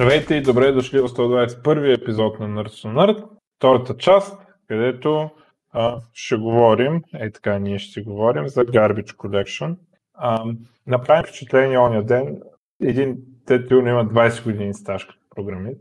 Здравейте 0.00 0.34
и 0.34 0.42
добре 0.42 0.72
дошли 0.72 1.00
в 1.00 1.08
121 1.08 2.02
епизод 2.02 2.40
на 2.40 2.46
Nerds 2.46 2.68
to 2.68 2.92
Nerd, 2.94 3.24
втората 3.56 3.96
част, 3.96 4.46
където 4.68 5.30
а, 5.72 6.00
ще 6.12 6.36
говорим, 6.36 7.02
е 7.14 7.30
така 7.30 7.58
ние 7.58 7.78
ще 7.78 7.92
си 7.92 8.02
говорим 8.02 8.48
за 8.48 8.64
Garbage 8.64 9.16
Collection. 9.16 9.76
А, 10.14 10.44
направим 10.86 11.24
впечатление 11.24 11.78
ония 11.78 12.02
ден, 12.02 12.40
един 12.82 13.18
тетил 13.46 13.76
има 13.76 14.06
20 14.06 14.44
години 14.44 14.74
стаж 14.74 15.04
като 15.04 15.20
програмист. 15.34 15.80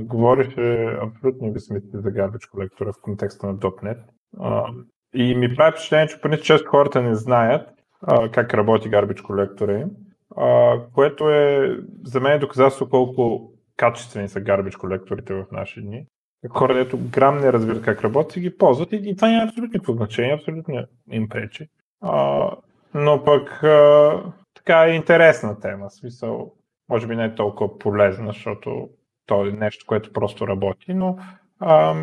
Говореше 0.00 0.84
абсолютно 1.02 1.52
безсмисли 1.52 1.90
за 1.92 2.08
Garbage 2.08 2.50
Collector 2.50 2.92
в 2.92 3.00
контекста 3.02 3.46
на 3.46 3.56
.NET. 3.56 3.98
А, 4.40 4.66
и 5.14 5.34
ми 5.34 5.56
прави 5.56 5.72
впечатление, 5.72 6.08
че 6.08 6.20
поне 6.20 6.40
често 6.40 6.70
хората 6.70 7.02
не 7.02 7.14
знаят 7.14 7.68
а, 8.02 8.30
как 8.30 8.54
работи 8.54 8.90
Garbage 8.90 9.22
Collector 9.22 9.88
а, 10.36 10.76
което 10.94 11.30
е 11.30 11.78
за 12.04 12.20
мен 12.20 12.32
е 12.32 12.38
доказателство 12.38 12.88
колко 12.88 13.53
качествени 13.76 14.28
са 14.28 14.40
гарбич 14.40 14.76
колекторите 14.76 15.34
в 15.34 15.44
наши 15.52 15.80
дни. 15.80 16.06
Хора, 16.50 16.74
дето 16.74 16.98
грам 16.98 17.40
не 17.40 17.52
разбират 17.52 17.82
как 17.82 18.04
работят, 18.04 18.38
ги 18.38 18.58
ползват 18.58 18.92
и, 18.92 18.96
и 18.96 19.16
това 19.16 19.28
няма 19.28 19.44
абсолютно 19.44 19.72
никакво 19.72 19.92
значение, 19.92 20.34
абсолютно 20.34 20.86
им 21.12 21.28
пречи. 21.28 21.68
А, 22.00 22.50
но 22.94 23.24
пък 23.24 23.62
а, 23.62 24.22
така 24.54 24.84
е 24.84 24.94
интересна 24.94 25.60
тема, 25.60 25.90
смисъл, 25.90 26.52
може 26.88 27.06
би 27.06 27.16
не 27.16 27.24
е 27.24 27.34
толкова 27.34 27.78
полезна, 27.78 28.26
защото 28.26 28.88
то 29.26 29.46
е 29.46 29.50
нещо, 29.50 29.84
което 29.86 30.12
просто 30.12 30.48
работи, 30.48 30.94
но 30.94 31.18
а, 31.60 31.94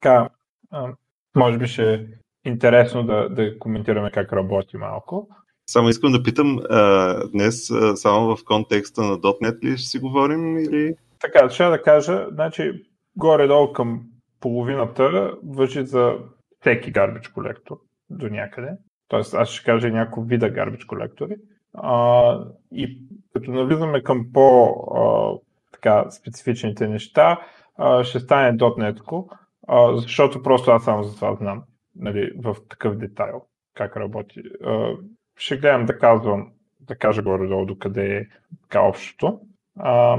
така, 0.00 0.28
а, 0.70 0.88
може 1.36 1.58
би 1.58 1.66
ще 1.66 1.94
е 1.94 2.06
интересно 2.44 3.04
да, 3.04 3.28
да 3.28 3.58
коментираме 3.58 4.10
как 4.10 4.32
работи 4.32 4.76
малко. 4.76 5.28
Само 5.66 5.88
искам 5.88 6.12
да 6.12 6.22
питам, 6.22 6.58
а, 6.70 7.14
днес 7.28 7.70
а, 7.70 7.96
само 7.96 8.36
в 8.36 8.44
контекста 8.44 9.02
на 9.02 9.18
.NET 9.18 9.64
ли 9.64 9.76
ще 9.76 9.88
си 9.88 9.98
говорим 9.98 10.58
или... 10.58 10.94
Така, 11.22 11.50
ще 11.50 11.64
да 11.64 11.82
кажа, 11.82 12.26
значи 12.30 12.84
горе-долу 13.16 13.72
към 13.72 14.02
половината 14.40 15.34
въжи 15.44 15.86
за 15.86 16.14
всеки 16.60 16.92
garbage 16.92 17.32
колектор 17.32 17.76
до 18.10 18.28
някъде. 18.28 18.68
Тоест 19.08 19.34
аз 19.34 19.48
ще 19.48 19.64
кажа 19.64 19.90
няколко 19.90 20.28
вида 20.28 20.52
garbage 20.52 20.86
колектори. 20.86 21.36
А, 21.74 22.38
и 22.72 22.98
като 23.34 23.50
навлизаме 23.50 24.02
към 24.02 24.26
по 24.32 24.68
а, 24.94 25.32
така, 25.72 26.10
специфичните 26.10 26.88
неща, 26.88 27.40
а, 27.76 28.04
ще 28.04 28.20
стане 28.20 28.58
.NET, 28.58 29.26
а, 29.68 29.96
защото 29.96 30.42
просто 30.42 30.70
аз 30.70 30.84
само 30.84 31.02
за 31.02 31.14
това 31.14 31.34
знам 31.34 31.62
нали, 31.96 32.32
в 32.36 32.56
такъв 32.68 32.96
детайл 32.96 33.42
как 33.74 33.96
работи. 33.96 34.42
А, 34.64 34.92
ще 35.36 35.56
гледам 35.56 35.86
да 35.86 35.98
казвам, 35.98 36.52
да 36.80 36.96
кажа 36.96 37.22
горе-долу 37.22 37.66
до 37.66 37.78
къде 37.78 38.16
е 38.16 38.26
така 38.62 38.82
общото. 38.82 39.40
А, 39.78 40.18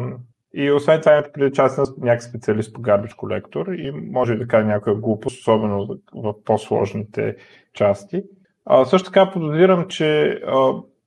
и 0.54 0.72
освен 0.72 1.00
това 1.00 1.14
имате 1.14 1.32
преди 1.32 1.62
на 1.62 1.86
някакъв 1.98 2.24
специалист 2.24 2.74
по 2.74 2.82
гарбич 2.82 3.14
колектор 3.14 3.68
и 3.68 3.92
може 3.92 4.36
да 4.36 4.48
кажа 4.48 4.68
някоя 4.68 4.96
глупост, 4.96 5.40
особено 5.40 6.00
в 6.14 6.34
по-сложните 6.46 7.36
части. 7.74 8.24
А, 8.66 8.86
също 8.86 9.06
така 9.06 9.32
подозирам, 9.32 9.88
че 9.88 10.40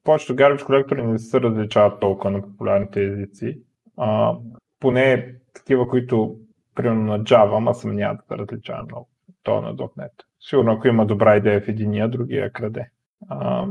повечето 0.04 0.36
гарбич 0.36 0.62
колектори 0.62 1.06
не 1.06 1.18
се 1.18 1.40
различават 1.40 2.00
толкова 2.00 2.30
на 2.30 2.42
популярните 2.42 3.04
езици. 3.04 3.60
А, 3.96 4.34
поне 4.80 5.34
такива, 5.54 5.88
които 5.88 6.36
примерно 6.74 7.02
на 7.02 7.20
Java, 7.20 7.56
ама 7.56 7.74
съм 7.74 7.96
няма 7.96 8.14
да 8.14 8.22
се 8.22 8.38
различава 8.38 8.82
много. 8.82 9.08
То 9.42 9.60
на 9.60 9.76
.NET. 9.76 10.10
Сигурно 10.40 10.72
ако 10.72 10.88
има 10.88 11.06
добра 11.06 11.36
идея 11.36 11.60
в 11.60 11.68
единия, 11.68 12.08
другия 12.08 12.52
краде. 12.52 12.90
А, 13.28 13.66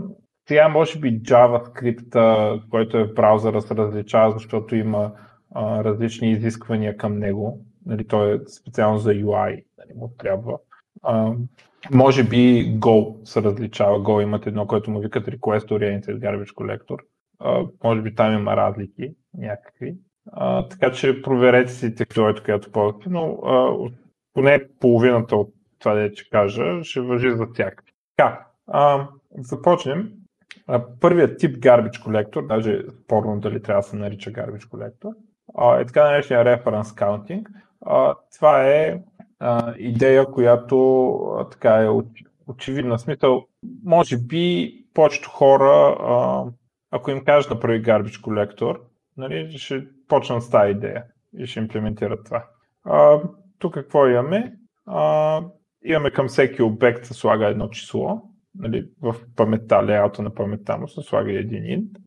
сега 0.47 0.67
може 0.67 0.99
би 0.99 1.21
JavaScript, 1.21 2.69
който 2.69 2.97
е 2.97 3.03
в 3.03 3.13
браузъра, 3.13 3.61
се 3.61 3.75
различава, 3.75 4.31
защото 4.31 4.75
има 4.75 5.11
а, 5.55 5.83
различни 5.83 6.31
изисквания 6.31 6.97
към 6.97 7.19
него. 7.19 7.59
Нали, 7.85 8.07
той 8.07 8.35
е 8.35 8.39
специално 8.47 8.97
за 8.97 9.11
UI, 9.11 9.63
нали, 9.77 9.93
му 9.95 10.13
трябва. 10.17 10.57
А, 11.03 11.33
може 11.93 12.23
би 12.23 12.75
Go 12.79 13.25
се 13.25 13.43
различава. 13.43 13.99
Go 13.99 14.23
имат 14.23 14.47
едно, 14.47 14.67
което 14.67 14.91
му 14.91 14.99
викат 14.99 15.27
Request 15.27 15.71
Oriented 15.71 16.19
Garbage 16.19 16.53
Collector. 16.53 16.97
А, 17.39 17.65
може 17.83 18.01
би 18.01 18.15
там 18.15 18.33
има 18.33 18.57
разлики 18.57 19.13
някакви. 19.37 19.95
А, 20.31 20.67
така 20.67 20.91
че 20.91 21.21
проверете 21.21 21.71
си 21.71 21.95
технологията, 21.95 22.43
която 22.43 22.71
ползвате, 22.71 23.09
но 23.09 23.39
а, 23.45 23.89
поне 24.33 24.67
половината 24.79 25.35
от 25.35 25.53
това, 25.79 25.93
да 25.93 26.15
ще 26.15 26.29
кажа, 26.29 26.83
ще 26.83 27.01
въжи 27.01 27.31
за 27.31 27.53
тях. 27.53 27.75
Така, 28.17 28.45
а, 28.67 29.07
започнем 29.37 30.11
Първият 30.99 31.39
тип 31.39 31.57
garbage 31.57 32.03
колектор, 32.03 32.47
даже 32.47 32.81
спорно 33.03 33.39
дали 33.39 33.61
трябва 33.61 33.81
да 33.81 33.87
се 33.87 33.95
нарича 33.95 34.31
garbage 34.31 34.69
колектор, 34.69 35.11
е 35.79 35.85
така 35.85 36.03
наречения 36.03 36.45
reference 36.45 36.83
counting. 36.83 37.45
Това 38.35 38.67
е 38.67 38.99
идея, 39.77 40.31
която 40.31 41.47
така 41.51 41.83
е 41.83 41.89
очевидна. 42.47 42.99
Смисъл, 42.99 43.45
може 43.83 44.17
би 44.17 44.73
повечето 44.93 45.29
хора, 45.29 45.95
ако 46.91 47.11
им 47.11 47.25
кажат 47.25 47.49
да 47.49 47.59
прави 47.59 47.83
garbage 47.83 48.21
колектор, 48.21 48.81
нали, 49.17 49.57
ще 49.57 49.87
почнат 50.07 50.43
с 50.43 50.49
тази 50.49 50.71
идея 50.71 51.03
и 51.37 51.45
ще 51.45 51.59
имплементират 51.59 52.25
това. 52.25 52.45
тук 53.59 53.73
какво 53.73 54.07
имаме? 54.07 54.53
имаме 55.85 56.11
към 56.11 56.27
всеки 56.27 56.61
обект 56.61 57.05
се 57.05 57.13
слага 57.13 57.47
едно 57.47 57.69
число, 57.69 58.21
нали, 58.55 58.89
в 59.01 59.15
паметта, 59.35 59.85
леята 59.85 60.21
на 60.21 60.33
паметта 60.33 60.77
му 60.77 60.87
се 60.87 61.01
слага 61.01 61.31
един 61.31 61.63
int. 61.63 61.97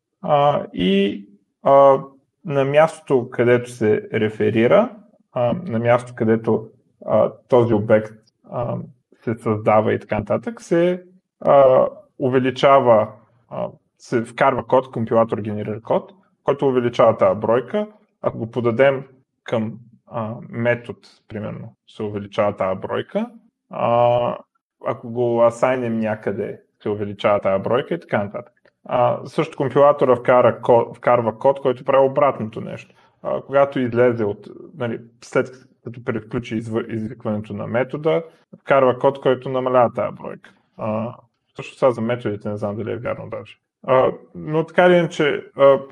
И 0.73 1.25
а, 1.63 2.03
на 2.49 2.65
мястото, 2.65 3.29
където 3.29 3.71
се 3.71 4.09
реферира, 4.13 4.89
а, 5.33 5.53
на 5.53 5.79
място, 5.79 6.13
където 6.15 6.67
а, 7.05 7.31
този 7.47 7.73
обект 7.73 8.13
а, 8.51 8.77
се 9.23 9.35
създава 9.35 9.93
и 9.93 9.99
така 9.99 10.19
нататък, 10.19 10.61
се 10.61 11.03
а, 11.41 11.87
увеличава, 12.19 13.07
а, 13.49 13.67
се 13.97 14.25
вкарва 14.25 14.67
код, 14.67 14.91
компилатор 14.91 15.37
генерира 15.37 15.81
код, 15.81 16.11
който 16.43 16.67
увеличава 16.67 17.17
тази 17.17 17.39
бройка. 17.39 17.87
Ако 18.21 18.37
го 18.37 18.51
подадем 18.51 19.03
към 19.43 19.79
а, 20.07 20.35
метод, 20.49 20.99
примерно, 21.27 21.75
се 21.87 22.03
увеличава 22.03 22.55
тази 22.55 22.79
бройка. 22.79 23.29
А, 23.69 24.37
ако 24.85 25.09
го 25.09 25.43
асайнем 25.43 25.99
някъде, 25.99 26.61
се 26.83 26.89
увеличава 26.89 27.39
тази 27.39 27.63
бройка 27.63 27.93
и 27.93 27.99
така 27.99 28.23
нататък. 28.23 28.53
А, 28.91 29.19
също 29.25 29.57
компилатора 29.57 30.15
вкара 30.15 30.61
код, 30.61 30.97
вкарва 30.97 31.37
код, 31.37 31.59
който 31.61 31.85
прави 31.85 32.07
обратното 32.07 32.61
нещо. 32.61 32.95
А, 33.23 33.41
когато 33.41 33.79
излезе 33.79 34.23
от, 34.23 34.47
нали, 34.77 34.99
след 35.23 35.51
като 35.83 36.03
превключи 36.03 36.55
извикването 36.89 37.53
на 37.53 37.67
метода, 37.67 38.23
вкарва 38.61 38.99
код, 38.99 39.21
който 39.21 39.49
намалява 39.49 39.93
тази 39.93 40.15
бройка. 40.15 40.53
А, 40.77 41.15
също 41.55 41.75
това 41.75 41.91
за 41.91 42.01
методите 42.01 42.49
не 42.49 42.57
знам 42.57 42.75
дали 42.75 42.91
е 42.91 42.97
вярно 42.97 43.29
даже. 43.29 43.57
А, 43.87 44.11
но 44.35 44.65
така 44.65 44.85
или 44.85 44.93
иначе, 44.93 45.43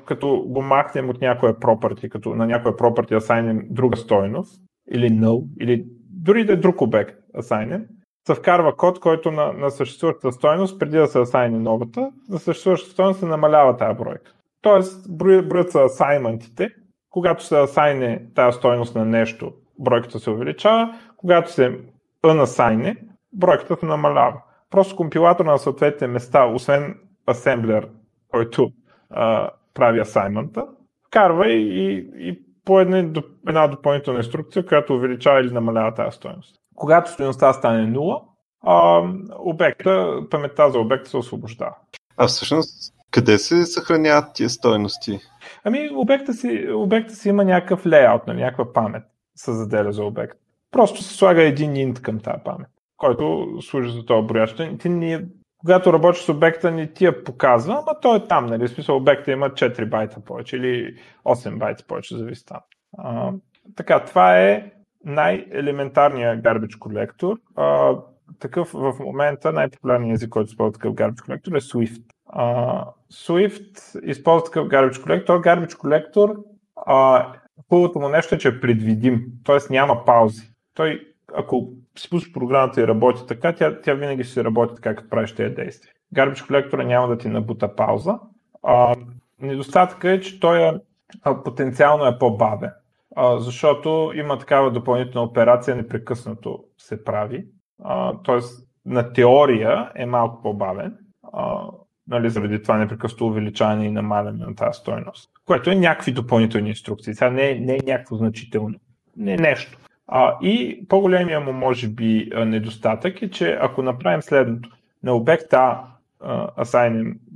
като 0.04 0.44
го 0.46 0.62
махнем 0.62 1.10
от 1.10 1.20
някоя 1.20 1.54
property, 1.54 2.08
като 2.08 2.34
на 2.34 2.46
някоя 2.46 2.76
property 2.76 3.16
асайнем 3.16 3.66
друга 3.70 3.96
стойност, 3.96 4.62
или 4.92 5.10
null, 5.10 5.44
или 5.60 5.84
дори 6.10 6.44
да 6.44 6.52
е 6.52 6.56
друг 6.56 6.80
обект 6.80 7.18
асайнем, 7.38 7.86
се 8.28 8.34
вкарва 8.34 8.76
код, 8.76 9.00
който 9.00 9.30
на, 9.30 9.52
на 9.52 9.70
съществуващата 9.70 10.32
стоеност, 10.32 10.78
преди 10.78 10.96
да 10.96 11.06
се 11.06 11.20
асайни 11.20 11.58
новата, 11.58 12.10
на 12.28 12.38
съществуващата 12.38 12.92
стоеност 12.92 13.20
се 13.20 13.26
намалява 13.26 13.76
тази 13.76 13.98
бройка. 13.98 14.32
Тоест, 14.60 15.16
броят 15.16 15.70
са 15.70 15.82
асайментите. 15.82 16.68
Когато 17.10 17.44
се 17.44 17.60
асайне 17.60 18.26
тази 18.34 18.56
стоеност 18.56 18.94
на 18.94 19.04
нещо, 19.04 19.52
бройката 19.78 20.18
се 20.18 20.30
увеличава. 20.30 20.94
Когато 21.16 21.52
се 21.52 21.78
unassign, 22.24 22.96
бройката 23.32 23.76
се 23.76 23.86
намалява. 23.86 24.42
Просто 24.70 24.96
компилатор 24.96 25.44
на 25.44 25.58
съответните 25.58 26.06
места, 26.06 26.46
освен 26.46 26.94
асемблер, 27.30 27.88
който 28.30 28.70
а, 29.10 29.50
прави 29.74 30.00
асаймента, 30.00 30.66
вкарва 31.06 31.48
и, 31.48 31.62
и, 31.62 32.08
и 32.28 32.42
по 32.64 32.80
една, 32.80 33.22
една 33.48 33.68
допълнителна 33.68 34.18
инструкция, 34.18 34.66
която 34.66 34.94
увеличава 34.94 35.40
или 35.40 35.52
намалява 35.52 35.94
тази 35.94 36.16
стоеност. 36.16 36.56
Когато 36.78 37.10
стоеността 37.10 37.52
стане 37.52 37.98
0, 37.98 38.22
а, 38.62 39.02
обекта, 39.38 40.20
паметта 40.30 40.70
за 40.70 40.78
обекта 40.78 41.10
се 41.10 41.16
освобождава. 41.16 41.74
А 42.16 42.26
всъщност, 42.26 42.94
къде 43.10 43.38
се 43.38 43.66
съхраняват 43.66 44.34
тия 44.34 44.50
стоености? 44.50 45.20
Ами, 45.64 45.90
обекта 45.94 46.32
си, 46.32 46.68
обекта 46.74 47.14
си 47.14 47.28
има 47.28 47.44
някакъв 47.44 47.86
лейаут, 47.86 48.26
нали, 48.26 48.40
някаква 48.40 48.72
памет 48.72 49.02
се 49.36 49.52
заделя 49.52 49.92
за 49.92 50.04
обект. 50.04 50.38
Просто 50.70 51.02
се 51.02 51.14
слага 51.14 51.42
един 51.42 51.76
инт 51.76 52.02
към 52.02 52.20
тази 52.20 52.42
памет, 52.44 52.68
който 52.96 53.48
служи 53.60 53.92
за 53.92 54.06
този 54.06 54.26
брояч. 54.26 54.54
Ти 54.78 54.88
ни, 54.88 55.18
когато 55.58 55.92
работиш 55.92 56.22
с 56.22 56.28
обекта, 56.28 56.70
не 56.70 56.92
ти 56.92 57.04
я 57.04 57.24
показва, 57.24 57.74
ама 57.74 58.00
той 58.00 58.16
е 58.16 58.24
там, 58.24 58.46
нали? 58.46 58.68
В 58.68 58.70
смисъл, 58.70 58.96
обекта 58.96 59.32
има 59.32 59.50
4 59.50 59.88
байта 59.88 60.20
повече 60.20 60.56
или 60.56 60.96
8 61.24 61.58
байта 61.58 61.84
повече, 61.86 62.16
зависи 62.16 62.46
там. 62.46 62.60
А, 62.98 63.32
така, 63.76 64.04
това 64.04 64.38
е 64.38 64.72
най-елементарният 65.04 66.44
garbage 66.44 66.78
колектор. 66.78 67.36
А, 67.56 67.96
такъв 68.38 68.70
в 68.72 68.94
момента 69.00 69.52
най-популярният 69.52 70.16
език, 70.16 70.28
който 70.28 70.48
използва 70.48 70.72
такъв 70.72 70.94
garbage 70.94 71.24
колектор 71.24 71.52
е 71.52 71.60
Swift. 71.60 72.02
А, 72.26 72.84
Swift 73.12 74.04
използва 74.04 74.44
такъв 74.44 74.68
garbage 74.68 75.02
колектор. 75.02 75.40
Garbage 75.40 75.76
колектор 75.76 76.36
а, 76.86 77.26
хубавото 77.68 77.98
му 77.98 78.08
нещо 78.08 78.34
е, 78.34 78.38
че 78.38 78.48
е 78.48 78.60
предвидим, 78.60 79.24
т.е. 79.44 79.58
няма 79.70 80.04
паузи. 80.04 80.50
Той, 80.74 81.14
ако 81.34 81.72
си 81.98 82.10
пуснеш 82.10 82.32
програмата 82.32 82.80
и 82.80 82.86
работи 82.86 83.26
така, 83.28 83.54
тя, 83.54 83.80
тя 83.80 83.94
винаги 83.94 84.24
ще 84.24 84.32
се 84.32 84.44
работи 84.44 84.74
така, 84.74 84.94
като 84.94 85.10
правиш 85.10 85.34
тези 85.34 85.54
действия. 85.54 85.92
Garbage 86.14 86.46
колектора 86.46 86.84
няма 86.84 87.08
да 87.08 87.18
ти 87.18 87.28
набута 87.28 87.76
пауза. 87.76 88.18
А, 88.62 88.94
недостатъкът 89.40 90.04
е, 90.04 90.20
че 90.20 90.40
той 90.40 90.68
е, 90.68 90.72
а, 91.22 91.42
потенциално 91.42 92.06
е 92.06 92.18
по-бавен, 92.18 92.70
а, 93.20 93.38
защото 93.38 94.12
има 94.14 94.38
такава 94.38 94.70
допълнителна 94.70 95.28
операция, 95.28 95.76
непрекъснато 95.76 96.64
се 96.78 97.04
прави. 97.04 97.46
Тоест, 98.22 98.68
на 98.86 99.12
теория 99.12 99.92
е 99.94 100.06
малко 100.06 100.42
по-бавен, 100.42 100.96
а, 101.32 101.66
нали, 102.08 102.30
заради 102.30 102.62
това 102.62 102.76
непрекъснато 102.76 103.26
увеличаване 103.26 103.86
и 103.86 103.90
намаляне 103.90 104.46
на 104.46 104.54
тази 104.54 104.78
стойност, 104.78 105.30
което 105.46 105.70
е 105.70 105.74
някакви 105.74 106.12
допълнителни 106.12 106.68
инструкции. 106.68 107.14
Сега 107.14 107.30
не, 107.30 107.50
е, 107.50 107.60
не 107.60 107.74
е 107.74 107.80
някакво 107.86 108.16
значително, 108.16 108.74
не 109.16 109.32
е 109.32 109.36
нещо. 109.36 109.78
А, 110.06 110.38
и 110.42 110.86
по-големия 110.88 111.40
му, 111.40 111.52
може 111.52 111.88
би, 111.88 112.30
недостатък 112.46 113.22
е, 113.22 113.30
че 113.30 113.58
ако 113.60 113.82
направим 113.82 114.22
следното, 114.22 114.70
на 115.02 115.12
обект 115.12 115.52
А 115.52 115.84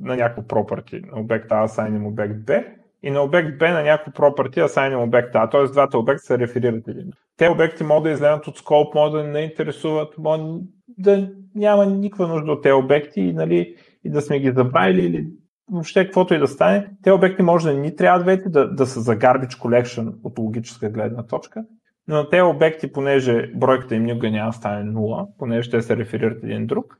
на 0.00 0.16
някакво 0.16 0.42
property, 0.42 1.10
на 1.12 1.20
обект 1.20 1.52
А 1.52 1.62
асайним 1.62 2.06
обект 2.06 2.44
Б 2.44 2.62
и 3.02 3.10
на 3.10 3.22
обект 3.22 3.58
Б 3.58 3.70
на 3.70 3.82
някакво 3.82 4.10
property 4.10 4.64
асайним 4.64 5.00
обект 5.00 5.34
А, 5.34 5.50
т.е. 5.50 5.64
двата 5.64 5.98
обекта 5.98 6.22
се 6.22 6.38
реферират 6.38 6.88
един. 6.88 7.10
Те 7.36 7.48
обекти 7.48 7.84
могат 7.84 8.02
да 8.02 8.10
излезат 8.10 8.46
от 8.46 8.58
скоп, 8.58 8.94
могат 8.94 9.12
да 9.12 9.24
не 9.24 9.40
интересуват, 9.40 10.18
могат 10.18 10.60
да 10.98 11.30
няма 11.54 11.86
никаква 11.86 12.28
нужда 12.28 12.52
от 12.52 12.62
тези 12.62 12.72
обекти 12.72 13.20
и, 13.20 13.32
нали, 13.32 13.74
и 14.04 14.10
да 14.10 14.20
сме 14.20 14.40
ги 14.40 14.52
забравили 14.52 15.06
или 15.06 15.26
въобще 15.70 16.04
каквото 16.04 16.34
и 16.34 16.38
да 16.38 16.48
стане. 16.48 16.88
Те 17.02 17.12
обекти 17.12 17.42
може 17.42 17.68
да 17.68 17.74
ни 17.74 17.96
трябват 17.96 18.26
вече 18.26 18.48
да, 18.48 18.74
да 18.74 18.86
са 18.86 19.00
за 19.00 19.16
garbage 19.16 19.58
collection 19.58 20.14
от 20.24 20.38
логическа 20.38 20.90
гледна 20.90 21.26
точка, 21.26 21.64
но 22.08 22.16
на 22.16 22.28
тези 22.28 22.42
обекти, 22.42 22.92
понеже 22.92 23.50
бройката 23.54 23.94
им 23.94 24.04
никога 24.04 24.30
няма 24.30 24.50
да 24.50 24.56
стане 24.56 24.92
0, 24.92 25.28
понеже 25.38 25.70
те 25.70 25.82
се 25.82 25.96
реферират 25.96 26.44
един 26.44 26.66
друг, 26.66 26.98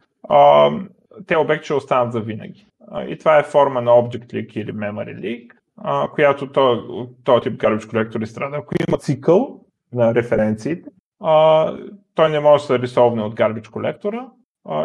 те 1.26 1.36
обекти 1.36 1.64
ще 1.64 1.74
останат 1.74 2.12
за 2.12 2.20
винаги. 2.20 2.66
И 3.08 3.18
това 3.18 3.38
е 3.38 3.42
форма 3.42 3.82
на 3.82 3.90
Object 3.90 4.32
Leak 4.32 4.56
или 4.56 4.72
Memory 4.72 5.20
Leak, 5.20 5.52
а, 5.84 6.08
която 6.08 6.52
този 7.24 7.42
тип 7.42 7.60
garbage 7.60 7.84
collector 7.84 8.24
страда. 8.24 8.56
Ако 8.56 8.74
има 8.88 8.98
цикъл 8.98 9.60
на 9.92 10.14
референциите, 10.14 10.90
а, 11.20 11.76
той 12.14 12.30
не 12.30 12.40
може 12.40 12.62
да 12.62 12.66
се 12.66 12.78
рисовне 12.78 13.22
от 13.22 13.34
garbage 13.34 13.70
колектора 13.70 14.26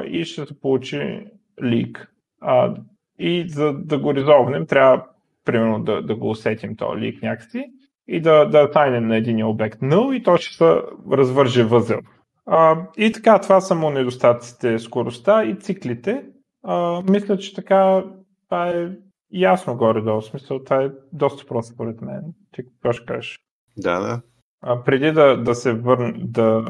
и 0.05 0.25
ще 0.25 0.45
се 0.45 0.59
получи 0.59 1.25
лик. 1.63 2.11
А, 2.41 2.75
и 3.19 3.49
за 3.49 3.73
да 3.73 3.99
го 3.99 4.13
резолвнем, 4.13 4.65
трябва 4.65 5.05
примерно 5.45 5.83
да, 5.83 6.01
да 6.01 6.15
го 6.15 6.29
усетим 6.29 6.75
този 6.75 7.01
лик 7.01 7.21
някакси 7.21 7.65
и 8.07 8.21
да, 8.21 8.45
да 8.45 8.71
тайнем 8.71 9.07
на 9.07 9.17
един 9.17 9.45
обект 9.45 9.79
null 9.81 10.15
и 10.15 10.23
то 10.23 10.38
ще 10.38 10.55
се 10.55 10.81
развърже 11.11 11.63
възел. 11.63 11.99
А, 12.45 12.77
и 12.97 13.11
така, 13.11 13.39
това 13.39 13.61
са 13.61 13.75
му 13.75 13.89
недостатъците, 13.89 14.79
скоростта 14.79 15.44
и 15.44 15.59
циклите. 15.59 16.23
А, 16.63 17.01
мисля, 17.09 17.38
че 17.38 17.55
така 17.55 18.03
това 18.49 18.69
е 18.69 18.89
ясно 19.31 19.77
горе-долу. 19.77 20.21
Смисъл, 20.21 20.63
това 20.63 20.83
е 20.83 20.91
доста 21.13 21.45
просто 21.45 21.74
според 21.74 22.01
мен. 22.01 22.21
Ти 22.51 22.63
какво 22.63 22.94
ще 22.94 23.06
кажеш? 23.06 23.39
Да, 23.77 24.00
да. 24.00 24.21
А, 24.62 24.83
преди 24.83 25.12
да, 25.12 25.38
да 25.44 25.56
се 25.56 25.74
върнем, 25.74 26.13
да 26.18 26.65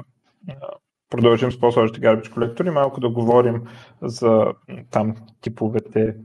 продължим 1.09 1.51
с 1.51 1.59
по-сложните 1.59 2.01
garbage 2.01 2.33
колектори, 2.33 2.69
малко 2.69 2.99
да 2.99 3.09
говорим 3.09 3.63
за 4.01 4.45
там 4.91 5.15
типовете, 5.41 6.15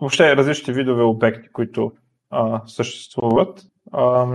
въобще 0.00 0.36
различните 0.36 0.72
видове 0.72 1.02
обекти, 1.02 1.48
които 1.48 1.92
а, 2.30 2.62
съществуват. 2.66 3.62
А, 3.92 4.26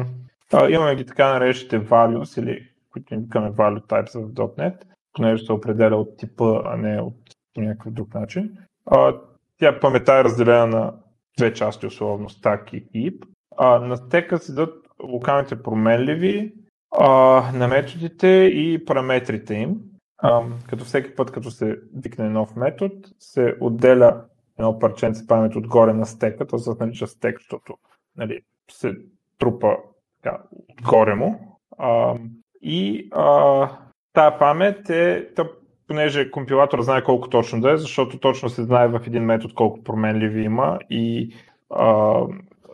а, 0.53 0.69
имаме 0.69 0.95
ги 0.95 1.05
така 1.05 1.33
наречените 1.33 1.81
values 1.81 2.41
или 2.41 2.69
които 2.91 3.13
им 3.13 3.21
викаме 3.21 3.51
value 3.51 3.85
types 3.85 4.25
в 4.25 4.33
.NET, 4.33 4.83
понеже 5.13 5.45
се 5.45 5.53
определя 5.53 5.95
от 5.95 6.17
типа, 6.17 6.61
а 6.65 6.77
не 6.77 7.01
от 7.01 7.15
някакъв 7.57 7.93
друг 7.93 8.13
начин. 8.13 8.57
А, 8.85 9.15
тя 9.59 9.79
памета 9.79 10.13
е 10.13 10.23
разделена 10.23 10.67
на 10.67 10.93
две 11.37 11.53
части, 11.53 11.85
условно 11.85 12.29
stack 12.29 12.73
и 12.73 12.85
heap. 12.85 13.27
А, 13.57 13.79
на 13.79 13.97
стека 13.97 14.37
седат 14.37 14.87
локалните 15.03 15.63
променливи, 15.63 16.53
а, 16.91 17.07
на 17.53 17.67
методите 17.67 18.27
и 18.53 18.85
параметрите 18.85 19.53
им. 19.53 19.77
А, 20.17 20.43
като 20.69 20.85
всеки 20.85 21.15
път, 21.15 21.31
като 21.31 21.51
се 21.51 21.79
викне 21.95 22.29
нов 22.29 22.55
метод, 22.55 22.95
се 23.19 23.55
отделя 23.61 24.23
едно 24.59 24.79
парченце 24.79 25.27
памет 25.27 25.55
отгоре 25.55 25.93
на 25.93 26.05
стека, 26.05 26.47
то 26.47 26.57
се 26.57 26.71
нарича 26.79 27.07
стек, 27.07 27.39
защото 27.39 27.77
нали, 28.17 28.41
се 28.71 28.95
трупа 29.39 29.77
така, 30.23 30.41
отгоре 30.51 31.15
му. 31.15 31.59
А, 31.77 32.15
и 32.61 33.09
а, 33.11 33.69
тая 34.13 34.39
памет 34.39 34.89
е, 34.89 35.33
тъп, 35.35 35.47
понеже 35.87 36.31
компилатор 36.31 36.81
знае 36.81 37.03
колко 37.03 37.29
точно 37.29 37.61
да 37.61 37.71
е, 37.71 37.77
защото 37.77 38.19
точно 38.19 38.49
се 38.49 38.63
знае 38.63 38.87
в 38.87 39.01
един 39.07 39.23
метод 39.23 39.53
колко 39.53 39.83
променливи 39.83 40.41
има 40.41 40.79
и 40.89 41.35
а, 41.69 42.21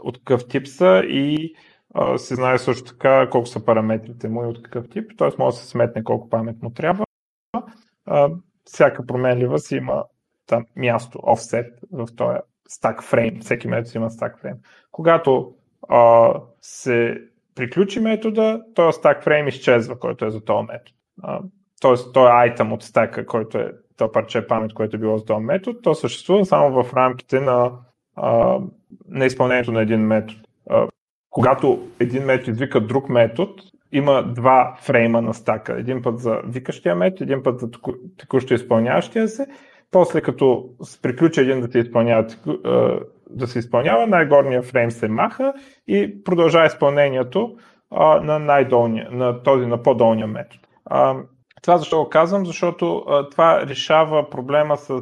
от 0.04 0.18
какъв 0.18 0.48
тип 0.48 0.68
са 0.68 1.04
и 1.08 1.56
а, 1.94 2.18
се 2.18 2.36
знае 2.36 2.58
също 2.58 2.84
така 2.84 3.30
колко 3.30 3.48
са 3.48 3.66
параметрите 3.66 4.30
му 4.30 4.44
и 4.44 4.48
от 4.48 4.64
какъв 4.64 4.90
тип, 4.90 5.12
т.е. 5.18 5.30
може 5.40 5.56
да 5.56 5.62
се 5.62 5.68
сметне 5.68 6.04
колко 6.04 6.30
памет 6.30 6.62
му 6.62 6.70
трябва. 6.70 7.06
А, 8.06 8.30
всяка 8.66 9.06
променлива 9.06 9.60
си 9.60 9.76
има 9.76 10.04
там 10.46 10.66
място, 10.76 11.18
offset 11.18 11.72
в 11.92 12.08
този 12.16 12.38
stack 12.70 13.02
frame. 13.02 13.42
Всеки 13.42 13.68
метод 13.68 13.92
има 13.96 14.10
stack 14.10 14.44
frame. 14.44 14.58
Когато 14.92 15.56
а, 15.90 16.34
се 16.62 17.18
приключи 17.56 18.00
метода, 18.00 18.64
този 18.76 18.98
stack 18.98 19.26
frame 19.26 19.48
изчезва, 19.48 20.00
който 20.00 20.26
е 20.26 20.32
за 20.32 20.44
този 20.44 20.68
метод. 20.68 20.92
А, 21.22 21.40
тоест, 21.84 22.14
този 22.14 22.32
айтъм 22.32 22.74
от 22.74 22.84
стака, 22.84 23.26
който 23.26 23.58
е 23.58 23.72
то 23.98 24.12
парче 24.12 24.48
памет, 24.48 24.74
което 24.74 24.96
е 24.96 25.00
било 25.00 25.18
за 25.18 25.26
този 25.26 25.46
метод, 25.46 25.80
то 25.84 25.96
съществува 25.96 26.46
само 26.46 26.84
в 26.84 26.94
рамките 26.94 27.40
на, 27.40 27.72
а, 28.16 28.60
на 29.08 29.26
изпълнението 29.26 29.72
на 29.72 29.82
един 29.82 30.02
метод. 30.02 30.40
А, 30.70 30.88
когато 31.30 31.88
един 32.00 32.24
метод 32.24 32.52
извика 32.52 32.82
друг 32.82 33.10
метод, 33.10 33.52
има 33.92 34.24
два 34.24 34.76
фрейма 34.82 35.22
на 35.22 35.34
стака. 35.34 35.74
Един 35.74 36.02
път 36.02 36.20
за 36.20 36.42
викащия 36.46 36.96
метод, 36.96 37.24
един 37.24 37.44
път 37.44 37.60
за 37.60 37.70
текущо 38.18 38.54
изпълняващия 38.54 39.28
се. 39.28 39.48
После 39.92 40.22
като 40.22 40.70
приключи 41.02 41.42
един 41.42 41.62
да 41.62 41.72
се 41.72 41.80
изпълнява, 41.80 42.28
да 43.30 43.48
се 43.48 43.60
изпълнява 43.60 44.08
най-горния 44.08 44.62
фрейм 44.62 44.92
се 44.92 45.08
маха 45.08 45.54
и 45.88 46.24
продължава 46.24 46.66
изпълнението 46.66 47.56
на, 48.22 48.40
на 48.40 49.44
този, 49.44 49.66
на 49.66 49.84
по-долния 49.84 50.28
метод. 50.28 50.60
Това 51.64 51.78
защо 51.78 52.04
го 52.04 52.10
казвам? 52.10 52.46
Защото 52.46 53.06
това 53.32 53.68
решава 53.68 54.30
проблема 54.30 54.78
с 54.78 55.02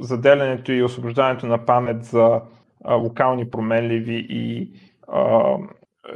заделянето 0.00 0.72
и 0.72 0.82
освобождането 0.82 1.46
на 1.46 1.64
памет 1.64 2.04
за 2.04 2.40
локални 2.90 3.50
променливи 3.50 4.26
и 4.28 4.72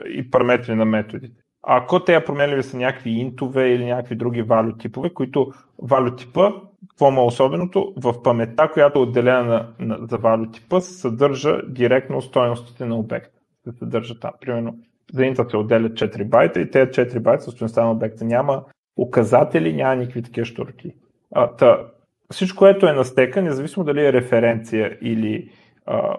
и 0.06 0.30
параметри 0.30 0.74
на 0.74 0.84
методите. 0.84 1.42
А 1.62 1.76
ако 1.76 2.04
тези 2.04 2.24
променливи 2.24 2.62
са 2.62 2.76
някакви 2.76 3.10
интове 3.10 3.68
или 3.68 3.84
някакви 3.84 4.16
други 4.16 4.42
валю 4.42 4.72
типове, 4.72 5.10
които 5.10 5.52
валю 5.78 6.16
типа, 6.16 6.50
какво 6.88 7.10
му 7.10 7.20
е 7.20 7.24
особеното? 7.24 7.94
В 7.96 8.22
паметта, 8.22 8.70
която 8.72 8.98
е 8.98 9.02
отделена 9.02 9.44
на, 9.44 9.68
на, 9.78 10.06
за 10.06 10.16
валю 10.16 10.50
типа, 10.50 10.80
се 10.80 10.92
съдържа 10.92 11.60
директно 11.68 12.22
стоеностите 12.22 12.84
на 12.84 12.96
обекта. 12.96 13.38
Се 13.64 13.78
съдържа 13.78 14.20
там. 14.20 14.30
Примерно 14.40 14.78
за 15.12 15.24
инта 15.24 15.46
се 15.50 15.56
отделят 15.56 15.92
4 15.92 16.24
байта 16.24 16.60
и 16.60 16.70
тези 16.70 16.90
4 16.90 17.20
байта 17.20 17.44
са 17.44 17.50
стоеността 17.50 17.84
на 17.84 17.90
обекта. 17.90 18.24
Няма 18.24 18.64
указатели, 18.96 19.72
няма 19.72 19.96
никакви 19.96 20.22
такива 20.22 20.44
штурки. 20.44 20.94
А, 21.34 21.46
та, 21.46 21.86
всичко, 22.32 22.58
което 22.58 22.86
е 22.86 22.92
на 22.92 23.04
стека, 23.04 23.42
независимо 23.42 23.84
дали 23.84 24.06
е 24.06 24.12
референция 24.12 24.98
или 25.02 25.50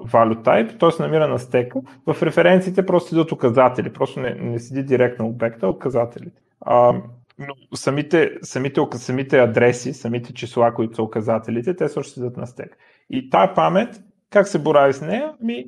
value 0.05 0.43
type, 0.43 0.79
т.е. 0.79 1.03
намира 1.03 1.27
на 1.27 1.39
стека. 1.39 1.79
В 2.07 2.23
референциите 2.23 2.85
просто 2.85 3.15
идват 3.15 3.31
указатели, 3.31 3.93
просто 3.93 4.19
не, 4.19 4.35
не 4.35 4.59
седи 4.59 4.83
директно 4.83 5.27
обекта, 5.27 5.65
а 5.65 5.69
указателите. 5.69 6.41
А, 6.61 6.93
но 7.39 7.53
самите, 7.75 8.31
самите, 8.41 8.81
самите 8.93 9.39
адреси, 9.39 9.93
самите 9.93 10.33
числа, 10.33 10.73
които 10.73 10.95
са 10.95 11.03
указателите, 11.03 11.75
те 11.75 11.89
също 11.89 12.13
седят 12.13 12.37
на 12.37 12.47
стек. 12.47 12.77
И 13.09 13.29
тая 13.29 13.53
памет, 13.53 14.01
как 14.29 14.47
се 14.47 14.59
борави 14.59 14.93
с 14.93 15.01
нея? 15.01 15.33
Ми, 15.41 15.65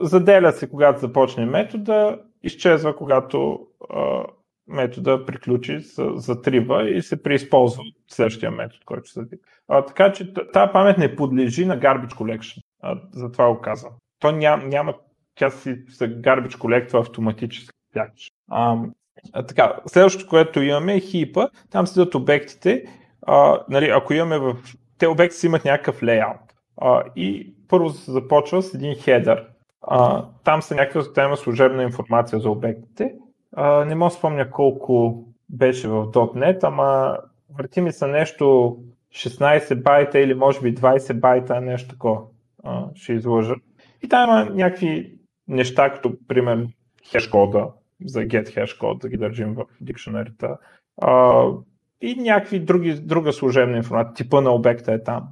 заделя 0.00 0.52
се, 0.52 0.70
когато 0.70 1.00
започне 1.00 1.46
метода, 1.46 2.18
изчезва, 2.42 2.96
когато 2.96 3.66
а, 3.90 4.24
метода 4.68 5.26
приключи, 5.26 5.78
затрива 6.14 6.90
и 6.90 7.02
се 7.02 7.22
преизползва 7.22 7.82
следващия 8.08 8.50
метод, 8.50 8.78
който 8.84 9.10
се 9.10 9.20
А, 9.68 9.84
така 9.84 10.12
че 10.12 10.34
тази 10.34 10.72
памет 10.72 10.98
не 10.98 11.16
подлежи 11.16 11.66
на 11.66 11.80
garbage 11.80 12.12
collection. 12.12 12.62
А, 12.82 13.00
затова 13.12 13.48
го 13.48 13.60
казвам. 13.60 13.92
То 14.18 14.32
няма, 14.32 14.64
няма 14.64 14.94
тя 15.34 15.50
си 15.50 15.76
се 15.88 16.08
гарбич 16.08 16.56
колектва 16.56 17.00
автоматически. 17.00 17.78
А, 18.50 18.76
а, 19.32 19.42
така, 19.42 19.76
следващото, 19.86 20.28
което 20.28 20.62
имаме 20.62 20.94
е 20.94 21.00
хипа. 21.00 21.48
Там 21.70 21.86
седят 21.86 22.14
обектите. 22.14 22.84
А, 23.22 23.60
нали, 23.68 23.88
ако 23.88 24.14
имаме 24.14 24.38
в... 24.38 24.56
Те 24.98 25.06
обекти 25.06 25.36
си 25.36 25.46
имат 25.46 25.64
някакъв 25.64 26.02
лейаут. 26.02 26.40
И 27.16 27.54
първо 27.68 27.90
се 27.90 28.10
започва 28.10 28.62
с 28.62 28.74
един 28.74 28.94
хедър. 28.94 29.46
А, 29.82 30.24
там 30.44 30.62
са 30.62 30.74
някаква 30.74 31.12
тема 31.12 31.36
служебна 31.36 31.82
информация 31.82 32.38
за 32.38 32.50
обектите. 32.50 33.14
Не 33.86 33.94
мога 33.94 34.10
спомня 34.10 34.50
колко 34.50 35.24
беше 35.50 35.88
в 35.88 36.06
.NET, 36.12 36.64
ама 36.64 37.18
върти 37.58 37.80
ми 37.80 37.92
са 37.92 38.06
нещо 38.06 38.76
16 39.14 39.82
байта 39.82 40.18
или 40.18 40.34
може 40.34 40.60
би 40.60 40.74
20 40.74 41.20
байта, 41.20 41.60
нещо 41.60 41.88
такова. 41.88 42.20
Ще 42.94 43.12
изложа. 43.12 43.54
И 44.02 44.08
там 44.08 44.30
има 44.30 44.50
някакви 44.54 45.18
неща, 45.48 45.92
като 45.92 46.12
примерно 46.28 46.68
хешкода, 47.10 47.68
за 48.04 48.20
get 48.20 48.46
hash 48.46 48.98
да 48.98 49.08
ги 49.08 49.16
държим 49.16 49.54
в 49.54 49.64
дикшенерите. 49.80 50.46
И 52.00 52.14
някакви 52.14 52.60
други, 52.60 52.94
друга 52.94 53.32
служебна 53.32 53.76
информация. 53.76 54.14
Типа 54.14 54.40
на 54.40 54.50
обекта 54.50 54.92
е 54.92 55.02
там. 55.02 55.28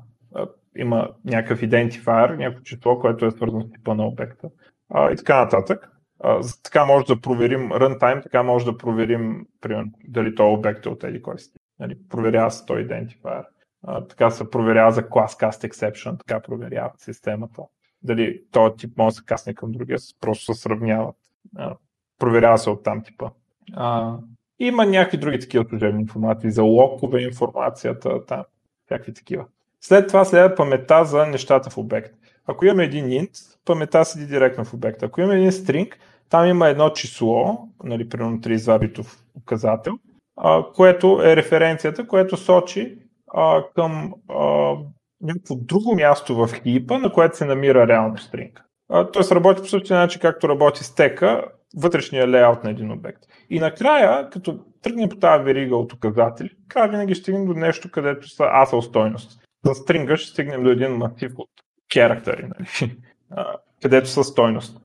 Има 0.77 1.09
някакъв 1.25 1.63
идентифайер, 1.63 2.31
някакво 2.31 2.63
число, 2.63 2.99
което 2.99 3.27
е 3.27 3.31
свързано 3.31 3.63
с 3.63 3.71
типа 3.71 3.95
на 3.95 4.07
обекта. 4.07 4.49
А, 4.91 5.13
и 5.13 5.17
така 5.17 5.45
нататък. 5.45 5.91
А, 6.27 6.41
така 6.63 6.85
може 6.85 7.07
да 7.07 7.21
проверим 7.21 7.71
runtime, 7.71 8.23
така 8.23 8.43
може 8.43 8.65
да 8.65 8.77
проверим 8.77 9.47
примерно, 9.61 9.91
дали 10.09 10.35
този 10.35 10.55
обект 10.55 10.87
е 10.87 10.89
от 10.89 11.05
еди 11.05 11.23
кой 11.23 11.39
си. 11.39 11.51
Нали, 11.81 11.99
проверява 12.09 12.51
се 12.51 12.67
този 12.67 12.83
идентифайер. 12.83 13.45
А, 13.87 14.07
така 14.07 14.31
се 14.31 14.51
проверява 14.51 14.93
за 14.93 15.03
class 15.03 15.27
cast 15.27 15.71
exception, 15.71 16.19
така 16.19 16.41
проверява 16.41 16.91
системата. 16.99 17.63
Дали 18.03 18.43
този 18.51 18.77
тип 18.77 18.99
може 18.99 19.15
да 19.15 19.17
се 19.17 19.25
касне 19.25 19.55
към 19.55 19.73
другия, 19.73 19.99
просто 20.21 20.55
се 20.55 20.61
сравняват. 20.61 21.17
А, 21.57 21.77
проверява 22.19 22.59
се 22.59 22.71
от 22.71 22.85
там 22.85 23.03
типа. 23.03 23.31
А, 23.73 24.17
има 24.59 24.87
някакви 24.87 25.19
други 25.19 25.39
такива 25.41 25.65
служебни 25.69 26.03
информации, 26.03 26.51
за 26.51 26.63
локове 26.63 27.23
информацията, 27.23 28.27
там, 28.27 28.45
всякакви 28.85 29.15
такива. 29.15 29.47
След 29.81 30.09
това 30.09 30.25
следва 30.25 30.55
памета 30.55 31.05
за 31.05 31.27
нещата 31.27 31.71
в 31.71 31.79
обект. 31.79 32.15
Ако 32.47 32.65
имаме 32.65 32.85
един 32.85 33.07
int, 33.07 33.59
памета 33.65 34.05
седи 34.05 34.27
директно 34.27 34.65
в 34.65 34.75
обекта. 34.75 35.07
Ако 35.07 35.21
имаме 35.21 35.37
един 35.39 35.51
string, 35.51 35.93
там 36.29 36.47
има 36.49 36.69
едно 36.69 36.91
число, 36.91 37.69
нали, 37.85 38.09
примерно 38.09 38.39
32 38.39 38.79
битов 38.79 39.19
указател, 39.37 39.99
а, 40.37 40.65
което 40.75 41.21
е 41.25 41.37
референцията, 41.37 42.07
което 42.07 42.37
сочи 42.37 42.99
а, 43.35 43.65
към 43.75 44.15
а, 44.29 44.75
някакво 45.21 45.55
друго 45.55 45.95
място 45.95 46.37
в 46.37 46.51
хипа, 46.63 46.99
на 46.99 47.13
което 47.13 47.37
се 47.37 47.45
намира 47.45 47.89
реално 47.89 48.19
стринг. 48.19 48.65
Тоест 49.13 49.33
работи 49.33 49.63
по 49.63 49.69
същия 49.69 49.99
начин, 49.99 50.21
както 50.21 50.49
работи 50.49 50.85
стека, 50.85 51.45
вътрешния 51.77 52.29
леаут 52.29 52.65
на 52.65 52.71
един 52.71 52.93
обект. 52.93 53.23
И 53.51 53.59
накрая, 53.59 54.31
като 54.31 54.59
тръгнем 54.83 55.09
по 55.09 55.17
тази 55.17 55.45
верига 55.45 55.77
от 55.77 55.93
указатели, 55.93 56.51
края 56.69 56.89
винаги 56.89 57.15
стигнем 57.15 57.47
до 57.47 57.55
нещо, 57.55 57.91
където 57.91 58.29
са 58.29 58.45
асъл 58.53 58.83
стойност. 58.83 59.41
За 59.65 59.75
стринга 59.75 60.17
ще 60.17 60.31
стигнем 60.31 60.63
до 60.65 60.71
един 60.71 60.91
масив 60.93 61.33
от 61.39 61.51
характери, 61.95 62.43
нали? 62.43 62.97
където 63.83 64.09
са 64.09 64.25
стойност. 64.25 64.81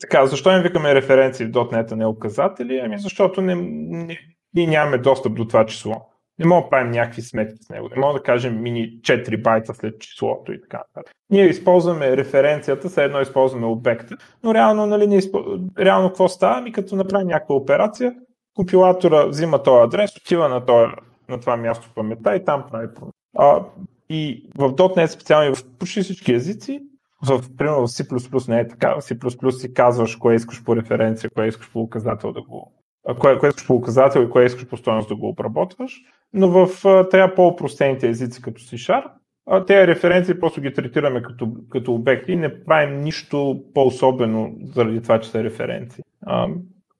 Така, 0.00 0.26
защо 0.26 0.56
им 0.56 0.62
викаме 0.62 0.94
референции 0.94 1.46
в 1.46 1.50
.NET, 1.50 1.92
а 1.92 1.96
не 1.96 2.06
указатели? 2.06 2.80
Ами 2.84 2.98
защото 2.98 3.40
не, 3.40 3.54
не, 3.54 4.18
ние 4.54 4.66
нямаме 4.66 4.98
достъп 4.98 5.34
до 5.34 5.44
това 5.44 5.66
число. 5.66 5.94
Не 6.38 6.46
мога 6.46 6.62
да 6.62 6.70
правим 6.70 6.90
някакви 6.90 7.22
сметки 7.22 7.64
с 7.64 7.68
него. 7.68 7.88
Не 7.88 8.00
мога 8.00 8.18
да 8.18 8.22
кажем 8.22 8.62
мини 8.62 9.00
4 9.00 9.42
байта 9.42 9.74
след 9.74 10.00
числото 10.00 10.52
и 10.52 10.60
така 10.60 10.76
нататък. 10.76 11.14
Ние 11.30 11.46
използваме 11.46 12.16
референцията, 12.16 12.88
след 12.88 13.04
едно 13.04 13.20
използваме 13.20 13.66
обекта, 13.66 14.16
но 14.42 14.54
реално, 14.54 14.86
нали, 14.86 15.06
не 15.06 15.16
изпо... 15.16 15.44
реално 15.78 16.08
какво 16.08 16.28
става? 16.28 16.58
Ами 16.58 16.72
като 16.72 16.96
направим 16.96 17.26
някаква 17.26 17.54
операция, 17.54 18.14
компилатора 18.54 19.26
взима 19.26 19.62
този 19.62 19.84
адрес, 19.84 20.16
отива 20.16 20.48
на, 20.48 20.66
този, 20.66 20.92
на 21.28 21.40
това 21.40 21.56
място 21.56 21.86
в 21.86 21.94
паметта 21.94 22.36
и 22.36 22.44
там 22.44 22.64
прави 22.70 22.88
а, 23.36 23.64
И 24.10 24.50
в 24.58 24.72
.NET 24.72 25.06
специално 25.06 25.50
и 25.50 25.54
в 25.54 25.64
почти 25.78 26.02
всички 26.02 26.32
езици, 26.32 26.82
в, 27.26 27.56
примерно 27.56 27.86
в 27.86 27.90
C++ 27.90 28.48
не 28.48 28.60
е 28.60 28.68
така, 28.68 28.94
в 28.94 29.00
C++ 29.00 29.50
си 29.50 29.74
казваш 29.74 30.16
кое 30.16 30.34
искаш 30.34 30.64
по 30.64 30.76
референция, 30.76 31.30
кое 31.30 31.46
искаш 31.46 31.72
по 31.72 31.80
указател 31.80 32.32
да 32.32 32.42
го 32.42 32.72
кое, 33.18 33.38
кое 33.38 33.48
искаш 33.48 33.66
по 33.66 33.74
указател 33.74 34.20
и 34.20 34.30
кое 34.30 34.44
искаш 34.44 34.68
по 34.68 34.76
стоеност 34.76 35.08
да 35.08 35.16
го 35.16 35.28
обработваш, 35.28 36.00
но 36.32 36.48
в 36.48 36.68
тези 37.10 37.34
по-простените 37.36 38.08
езици 38.08 38.42
като 38.42 38.60
C-Sharp, 38.60 39.10
тези 39.66 39.86
референции 39.86 40.40
просто 40.40 40.60
ги 40.60 40.72
третираме 40.72 41.22
като, 41.22 41.52
като 41.70 41.94
обекти 41.94 42.32
и 42.32 42.36
не 42.36 42.64
правим 42.64 43.00
нищо 43.00 43.64
по-особено 43.74 44.54
заради 44.74 45.02
това, 45.02 45.20
че 45.20 45.30
са 45.30 45.44
референции. 45.44 46.04
А, 46.26 46.48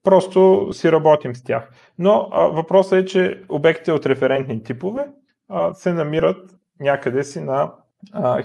просто 0.02 0.68
си 0.72 0.92
работим 0.92 1.34
с 1.34 1.44
тях. 1.44 1.70
Но 1.98 2.28
а, 2.32 2.46
въпросът 2.46 2.92
е, 2.92 3.04
че 3.04 3.42
обектите 3.48 3.92
от 3.92 4.06
референтни 4.06 4.62
типове 4.62 5.06
а, 5.48 5.74
се 5.74 5.92
намират 5.92 6.50
някъде 6.80 7.24
си 7.24 7.40
на 7.40 7.72
а. 8.12 8.42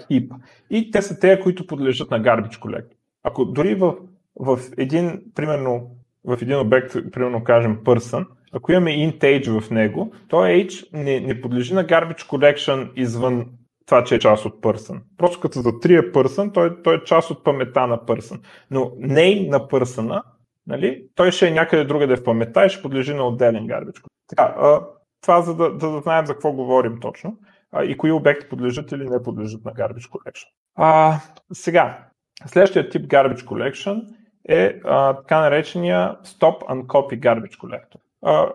И 0.70 0.92
те 0.92 1.02
са 1.02 1.20
те, 1.20 1.40
които 1.40 1.68
подлежат 1.68 2.12
на 2.12 2.22
garbage 2.22 2.60
collect. 2.60 2.88
Ако 3.24 3.46
дори 3.46 3.76
в, 3.76 3.96
в 4.40 4.60
един, 4.78 5.22
примерно, 5.36 5.92
в 6.26 6.38
един 6.42 6.60
обект, 6.60 6.94
примерно 7.12 7.44
кажем 7.44 7.78
person, 7.78 8.26
ако 8.54 8.72
имаме 8.72 8.92
int 8.92 9.20
age 9.20 9.60
в 9.60 9.72
него, 9.72 10.14
то 10.28 10.36
age 10.36 10.88
не, 10.94 11.20
не 11.20 11.42
подлежи 11.42 11.74
на 11.74 11.86
garbage 11.86 12.22
collection 12.22 12.94
извън 12.96 13.46
това, 13.86 14.04
че 14.04 14.16
е 14.16 14.20
част 14.20 14.46
от 14.46 14.62
person. 14.62 15.00
Просто 15.18 15.40
като 15.40 15.62
за 15.62 15.80
трия 15.80 16.12
person, 16.12 16.54
той, 16.54 16.82
той 16.84 16.96
е 16.96 17.04
част 17.04 17.32
от 17.32 17.44
памета 17.44 17.88
на 17.88 17.98
person. 17.98 18.40
Но 18.72 18.80
name 18.82 19.50
на 19.50 19.60
person, 19.60 20.22
нали, 20.68 21.04
той 21.16 21.32
ще 21.32 21.48
е 21.48 21.52
някъде 21.52 21.84
другаде 21.84 22.16
в 22.16 22.24
памета 22.24 22.66
и 22.66 22.70
ще 22.70 22.82
подлежи 22.82 23.14
на 23.14 23.28
отделен 23.28 23.68
garbage. 23.68 24.02
Така, 24.28 24.56
а, 24.58 24.82
това 25.22 25.42
за 25.42 25.56
да, 25.56 25.74
да 25.78 26.00
знаем 26.00 26.26
за 26.26 26.34
какво 26.34 26.52
говорим 26.52 27.00
точно 27.00 27.38
и 27.84 27.98
кои 27.98 28.12
обекти 28.12 28.50
подлежат 28.50 28.92
или 28.92 29.10
не 29.10 29.24
подлежат 29.24 29.66
на 29.66 29.72
garbage 29.72 30.10
collection. 30.10 30.48
А, 30.76 31.20
сега, 31.54 32.08
следващия 32.46 32.90
тип 32.90 33.02
garbage 33.02 33.44
collection 33.44 34.08
е 34.50 34.80
а, 34.84 35.14
така 35.14 35.42
наречения 35.42 36.18
Stop 36.26 36.66
and 36.66 36.86
Copy 36.86 37.20
Garbage 37.20 37.58
Collector. 37.58 37.98
А, 38.24 38.52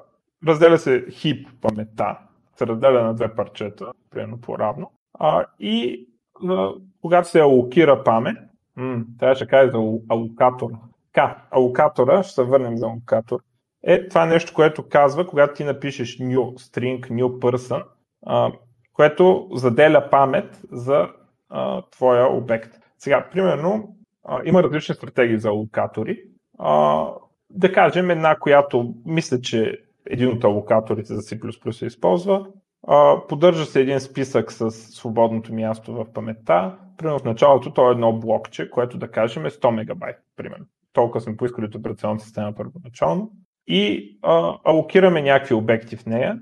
разделя 0.47 0.79
се 0.79 1.07
хип 1.11 1.49
паметта, 1.61 2.19
се 2.57 2.67
разделя 2.67 3.03
на 3.03 3.15
две 3.15 3.35
парчета, 3.35 3.93
примерно 4.11 4.41
по-равно. 4.41 4.91
А, 5.19 5.47
и 5.59 6.07
а, 6.49 6.69
когато 7.01 7.29
се 7.29 7.41
алокира 7.41 8.05
памет, 8.05 8.37
м- 8.77 9.05
трябва 9.19 9.35
да 9.35 9.47
кажа 9.47 9.71
за 9.71 9.79
алокатор. 10.09 10.71
Така, 11.13 11.43
алокатора, 11.51 12.23
ще 12.23 12.35
се 12.35 12.43
върнем 12.43 12.77
за 12.77 12.87
алокатор, 12.87 13.41
е 13.83 14.09
това 14.09 14.27
нещо, 14.27 14.55
което 14.55 14.89
казва, 14.89 15.27
когато 15.27 15.55
ти 15.55 15.65
напишеш 15.65 16.19
new 16.19 16.55
string, 16.59 17.11
new 17.11 17.39
person, 17.39 17.85
а, 18.27 18.53
което 18.93 19.49
заделя 19.53 20.11
памет 20.11 20.61
за 20.73 21.09
а, 21.51 21.83
твоя 21.83 22.27
обект. 22.27 22.79
Сега, 22.99 23.29
примерно, 23.33 23.97
а, 24.25 24.41
има 24.45 24.63
различни 24.63 24.95
стратегии 24.95 25.39
за 25.39 25.49
алокатори. 25.49 26.23
А, 26.59 27.07
да 27.51 27.73
кажем 27.73 28.11
една, 28.11 28.39
която 28.39 28.95
мисля, 29.07 29.41
че 29.41 29.79
един 30.07 30.29
от 30.29 30.45
алокаторите 30.45 31.15
за 31.15 31.23
C++ 31.23 31.73
се 31.73 31.87
използва. 31.87 32.47
А, 32.87 33.27
поддържа 33.29 33.65
се 33.65 33.81
един 33.81 34.01
списък 34.01 34.53
с 34.53 34.71
свободното 34.71 35.55
място 35.55 35.93
в 35.95 36.13
паметта. 36.13 36.77
Примерно 36.99 37.19
в 37.19 37.25
началото 37.25 37.73
то 37.73 37.89
е 37.89 37.93
едно 37.93 38.13
блокче, 38.13 38.71
което 38.71 38.99
да 38.99 39.11
кажем 39.11 39.47
е 39.47 39.51
100 39.51 39.71
мегабайт, 39.71 40.17
примерно. 40.37 40.65
Толкова 40.93 41.21
сме 41.21 41.37
поискали 41.37 41.67
от 41.67 41.75
операционната 41.75 42.25
система 42.25 42.53
първоначално. 42.55 43.31
И 43.67 44.13
а, 44.23 44.59
алокираме 44.65 45.23
някакви 45.23 45.55
обекти 45.55 45.97
в 45.97 46.07
нея. 46.07 46.41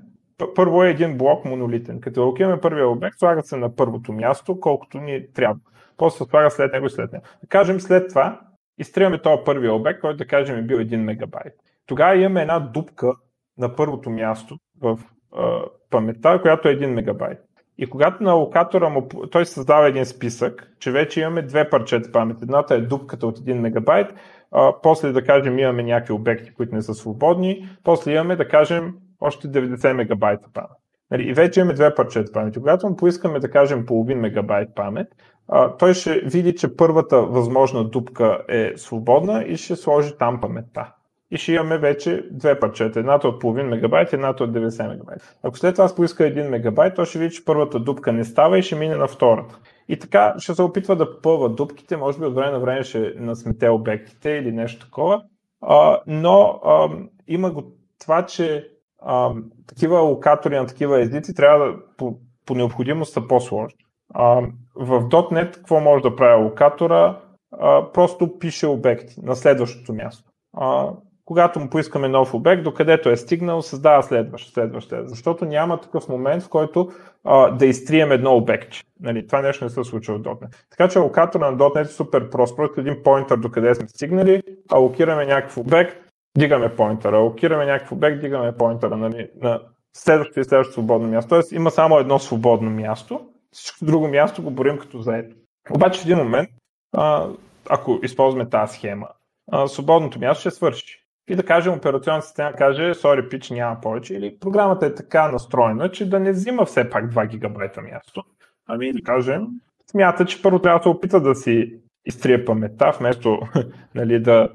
Първо 0.55 0.83
е 0.83 0.89
един 0.89 1.17
блок 1.17 1.45
монолитен. 1.45 2.01
Като 2.01 2.21
алокираме 2.21 2.61
първия 2.61 2.89
обект, 2.89 3.19
слага 3.19 3.43
се 3.43 3.57
на 3.57 3.75
първото 3.75 4.13
място, 4.13 4.59
колкото 4.59 4.97
ни 4.97 5.33
трябва 5.33 5.55
после 5.97 6.25
слага 6.25 6.51
след 6.51 6.73
него 6.73 6.85
и 6.85 6.89
след 6.89 7.11
него. 7.13 7.25
Да 7.41 7.47
кажем 7.47 7.79
след 7.79 8.09
това, 8.09 8.39
изтриваме 8.77 9.21
този 9.21 9.43
първия 9.45 9.73
обект, 9.73 10.01
който 10.01 10.17
да 10.17 10.27
кажем 10.27 10.57
е 10.57 10.61
бил 10.61 10.77
1 10.77 10.95
мегабайт. 10.95 11.53
Тогава 11.85 12.17
имаме 12.17 12.41
една 12.41 12.59
дупка 12.59 13.11
на 13.57 13.75
първото 13.75 14.09
място 14.09 14.57
в 14.81 14.99
е, 14.99 15.41
паметта, 15.89 16.41
която 16.41 16.67
е 16.67 16.77
1 16.77 16.85
мегабайт. 16.85 17.39
И 17.77 17.89
когато 17.89 18.23
на 18.23 18.33
локатора 18.33 18.89
му, 18.89 19.07
той 19.31 19.45
създава 19.45 19.87
един 19.87 20.05
списък, 20.05 20.71
че 20.79 20.91
вече 20.91 21.21
имаме 21.21 21.41
две 21.41 21.69
парчета 21.69 22.11
памет. 22.11 22.41
Едната 22.41 22.75
е 22.75 22.81
дупката 22.81 23.27
от 23.27 23.39
1 23.39 23.53
мегабайт, 23.53 24.13
а, 24.51 24.73
после 24.83 25.11
да 25.11 25.23
кажем 25.23 25.59
имаме 25.59 25.83
някакви 25.83 26.13
обекти, 26.13 26.53
които 26.53 26.75
не 26.75 26.81
са 26.81 26.93
свободни, 26.93 27.69
после 27.83 28.13
имаме 28.13 28.35
да 28.35 28.47
кажем 28.47 28.93
още 29.21 29.47
90 29.47 29.93
мегабайта 29.93 30.49
памет. 30.53 30.69
Нали, 31.11 31.29
и 31.29 31.33
вече 31.33 31.59
имаме 31.59 31.73
две 31.73 31.95
парчета 31.95 32.31
памет. 32.31 32.53
Когато 32.53 32.89
му 32.89 32.95
поискаме 32.95 33.39
да 33.39 33.51
кажем 33.51 33.85
половин 33.85 34.19
мегабайт 34.19 34.69
памет, 34.75 35.07
а, 35.47 35.77
той 35.77 35.93
ще 35.93 36.19
види, 36.19 36.55
че 36.55 36.75
първата 36.75 37.21
възможна 37.21 37.83
дупка 37.83 38.41
е 38.49 38.73
свободна 38.75 39.43
и 39.43 39.57
ще 39.57 39.75
сложи 39.75 40.17
там 40.17 40.41
паметта. 40.41 40.93
И 41.31 41.37
ще 41.37 41.51
имаме 41.51 41.77
вече 41.77 42.25
две 42.31 42.59
парчета. 42.59 42.99
Едната 42.99 43.27
от 43.27 43.41
половин 43.41 43.65
мегабайт, 43.65 44.13
едната 44.13 44.43
от 44.43 44.51
90 44.51 44.87
мегабайт. 44.87 45.37
Ако 45.43 45.57
след 45.57 45.75
това 45.75 45.95
поиска 45.95 46.23
1 46.23 46.49
мегабайт, 46.49 46.95
то 46.95 47.05
ще 47.05 47.19
види, 47.19 47.35
че 47.35 47.45
първата 47.45 47.79
дупка 47.79 48.13
не 48.13 48.23
става 48.23 48.59
и 48.59 48.61
ще 48.61 48.75
мине 48.75 48.95
на 48.95 49.07
втората. 49.07 49.59
И 49.87 49.99
така 49.99 50.35
ще 50.37 50.55
се 50.55 50.61
опитва 50.61 50.95
да 50.95 51.11
попълва 51.11 51.49
дупките, 51.49 51.97
може 51.97 52.19
би 52.19 52.25
от 52.25 52.35
време 52.35 52.51
на 52.51 52.59
време 52.59 52.83
ще 52.83 53.13
насмете 53.17 53.69
обектите 53.69 54.29
или 54.29 54.51
нещо 54.51 54.85
такова. 54.85 55.23
А, 55.61 55.99
но 56.07 56.59
а, 56.65 56.89
има 57.27 57.51
го 57.51 57.63
това, 57.99 58.25
че 58.25 58.70
а, 59.01 59.33
такива 59.67 59.99
локатори 59.99 60.55
на 60.55 60.65
такива 60.65 61.01
езици 61.01 61.35
трябва 61.35 61.65
да 61.65 61.75
по, 61.97 62.17
по 62.45 62.55
необходимост 62.55 63.13
са 63.13 63.27
по-сложни. 63.27 63.85
А, 64.13 64.41
в 64.75 65.01
.NET 65.09 65.55
какво 65.55 65.79
може 65.79 66.03
да 66.03 66.15
прави 66.15 66.43
локатора? 66.43 67.17
а, 67.59 67.91
просто 67.93 68.39
пише 68.39 68.67
обекти 68.67 69.15
на 69.23 69.35
следващото 69.35 69.93
място. 69.93 70.31
А, 70.57 70.89
когато 71.25 71.59
му 71.59 71.69
поискаме 71.69 72.07
нов 72.07 72.33
обект, 72.33 72.63
докъдето 72.63 73.09
е 73.09 73.17
стигнал, 73.17 73.61
създава 73.61 74.03
следващ, 74.03 74.53
следващ, 74.53 74.89
следващ. 74.89 75.09
Защото 75.09 75.45
няма 75.45 75.81
такъв 75.81 76.09
момент, 76.09 76.43
в 76.43 76.49
който 76.49 76.89
а, 77.23 77.51
да 77.51 77.65
изтрием 77.65 78.11
едно 78.11 78.35
обект. 78.35 78.69
Нали, 78.99 79.27
това 79.27 79.41
нещо 79.41 79.63
не 79.63 79.69
се 79.69 79.83
случва 79.83 80.17
в 80.17 80.21
.NET. 80.21 80.55
Така 80.69 80.87
че 80.87 80.99
алокатора 80.99 81.51
на 81.51 81.57
.NET 81.57 81.81
е 81.81 81.85
супер 81.85 82.29
прост. 82.29 82.55
Просто 82.55 82.81
един 82.81 83.03
поинтър 83.03 83.37
докъде 83.37 83.75
сме 83.75 83.87
стигнали, 83.87 84.43
алокираме 84.71 85.25
някакъв 85.25 85.57
обект, 85.57 85.97
дигаме 86.37 86.75
поинтъра, 86.75 87.17
алокираме 87.17 87.65
някакъв 87.65 87.91
обект, 87.91 88.21
дигаме 88.21 88.57
поинтъра 88.57 88.97
нали, 88.97 89.29
на 89.41 89.61
следващото 89.93 90.39
и 90.39 90.43
следващото 90.43 90.73
свободно 90.73 91.07
място. 91.07 91.29
Тоест 91.29 91.51
има 91.51 91.71
само 91.71 91.97
едно 91.97 92.19
свободно 92.19 92.69
място, 92.69 93.27
всичко 93.51 93.85
друго 93.85 94.07
място 94.07 94.43
го 94.43 94.51
борим 94.51 94.77
като 94.77 95.01
заето. 95.01 95.35
Обаче 95.75 96.01
в 96.01 96.05
един 96.05 96.17
момент, 96.17 96.49
а, 96.93 97.27
ако 97.69 97.99
използваме 98.03 98.49
тази 98.49 98.77
схема, 98.77 99.07
а, 99.51 99.67
свободното 99.67 100.19
място 100.19 100.41
ще 100.41 100.51
свърши 100.51 101.01
и 101.29 101.35
да 101.35 101.43
кажем 101.45 101.73
операционната 101.73 102.27
система 102.27 102.53
каже, 102.53 102.81
sorry, 102.81 103.29
пич 103.29 103.49
няма 103.49 103.81
повече, 103.81 104.15
или 104.15 104.39
програмата 104.39 104.85
е 104.85 104.95
така 104.95 105.31
настроена, 105.31 105.91
че 105.91 106.09
да 106.09 106.19
не 106.19 106.31
взима 106.31 106.65
все 106.65 106.89
пак 106.89 107.13
2 107.13 107.27
гигабайта 107.27 107.81
място. 107.81 108.23
Ами 108.67 108.93
да 108.93 109.01
кажем, 109.03 109.47
смята, 109.91 110.25
че 110.25 110.41
първо 110.41 110.59
трябва 110.59 110.79
да 110.79 110.83
се 110.83 110.89
опита 110.89 111.21
да 111.21 111.35
си 111.35 111.79
изтрие 112.05 112.45
паметта, 112.45 112.91
вместо 112.99 113.39
нали, 113.95 114.19
да, 114.19 114.49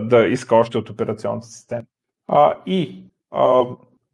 да 0.00 0.26
иска 0.26 0.56
още 0.56 0.78
от 0.78 0.90
операционната 0.90 1.46
система. 1.46 1.82
А, 2.28 2.54
и 2.66 3.04
а, 3.30 3.64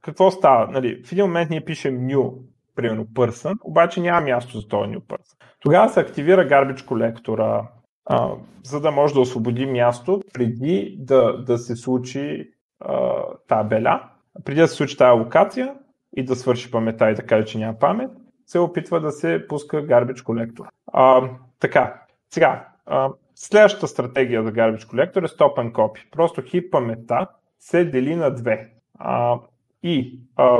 какво 0.03 0.31
става? 0.31 0.73
Нали, 0.73 1.03
в 1.05 1.13
един 1.13 1.25
момент 1.25 1.51
ние 1.51 1.65
пишем 1.65 2.01
new, 2.01 2.33
примерно 2.75 3.05
person, 3.05 3.57
обаче 3.65 4.01
няма 4.01 4.21
място 4.21 4.61
за 4.61 4.69
този 4.69 4.91
new 4.91 5.01
person. 5.01 5.37
Тогава 5.61 5.89
се 5.89 6.01
активира 6.01 6.49
garbage 6.49 6.85
колектора, 6.85 7.69
а, 8.07 8.31
за 8.65 8.81
да 8.81 8.91
може 8.91 9.15
да 9.15 9.21
освободи 9.21 9.67
място 9.67 10.23
преди 10.35 10.97
да, 10.99 11.43
да 11.45 11.59
се 11.59 11.77
случи 11.77 12.51
а, 12.81 13.23
тази 13.49 13.69
беля, 13.69 14.03
преди 14.45 14.61
да 14.61 14.69
се 14.69 14.75
случи 14.75 14.97
тази 14.97 15.21
локация 15.21 15.75
и 16.17 16.25
да 16.25 16.37
свърши 16.37 16.71
памета 16.71 17.11
и 17.11 17.15
да 17.15 17.23
каже, 17.23 17.47
че 17.47 17.59
няма 17.59 17.79
памет, 17.79 18.11
се 18.47 18.59
опитва 18.59 19.01
да 19.01 19.11
се 19.11 19.47
пуска 19.49 19.87
garbage 19.87 20.23
колектор. 20.23 20.67
А, 20.93 21.31
така, 21.61 22.03
сега, 22.31 22.69
а, 22.87 23.11
следващата 23.39 23.89
стратегия 23.89 24.45
за 24.45 24.53
garbage 24.53 24.91
колектор 24.91 25.23
е 25.23 25.27
stop 25.27 25.57
and 25.57 25.73
copy. 25.73 26.11
Просто 26.11 26.43
хип 26.43 26.73
паметта 26.73 27.27
се 27.59 27.85
дели 27.85 28.17
на 28.17 28.35
две. 28.35 28.73
А, 28.99 29.39
и 29.83 30.21
а, 30.37 30.59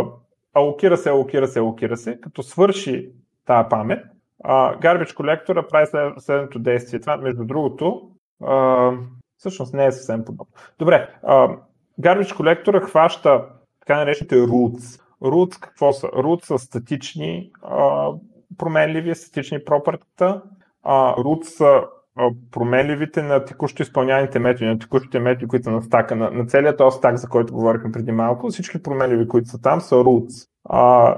алокира 0.55 0.97
се, 0.97 1.11
алокира 1.11 1.49
се, 1.49 1.59
алокира 1.59 1.97
се, 1.97 2.21
като 2.21 2.43
свърши 2.43 3.11
тази 3.47 3.69
памет, 3.69 4.05
Uh, 4.45 4.79
garbage 4.81 5.15
колектора 5.15 5.69
прави 5.69 5.87
следното 6.19 6.59
действие. 6.59 7.01
Това, 7.01 7.17
между 7.17 7.45
другото, 7.45 8.11
uh, 8.43 8.99
всъщност 9.37 9.75
не 9.75 9.87
е 9.87 9.93
съвсем 9.93 10.25
подобно. 10.25 10.53
Добре, 10.79 11.15
uh, 11.25 11.59
garbage 12.01 12.37
колектора 12.37 12.81
хваща 12.81 13.45
така 13.81 13.97
наречените 13.97 14.37
roots. 14.37 15.03
Roots 15.23 15.61
какво 15.61 15.93
са? 15.93 16.07
Roots 16.07 16.45
са 16.45 16.59
статични 16.59 17.51
uh, 17.63 18.21
променливи, 18.59 19.15
статични 19.15 19.65
пропъртата. 19.65 20.43
Roots 20.87 21.45
са 21.45 21.83
променливите 22.51 23.23
на 23.23 23.45
текущо 23.45 23.83
изпълняемите 23.83 24.39
методи, 24.39 24.65
на 24.65 24.79
текущите 24.79 25.21
методи, 25.21 25.47
които 25.47 25.65
са 25.65 25.71
на 25.71 25.83
стака, 25.83 26.17
на, 26.17 26.31
на 26.31 26.47
целият 26.47 26.79
този 26.79 26.97
стак, 26.97 27.17
за 27.17 27.29
който 27.29 27.53
говорихме 27.53 27.93
преди 27.93 28.13
малко, 28.13 28.49
всички 28.49 28.83
променливи, 28.83 29.29
които 29.29 29.49
са 29.49 29.61
там, 29.61 29.81
са 29.81 29.95
roots. 29.95 30.49
А, 30.65 31.15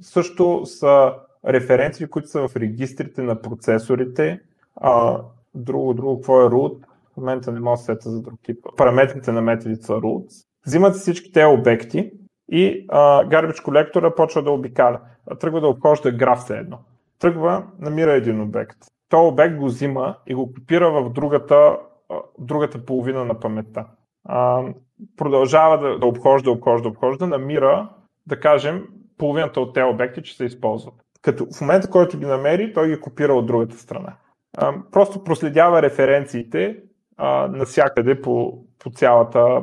също 0.00 0.66
са 0.66 1.12
референции, 1.48 2.06
които 2.06 2.28
са 2.28 2.48
в 2.48 2.56
регистрите 2.56 3.22
на 3.22 3.40
процесорите. 3.40 4.40
А, 4.76 5.20
друго, 5.54 5.94
друго, 5.94 6.16
какво 6.16 6.42
е 6.42 6.48
root? 6.48 6.84
В 7.12 7.16
момента 7.16 7.52
не 7.52 7.60
мога 7.60 7.76
да 7.76 7.82
сета 7.82 8.10
за 8.10 8.22
друг 8.22 8.40
тип. 8.42 8.58
Параметрите 8.76 9.32
на 9.32 9.42
методите 9.42 9.84
са 9.84 9.92
roots. 9.92 10.46
Взимат 10.66 10.94
всички 10.94 11.32
тези 11.32 11.46
обекти 11.46 12.10
и 12.48 12.86
а, 12.88 13.24
garbage 13.24 13.62
колектора 13.62 14.14
почва 14.14 14.42
да 14.42 14.50
обикаля. 14.50 15.00
Тръгва 15.40 15.60
да 15.60 15.68
обхожда 15.68 16.12
граф 16.12 16.38
все 16.38 16.56
едно. 16.56 16.78
Тръгва, 17.18 17.64
намира 17.78 18.12
един 18.12 18.40
обект. 18.40 18.78
То 19.14 19.26
обект 19.26 19.56
го 19.56 19.66
взима 19.66 20.16
и 20.26 20.34
го 20.34 20.52
копира 20.52 20.90
в 20.90 21.10
другата, 21.10 21.78
другата 22.38 22.84
половина 22.84 23.24
на 23.24 23.40
паметта. 23.40 23.86
А, 24.24 24.62
продължава 25.16 25.78
да, 25.78 25.98
да 25.98 26.06
обхожда, 26.06 26.50
обхожда, 26.50 26.88
обхожда, 26.88 27.26
намира, 27.26 27.88
да 28.26 28.40
кажем, 28.40 28.88
половината 29.18 29.60
от 29.60 29.74
тези 29.74 29.84
обекти, 29.84 30.22
че 30.22 30.36
се 30.36 30.44
използват 30.44 30.94
като 31.24 31.46
в 31.56 31.60
момента, 31.60 31.90
който 31.90 32.18
ги 32.18 32.26
намери, 32.26 32.72
той 32.72 32.88
ги 32.88 33.00
копира 33.00 33.34
от 33.34 33.46
другата 33.46 33.78
страна. 33.78 34.16
А, 34.56 34.74
просто 34.92 35.24
проследява 35.24 35.82
референциите 35.82 36.76
а, 37.16 37.48
навсякъде 37.48 38.20
по, 38.20 38.64
по, 38.78 38.90
цялата, 38.90 39.62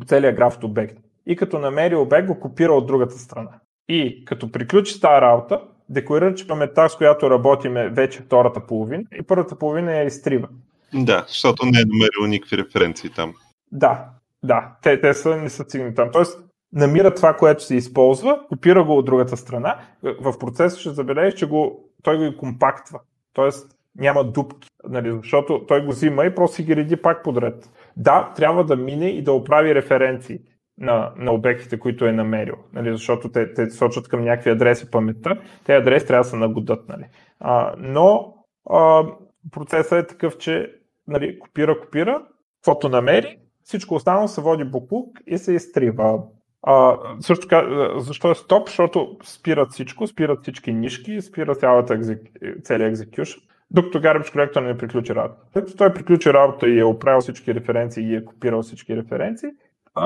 по 0.00 0.06
целия 0.06 0.34
граф 0.34 0.56
от 0.56 0.64
обект. 0.64 0.98
И 1.26 1.36
като 1.36 1.58
намери 1.58 1.94
обект, 1.94 2.28
го 2.28 2.40
копира 2.40 2.72
от 2.72 2.86
другата 2.86 3.18
страна. 3.18 3.50
И 3.88 4.24
като 4.24 4.52
приключи 4.52 5.00
тази 5.00 5.20
работа, 5.20 5.62
декларира, 5.88 6.34
че 6.34 6.46
паметта, 6.46 6.88
с 6.88 6.96
която 6.96 7.30
работим 7.30 7.76
е 7.76 7.88
вече 7.88 8.22
втората 8.22 8.66
половина 8.66 9.04
и 9.20 9.22
първата 9.22 9.58
половина 9.58 9.92
я 9.92 10.04
изтрива. 10.04 10.48
Да, 10.94 11.24
защото 11.28 11.66
не 11.66 11.80
е 11.80 11.84
намерил 11.84 12.30
никакви 12.30 12.58
референции 12.58 13.10
там. 13.10 13.34
Да, 13.72 14.04
да, 14.42 14.76
те, 14.82 15.00
те 15.00 15.14
са, 15.14 15.36
не 15.36 15.50
са 15.50 15.62
стигнали 15.62 15.94
там. 15.94 16.08
Тоест, 16.12 16.40
намира 16.72 17.14
това, 17.14 17.34
което 17.36 17.64
се 17.64 17.76
използва, 17.76 18.40
копира 18.48 18.84
го 18.84 18.96
от 18.96 19.04
другата 19.04 19.36
страна. 19.36 19.78
В 20.02 20.38
процеса 20.38 20.80
ще 20.80 20.90
забележиш, 20.90 21.38
че 21.38 21.46
го, 21.46 21.90
той 22.02 22.16
го 22.18 22.24
и 22.24 22.36
компактва. 22.36 23.00
Тоест 23.32 23.76
няма 23.98 24.24
дупки, 24.24 24.68
нали, 24.88 25.18
защото 25.22 25.66
той 25.68 25.84
го 25.84 25.90
взима 25.90 26.24
и 26.24 26.34
просто 26.34 26.56
си 26.56 26.62
ги 26.62 26.76
реди 26.76 26.96
пак 26.96 27.24
подред. 27.24 27.70
Да, 27.96 28.32
трябва 28.36 28.64
да 28.64 28.76
мине 28.76 29.08
и 29.08 29.22
да 29.22 29.32
оправи 29.32 29.74
референции 29.74 30.40
на, 30.78 31.12
на 31.16 31.32
обектите, 31.32 31.78
които 31.78 32.06
е 32.06 32.12
намерил, 32.12 32.54
нали, 32.72 32.90
защото 32.90 33.28
те, 33.28 33.54
те 33.54 33.70
сочат 33.70 34.08
към 34.08 34.24
някакви 34.24 34.50
адреси 34.50 34.90
паметта, 34.90 35.36
те 35.64 35.74
адреси 35.74 36.06
трябва 36.06 36.22
да 36.22 36.28
се 36.28 36.36
нагодат. 36.36 36.88
Нали. 36.88 37.04
А, 37.40 37.74
но 37.78 38.34
а, 38.70 39.04
процесът 39.52 40.04
е 40.04 40.06
такъв, 40.06 40.38
че 40.38 40.72
нали, 41.08 41.38
копира, 41.38 41.80
копира, 41.80 42.22
каквото 42.56 42.88
намери, 42.88 43.38
всичко 43.62 43.94
останало 43.94 44.28
се 44.28 44.40
води 44.40 44.64
буклук 44.64 45.18
и 45.26 45.38
се 45.38 45.52
изтрива. 45.52 46.22
А, 46.62 46.96
също 47.20 47.48
така, 47.48 47.66
защо 47.98 48.30
е 48.30 48.34
стоп? 48.34 48.68
Защото 48.68 49.16
спират 49.24 49.70
всичко, 49.70 50.06
спират 50.06 50.42
всички 50.42 50.72
нишки, 50.72 51.22
спира 51.22 51.54
цялата 51.54 51.94
екзек... 51.94 52.20
целият 52.62 52.90
екзекюшн, 52.90 53.40
докато 53.70 54.00
Garbage 54.00 54.34
Collector 54.34 54.60
не 54.60 54.78
приключи 54.78 55.14
работа. 55.14 55.42
След 55.52 55.64
като 55.64 55.76
той 55.76 55.94
приключи 55.94 56.32
работа 56.32 56.68
и 56.68 56.78
е 56.78 56.84
оправил 56.84 57.20
всички 57.20 57.54
референции 57.54 58.04
и 58.04 58.16
е 58.16 58.24
копирал 58.24 58.62
всички 58.62 58.96
референции, 58.96 59.48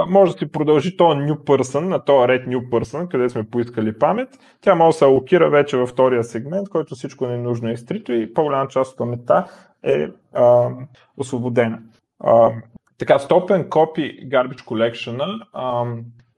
може 0.09 0.33
да 0.33 0.39
си 0.39 0.53
продължи 0.53 0.97
този 0.97 1.19
new 1.19 1.37
person, 1.37 1.81
на 1.81 2.05
този 2.05 2.29
ред 2.29 2.47
new 2.47 2.69
person, 2.69 3.09
къде 3.09 3.29
сме 3.29 3.51
поискали 3.51 3.99
памет. 3.99 4.29
Тя 4.61 4.75
може 4.75 4.95
да 4.95 4.99
се 4.99 5.05
алокира 5.05 5.51
вече 5.51 5.77
във 5.77 5.89
втория 5.89 6.25
сегмент, 6.25 6.69
който 6.69 6.95
всичко 6.95 7.27
ненужно 7.27 7.69
е 7.69 7.73
изтрито 7.73 8.13
и 8.13 8.35
по-голяма 8.35 8.69
част 8.69 8.93
от 8.93 8.99
паметта 8.99 9.47
е 9.83 10.09
а, 10.33 10.69
освободена. 11.17 11.79
А, 12.25 12.51
така, 12.99 13.19
Stop 13.19 13.51
and 13.51 13.69
Copy 13.69 14.29
Garbage 14.29 14.65
Collection 14.65 15.41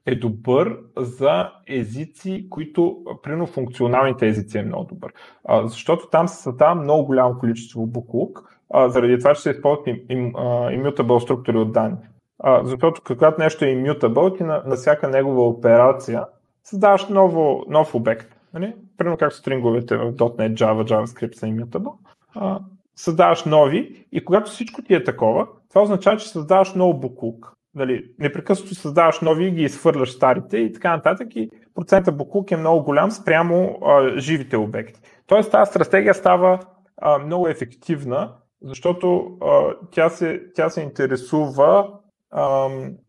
е 0.05 0.15
добър 0.15 0.77
за 0.97 1.51
езици, 1.67 2.47
които, 2.49 2.97
примерно 3.23 3.45
функционалните 3.45 4.27
езици 4.27 4.57
е 4.57 4.63
много 4.63 4.83
добър. 4.83 5.13
А, 5.45 5.67
защото 5.67 6.07
там 6.11 6.27
се 6.27 6.43
създава 6.43 6.75
много 6.75 7.05
голямо 7.05 7.37
количество 7.39 7.85
буклук, 7.87 8.59
а, 8.73 8.89
заради 8.89 9.19
това, 9.19 9.33
че 9.33 9.41
се 9.41 9.51
използват 9.51 9.87
им, 9.87 10.33
immutable 10.33 11.19
структури 11.19 11.57
от 11.57 11.73
данни. 11.73 11.97
А, 12.43 12.65
защото 12.65 13.01
когато 13.07 13.41
нещо 13.41 13.65
е 13.65 13.67
immutable, 13.67 14.37
ти 14.37 14.43
на, 14.43 14.63
на 14.65 14.75
всяка 14.75 15.07
негова 15.07 15.47
операция 15.47 16.25
създаваш 16.63 17.07
ново, 17.07 17.63
нов 17.67 17.95
обект. 17.95 18.35
Нали? 18.53 18.75
Примерно 18.97 19.17
как 19.17 19.33
стринговете 19.33 19.97
в 19.97 20.13
.NET, 20.13 20.53
Java, 20.53 20.89
JavaScript 20.89 21.35
са 21.35 21.45
immutable. 21.45 21.93
А, 22.35 22.59
създаваш 22.95 23.43
нови 23.45 24.05
и 24.11 24.25
когато 24.25 24.51
всичко 24.51 24.81
ти 24.81 24.93
е 24.93 25.03
такова, 25.03 25.47
това 25.69 25.81
означава, 25.81 26.17
че 26.17 26.29
създаваш 26.29 26.75
много 26.75 26.99
буклук 26.99 27.53
нали, 27.75 28.05
непрекъснато 28.19 28.75
създаваш 28.75 29.21
нови 29.21 29.47
и 29.47 29.51
ги 29.51 29.63
изхвърляш 29.63 30.11
старите 30.11 30.57
и 30.57 30.73
така 30.73 30.95
нататък 30.95 31.35
и 31.35 31.49
процента 31.75 32.11
буклук 32.11 32.51
е 32.51 32.57
много 32.57 32.83
голям 32.83 33.11
спрямо 33.11 33.79
а, 33.85 34.19
живите 34.19 34.57
обекти. 34.57 35.01
Тоест 35.27 35.51
тази 35.51 35.69
стратегия 35.69 36.13
става 36.13 36.59
а, 37.01 37.19
много 37.19 37.47
ефективна, 37.47 38.33
защото 38.61 39.37
а, 39.41 39.75
тя, 39.91 40.09
се, 40.09 40.41
тя 40.55 40.69
се 40.69 40.81
интересува 40.81 41.89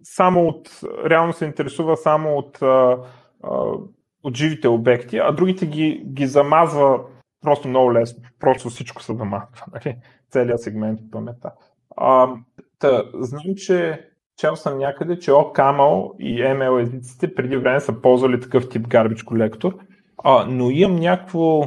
само 0.02 0.46
от, 0.48 0.80
реално 1.10 1.32
се 1.32 1.44
интересува 1.44 1.96
само 1.96 2.36
от, 2.36 2.58
от 4.22 4.36
живите 4.36 4.68
обекти, 4.68 5.18
а 5.18 5.32
другите 5.32 5.66
ги, 5.66 6.02
ги 6.06 6.26
замазва 6.26 7.00
просто 7.42 7.68
много 7.68 7.92
лесно. 7.92 8.22
Просто 8.40 8.68
всичко 8.68 9.02
се 9.02 9.14
замазва. 9.14 9.48
Нали? 9.72 9.96
Целият 10.30 10.62
сегмент 10.62 11.00
от 11.00 11.10
памета. 11.10 11.50
А, 11.96 12.28
та, 12.78 13.02
знам, 13.14 13.42
че 13.56 14.08
чел 14.36 14.56
съм 14.56 14.78
някъде, 14.78 15.18
че 15.18 15.30
OCaml 15.30 16.16
и 16.18 16.42
ML 16.42 16.82
езиците 16.82 17.34
преди 17.34 17.56
време 17.56 17.80
са 17.80 18.00
ползвали 18.00 18.40
такъв 18.40 18.68
тип 18.68 18.86
garbage 18.86 19.24
колектор, 19.24 19.78
но 20.48 20.70
имам 20.70 20.96
някакво... 20.96 21.62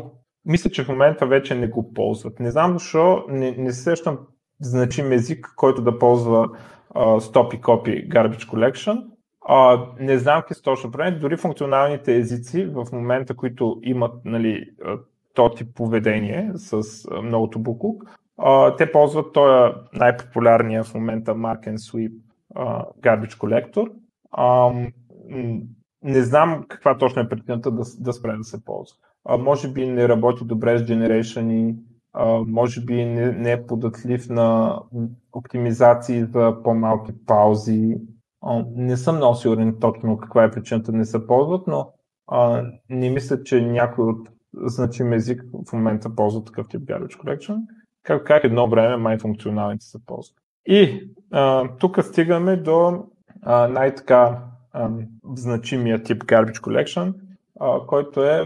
Мисля, 0.45 0.69
че 0.69 0.83
в 0.83 0.87
момента 0.87 1.25
вече 1.25 1.55
не 1.55 1.67
го 1.67 1.93
ползват. 1.93 2.39
Не 2.39 2.51
знам 2.51 2.73
защо, 2.73 3.25
не, 3.29 3.51
не 3.51 3.71
се 3.71 3.83
сещам 3.83 4.19
значим 4.61 5.11
език, 5.11 5.53
който 5.55 5.81
да 5.81 5.99
ползва 5.99 6.49
stop 6.95 7.55
и 7.55 7.61
copy 7.61 8.09
garbage 8.09 8.49
collection. 8.49 9.03
Uh, 9.49 9.99
не 9.99 10.17
знам 10.17 10.41
какви 10.41 10.55
са 10.55 10.61
точно 10.61 10.91
проблеми, 10.91 11.19
дори 11.19 11.37
функционалните 11.37 12.15
езици 12.15 12.65
в 12.65 12.85
момента, 12.93 13.35
които 13.35 13.79
имат 13.83 14.25
нали, 14.25 14.69
то 15.33 15.49
тип 15.49 15.75
поведение 15.75 16.51
с 16.55 16.81
многото 17.23 17.59
буклук, 17.59 18.03
те 18.77 18.91
ползват 18.91 19.33
този 19.33 19.73
най-популярния 19.93 20.83
в 20.83 20.93
момента 20.93 21.35
Mark 21.35 21.67
and 21.67 21.77
Sweep 21.77 22.13
Garbage 23.01 23.33
Collector. 23.33 23.91
Um, 24.37 24.91
не 26.03 26.21
знам 26.21 26.65
каква 26.67 26.97
точно 26.97 27.21
е 27.21 27.29
причината 27.29 27.71
да, 27.71 27.83
да 27.99 28.13
спре 28.13 28.37
да 28.37 28.43
се 28.43 28.65
ползва. 28.65 28.97
Uh, 29.29 29.43
може 29.43 29.71
би 29.71 29.85
не 29.85 30.07
работи 30.07 30.45
добре 30.45 30.77
с 30.77 30.81
Generation 30.81 31.75
може 32.47 32.81
би 32.81 33.05
не, 33.05 33.31
не 33.31 33.51
е 33.51 33.65
податлив 33.65 34.29
на 34.29 34.79
оптимизации 35.33 36.23
за 36.23 36.57
по-малки 36.63 37.11
паузи. 37.25 37.97
Не 38.75 38.97
съм 38.97 39.15
много 39.15 39.35
сигурен 39.35 39.75
точно 39.81 40.17
каква 40.17 40.43
е 40.43 40.51
причината 40.51 40.91
да 40.91 40.97
не 40.97 41.05
се 41.05 41.27
ползват, 41.27 41.67
но 41.67 41.93
не 42.89 43.09
мисля, 43.09 43.43
че 43.43 43.61
някой 43.61 44.05
от 44.05 44.29
значим 44.53 45.13
език 45.13 45.43
в 45.69 45.73
момента 45.73 46.15
ползва 46.15 46.43
такъв 46.43 46.67
тип 46.67 46.81
garbage 46.81 47.23
collection. 47.23 47.57
Как, 48.03 48.23
как 48.23 48.43
едно 48.43 48.69
време 48.69 48.97
май 48.97 49.17
функционалните 49.17 49.85
се 49.85 50.05
ползват. 50.05 50.37
И 50.65 51.09
тук 51.79 52.03
стигаме 52.03 52.57
до 52.57 53.03
най-така 53.69 54.43
значимия 55.35 56.03
тип 56.03 56.23
Garbage 56.23 56.59
Collection, 56.59 57.13
който 57.87 58.23
е 58.23 58.41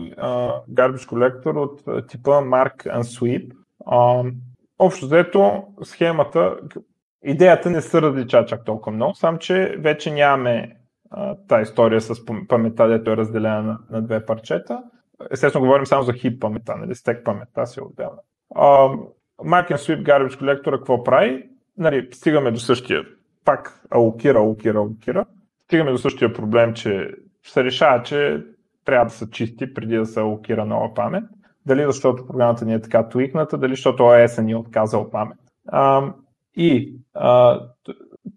Garbage 0.72 1.10
Collector 1.10 1.58
от 1.58 2.08
типа 2.08 2.32
Mark 2.32 2.76
and 2.76 3.02
Sweep. 3.02 3.52
А, 3.86 4.24
общо 4.80 5.06
взето 5.06 5.64
схемата, 5.84 6.58
идеята 7.24 7.70
не 7.70 7.82
се 7.82 8.02
различа 8.02 8.46
чак 8.46 8.66
толкова 8.66 8.96
много, 8.96 9.16
само 9.16 9.38
че 9.38 9.76
вече 9.80 10.12
нямаме 10.12 10.78
тази 11.48 11.62
история 11.62 12.02
с 12.02 12.26
паметта, 12.48 12.88
дето 12.88 13.12
е 13.12 13.18
разделена 13.18 13.62
на, 13.62 13.80
на 13.90 14.02
две 14.02 14.26
парчета. 14.26 14.84
Естествено, 15.32 15.66
говорим 15.66 15.86
само 15.86 16.04
за 16.04 16.14
хип 16.14 16.42
паметта, 16.42 16.76
нали, 16.76 16.96
стек 16.96 17.26
паметта 17.26 17.68
си 17.68 17.80
е 17.80 17.84
отделна. 17.84 18.18
Mark 19.46 19.72
and 19.72 19.76
Sweep 19.76 20.04
Garbage 20.04 20.42
Collector 20.42 20.72
какво 20.72 21.04
прави? 21.04 21.52
нали, 21.78 22.08
стигаме 22.12 22.52
до 22.52 22.60
същия, 22.60 23.04
пак 23.46 23.82
алокира, 23.92 24.38
алокира, 24.38 24.78
алокира, 24.78 25.26
стигаме 25.64 25.92
до 25.92 25.98
същия 25.98 26.34
проблем, 26.34 26.74
че 26.74 27.12
се 27.44 27.64
решава, 27.64 28.04
че 28.04 28.44
трябва 28.86 29.06
да 29.06 29.12
са 29.12 29.30
чисти 29.30 29.74
преди 29.74 29.98
да 29.98 30.06
се 30.06 30.20
алокира 30.20 30.66
нова 30.66 30.94
памет. 30.94 31.24
Дали 31.66 31.84
защото 31.86 32.28
програмата 32.28 32.66
ни 32.66 32.74
е 32.74 32.82
така 32.82 33.10
твикната, 33.10 33.58
дали 33.58 33.72
защото 33.72 34.04
OS 34.04 34.42
ни 34.42 34.52
е 34.52 34.56
отказал 34.56 35.10
памет. 35.10 35.38
А, 35.68 36.14
и 36.56 36.96
а, 37.14 37.60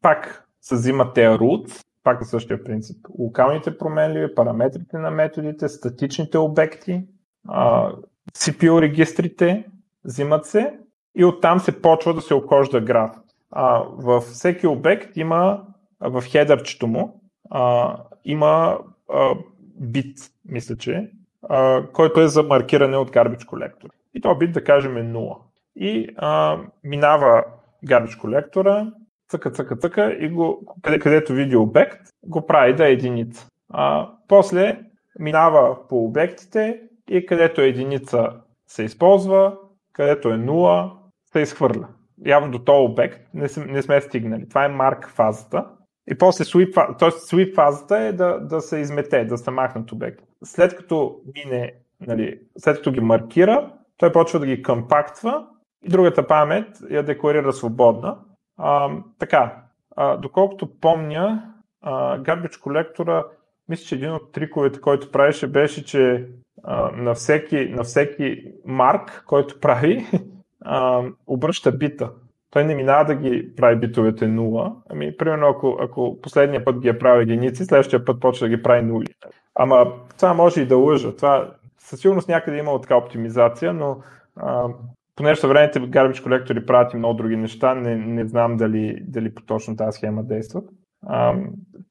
пак 0.03 0.49
се 0.61 0.75
взимат 0.75 1.15
тези 1.15 1.29
roots, 1.29 1.85
пак 2.05 2.21
е 2.21 2.25
същия 2.25 2.65
принцип. 2.65 3.07
Локалните 3.19 3.79
променливи, 3.79 4.35
параметрите 4.35 4.99
на 4.99 5.11
методите, 5.11 5.69
статичните 5.69 6.39
обекти, 6.39 7.05
а, 7.49 7.93
CPU 8.33 8.81
регистрите, 8.81 9.67
взимат 10.05 10.47
се 10.47 10.79
и 11.15 11.25
оттам 11.25 11.61
се 11.61 11.83
почва 11.83 12.15
да 12.15 12.21
се 12.21 12.35
окожда 12.35 12.81
граф 12.81 13.11
а, 13.51 13.83
във 13.93 14.25
всеки 14.25 14.67
обект 14.67 15.17
има 15.17 15.63
в 16.01 16.23
хедърчето 16.23 16.87
му 16.87 17.21
а, 17.51 17.97
има 18.25 18.79
бит, 19.81 20.19
мисля, 20.45 20.77
че, 20.77 21.11
който 21.93 22.21
е 22.21 22.29
за 22.29 22.43
маркиране 22.43 22.97
от 22.97 23.11
Garbage 23.11 23.45
Collector. 23.45 23.89
И 24.15 24.21
то 24.21 24.35
бит, 24.35 24.53
да 24.53 24.65
кажем, 24.65 24.97
е 24.97 25.03
0. 25.03 25.37
И 25.77 26.09
а, 26.17 26.59
минава 26.85 27.45
Garbage 27.87 28.21
колектора, 28.21 28.87
цъка, 29.29 29.51
цъка, 29.51 29.77
цъка 29.77 30.13
и 30.13 30.29
го, 30.29 30.77
къде, 30.83 30.99
където 30.99 31.33
види 31.33 31.57
обект, 31.57 32.01
го 32.27 32.47
прави 32.47 32.75
да 32.75 32.89
е 32.89 32.93
единица. 32.93 33.49
А, 33.73 34.11
после 34.29 34.81
минава 35.19 35.89
по 35.89 36.05
обектите 36.05 36.81
и 37.11 37.27
където 37.27 37.61
е 37.61 37.67
единица 37.67 38.31
се 38.67 38.83
използва, 38.83 39.57
където 39.93 40.29
е 40.29 40.37
0 40.37 40.91
се 41.33 41.41
изхвърля 41.41 41.89
явно 42.27 42.51
до 42.51 42.59
този 42.59 42.93
обект 42.93 43.35
не, 43.35 43.49
сме, 43.49 43.65
не 43.65 43.83
сме 43.83 44.01
стигнали. 44.01 44.49
Това 44.49 44.65
е 44.65 44.69
марк 44.69 45.09
фазата. 45.09 45.67
И 46.11 46.19
после 46.19 46.45
sweep, 46.45 46.99
т.е. 46.99 47.11
sweep 47.11 47.55
фазата 47.55 47.99
е 47.99 48.13
да, 48.13 48.41
да 48.41 48.61
се 48.61 48.79
измете, 48.79 49.25
да 49.25 49.39
се 49.39 49.51
махнат 49.51 49.93
обект. 49.93 50.21
След 50.45 50.77
като 50.77 51.21
мине, 51.35 51.73
нали, 52.07 52.41
след 52.59 52.77
като 52.77 52.93
ги 52.93 53.01
маркира, 53.01 53.73
той 53.97 54.13
почва 54.13 54.39
да 54.39 54.47
ги 54.47 54.63
компактва 54.63 55.47
и 55.85 55.89
другата 55.89 56.27
памет 56.27 56.67
я 56.91 57.03
декларира 57.03 57.53
свободна. 57.53 58.19
А, 58.57 58.91
така, 59.19 59.63
а, 59.97 60.17
доколкото 60.17 60.81
помня, 60.81 61.55
Garbage 61.85 62.61
колектора, 62.61 63.25
мисля, 63.69 63.85
че 63.85 63.95
един 63.95 64.13
от 64.13 64.33
триковете, 64.33 64.81
който 64.81 65.11
правеше, 65.11 65.47
беше, 65.47 65.85
че 65.85 66.29
а, 66.63 66.91
на, 66.91 67.15
всеки, 67.15 67.69
на 67.69 67.83
всеки 67.83 68.45
марк, 68.65 69.25
който 69.27 69.61
прави, 69.61 70.07
а, 70.65 71.03
обръща 71.27 71.73
бита. 71.73 72.11
Той 72.55 72.65
не 72.65 72.75
минава 72.75 73.05
да 73.05 73.15
ги 73.15 73.55
прави 73.57 73.77
битовете 73.77 74.25
0. 74.25 74.75
Ами, 74.91 75.17
примерно, 75.17 75.47
ако, 75.47 75.79
ако 75.81 76.21
последния 76.23 76.65
път 76.65 76.81
ги 76.81 76.89
е 76.89 76.99
правил 76.99 77.23
единици, 77.23 77.65
следващия 77.65 78.05
път 78.05 78.21
почва 78.21 78.49
да 78.49 78.57
ги 78.57 78.63
прави 78.63 78.83
нули. 78.83 79.07
Ама 79.55 79.93
това 80.19 80.35
може 80.35 80.61
и 80.61 80.67
да 80.67 80.77
лъжа. 80.77 81.17
Това 81.17 81.51
със 81.79 82.01
сигурност 82.01 82.29
някъде 82.29 82.59
има 82.59 82.81
така 82.81 82.97
оптимизация, 82.97 83.73
но 83.73 83.99
а, 84.37 84.69
понеже 85.17 85.41
съвременните 85.41 85.81
гарбич 85.81 86.21
колектори 86.21 86.67
правят 86.67 86.93
и 86.93 86.97
много 86.97 87.15
други 87.15 87.37
неща, 87.37 87.75
не, 87.75 87.97
не 87.97 88.27
знам 88.27 88.57
дали, 88.57 88.99
дали 89.01 89.35
по 89.35 89.43
точно 89.43 89.77
тази 89.77 89.97
схема 89.97 90.25
действат 90.25 90.65
а, 91.07 91.35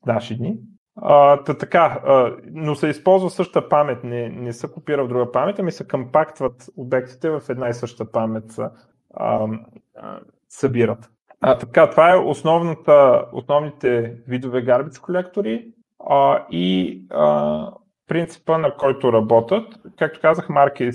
наши 0.05 0.37
дни. 0.37 0.57
А, 0.95 1.43
та, 1.43 1.53
така, 1.53 2.01
а, 2.05 2.35
но 2.51 2.75
се 2.75 2.87
използва 2.87 3.29
същата 3.29 3.69
памет, 3.69 4.03
не, 4.03 4.29
не 4.29 4.53
се 4.53 4.71
копира 4.71 5.05
в 5.05 5.07
друга 5.07 5.31
памет, 5.31 5.59
ами 5.59 5.71
се 5.71 5.87
компактват 5.87 6.69
обектите 6.77 7.29
в 7.29 7.41
една 7.49 7.69
и 7.69 7.73
съща 7.73 8.11
памет 8.11 8.59
а, 8.59 8.71
а, 9.13 9.47
събират. 10.53 11.09
А, 11.41 11.57
така, 11.57 11.89
това 11.89 12.13
е 12.13 12.17
основната, 12.17 13.25
основните 13.33 14.15
видове 14.27 14.65
garbage 14.65 15.01
колектори 15.01 15.67
а, 16.09 16.45
и 16.51 17.01
а, 17.09 17.71
принципа 18.07 18.57
на 18.57 18.75
който 18.77 19.13
работят. 19.13 19.65
Както 19.97 20.19
казах, 20.21 20.47
Mark, 20.47 20.93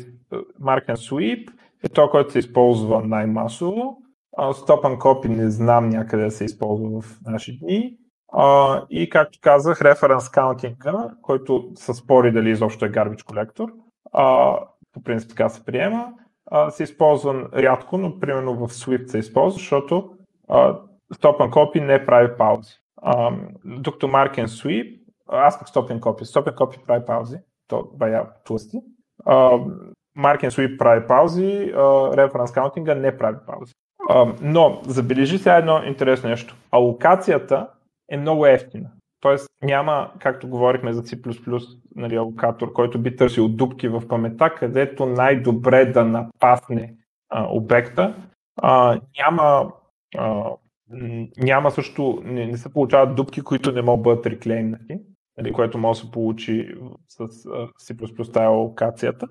and 0.60 0.94
Sweep 0.94 1.50
е 1.84 1.88
то, 1.88 2.10
който 2.10 2.32
се 2.32 2.38
използва 2.38 3.00
най-масово. 3.04 3.96
Stop 4.38 4.84
and 4.84 4.98
Copy 4.98 5.28
не 5.28 5.50
знам 5.50 5.88
някъде 5.88 6.24
да 6.24 6.30
се 6.30 6.44
използва 6.44 7.00
в 7.00 7.18
наши 7.26 7.58
дни. 7.58 7.96
А, 8.32 8.82
и 8.90 9.10
както 9.10 9.38
казах, 9.42 9.82
референс 9.82 10.28
каунтинга, 10.28 11.10
който 11.22 11.70
се 11.74 11.94
спори 11.94 12.32
дали 12.32 12.50
изобщо 12.50 12.84
е 12.84 12.90
garbage 12.90 13.24
колектор, 13.24 13.68
по 14.92 15.02
принцип 15.04 15.28
така 15.28 15.48
се 15.48 15.64
приема, 15.64 16.12
а, 16.50 16.70
се 16.70 16.82
използва 16.82 17.48
рядко, 17.54 17.98
но 17.98 18.20
примерно 18.20 18.54
в 18.54 18.68
Swift 18.68 19.06
се 19.06 19.18
използва, 19.18 19.58
защото 19.58 20.11
а, 20.48 20.78
Stop 21.14 21.38
and 21.38 21.50
Copy 21.50 21.80
не 21.80 22.06
прави 22.06 22.37
паузи. 22.38 22.72
А, 23.02 23.32
докато 23.64 24.06
Mark 24.06 24.38
and 24.38 24.46
Sweep, 24.46 25.00
аз 25.28 25.58
пък 25.58 25.68
Stop 25.68 25.92
and 25.92 26.00
Copy, 26.00 26.22
Stop 26.22 26.50
and 26.50 26.54
Copy 26.54 26.87
прави 26.87 27.04
паузи, 27.04 27.38
то 27.68 27.90
бая 27.94 28.26
тлъсти. 28.44 28.80
Mark 30.18 30.42
and 30.42 30.48
Sweep 30.48 30.78
прави 30.78 31.06
паузи, 31.06 31.72
референс 32.16 32.52
каунтинга 32.52 32.94
не 32.94 33.18
прави 33.18 33.37
паузи. 33.46 33.74
А, 34.11 34.34
но 34.40 34.80
забележи 34.87 35.38
сега 35.38 35.56
едно 35.56 35.82
интересно 35.84 36.28
нещо. 36.28 36.56
Алокацията 36.70 37.68
е 38.11 38.16
много 38.16 38.46
ефтина. 38.46 38.90
Тоест 39.20 39.48
няма, 39.62 40.12
както 40.18 40.48
говорихме 40.48 40.92
за 40.92 41.02
C++, 41.02 41.18
нали, 41.96 42.16
алокатор, 42.16 42.72
който 42.72 42.98
би 42.98 43.16
търсил 43.16 43.48
дупки 43.48 43.88
в 43.88 44.09
памета, 44.09 44.54
където 44.54 45.07
най-добре 45.07 45.85
да 45.85 46.04
напасне 46.04 46.94
а, 47.28 47.46
обекта. 47.50 48.14
А, 48.62 49.00
няма, 49.18 49.72
а, 50.16 50.44
няма 51.37 51.70
също, 51.70 52.22
не, 52.24 52.46
не 52.46 52.57
се 52.57 52.72
получават 52.72 53.14
дупки, 53.14 53.40
които 53.40 53.72
не 53.72 53.83
могат 53.83 54.02
да 54.02 54.11
бъдат 54.11 54.26
реклеймнати, 54.26 54.98
нали, 55.38 55.52
което 55.52 55.78
може 55.78 56.00
да 56.00 56.07
се 56.07 56.12
получи 56.12 56.74
с 57.09 57.18
C++ 57.78 58.33
тази 58.33 58.44
алокацията. 58.44 59.26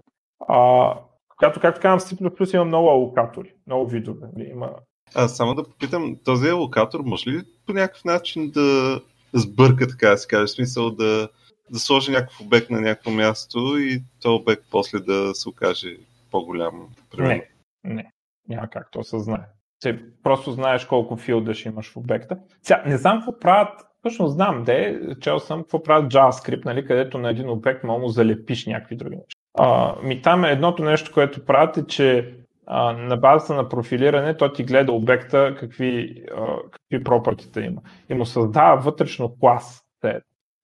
А, 0.48 0.94
когато, 1.38 1.60
както 1.60 1.82
казвам, 1.82 2.00
C++ 2.00 2.56
има 2.56 2.66
много 2.66 2.90
алокатори, 2.90 3.54
много 3.68 3.88
видове. 3.88 4.28
Нали, 4.36 4.50
има 4.50 4.70
а 5.16 5.28
само 5.28 5.56
да 5.56 5.64
попитам, 5.64 6.18
този 6.26 6.50
алокатор 6.50 7.00
може 7.06 7.30
ли 7.30 7.44
по 7.66 7.74
някакъв 7.74 8.06
начин 8.06 8.52
да 8.52 9.00
сбърка, 9.34 9.88
така 9.88 10.10
да 10.10 10.18
се 10.18 10.28
каже, 10.28 10.48
смисъл 10.48 10.92
да, 10.92 11.30
да 11.72 11.80
сложи 11.80 12.12
някакъв 12.12 12.42
обект 12.42 12.70
на 12.70 12.82
някакво 12.82 13.12
място 13.12 13.78
и 13.78 14.04
този 14.22 14.42
обект 14.42 14.64
после 14.72 15.00
да 15.00 15.36
се 15.36 15.50
окаже 15.50 15.98
по-голям? 16.32 16.88
Примерно? 17.12 17.42
Не, 17.84 17.94
не, 17.94 18.12
няма 18.50 18.70
как 18.70 18.92
то 18.92 19.04
се 19.04 19.20
знае. 19.20 19.46
Ти 19.80 20.00
просто 20.24 20.52
знаеш 20.52 20.86
колко 20.86 21.18
филда 21.18 21.54
ще 21.54 21.70
имаш 21.70 21.92
в 21.92 21.98
обекта. 21.98 22.38
Сега, 22.64 22.84
не 22.86 22.98
знам 22.98 23.18
какво 23.18 23.40
правят, 23.40 23.82
всъщност 24.00 24.34
знам, 24.34 24.64
де, 24.64 25.00
чел 25.22 25.40
съм 25.40 25.62
какво 25.62 25.84
правят 25.84 26.14
JavaScript, 26.14 26.66
нали, 26.66 26.86
където 26.86 27.18
на 27.18 27.30
един 27.30 27.50
обект 27.50 27.84
мога 27.84 28.02
му 28.02 28.08
залепиш 28.08 28.66
някакви 28.66 28.96
други 28.96 29.16
неща. 29.16 29.40
А, 29.60 29.96
ми 30.04 30.22
там 30.22 30.46
е 30.46 30.52
едното 30.52 30.84
нещо, 30.84 31.12
което 31.14 31.46
правят 31.46 31.78
е, 31.78 31.88
че 31.88 32.36
а, 32.68 32.94
на 32.94 33.18
базата 33.18 33.54
на 33.54 33.70
профилиране, 33.70 34.38
той 34.38 34.54
ти 34.54 34.64
гледа 34.64 34.92
обекта 34.92 35.56
какви, 35.60 36.24
а, 36.38 36.46
какви 36.72 37.04
пропъртите 37.04 37.62
има. 37.62 37.82
И 38.10 38.14
му 38.14 38.26
създава 38.26 38.82
вътрешно 38.82 39.36
клас. 39.40 39.84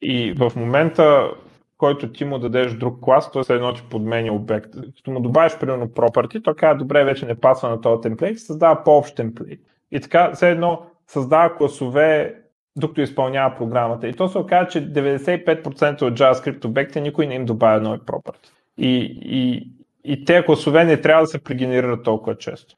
И 0.01 0.33
в 0.33 0.51
момента, 0.55 1.31
който 1.77 2.11
ти 2.11 2.25
му 2.25 2.39
дадеш 2.39 2.73
друг 2.73 2.99
клас, 3.01 3.31
той 3.31 3.43
се 3.43 3.53
едно 3.53 3.73
ти 3.73 3.83
подменя 3.89 4.33
обект. 4.33 4.73
Като 4.95 5.11
му 5.11 5.19
добавиш 5.19 5.57
примерно 5.59 5.87
property, 5.87 6.43
той 6.43 6.55
казва, 6.55 6.77
добре, 6.77 7.03
вече 7.03 7.25
не 7.25 7.35
пасва 7.35 7.69
на 7.69 7.81
този 7.81 8.01
темплейт, 8.01 8.39
създава 8.39 8.83
по-общ 8.83 9.15
темплейт. 9.15 9.59
И 9.91 9.99
така, 9.99 10.31
все 10.33 10.51
едно 10.51 10.81
създава 11.07 11.55
класове, 11.55 12.35
докато 12.75 13.01
изпълнява 13.01 13.55
програмата. 13.55 14.07
И 14.07 14.13
то 14.13 14.27
се 14.27 14.37
оказа, 14.37 14.67
че 14.67 14.93
95% 14.93 16.01
от 16.01 16.19
JavaScript 16.19 16.65
обекти 16.65 17.01
никой 17.01 17.27
не 17.27 17.35
им 17.35 17.45
добавя 17.45 17.81
нови 17.81 17.99
property. 17.99 18.49
И, 18.77 19.19
и, 19.21 19.71
и 20.03 20.25
те 20.25 20.45
класове 20.45 20.85
не 20.85 21.01
трябва 21.01 21.23
да 21.23 21.27
се 21.27 21.43
прегенерират 21.43 22.03
толкова 22.03 22.37
често. 22.37 22.75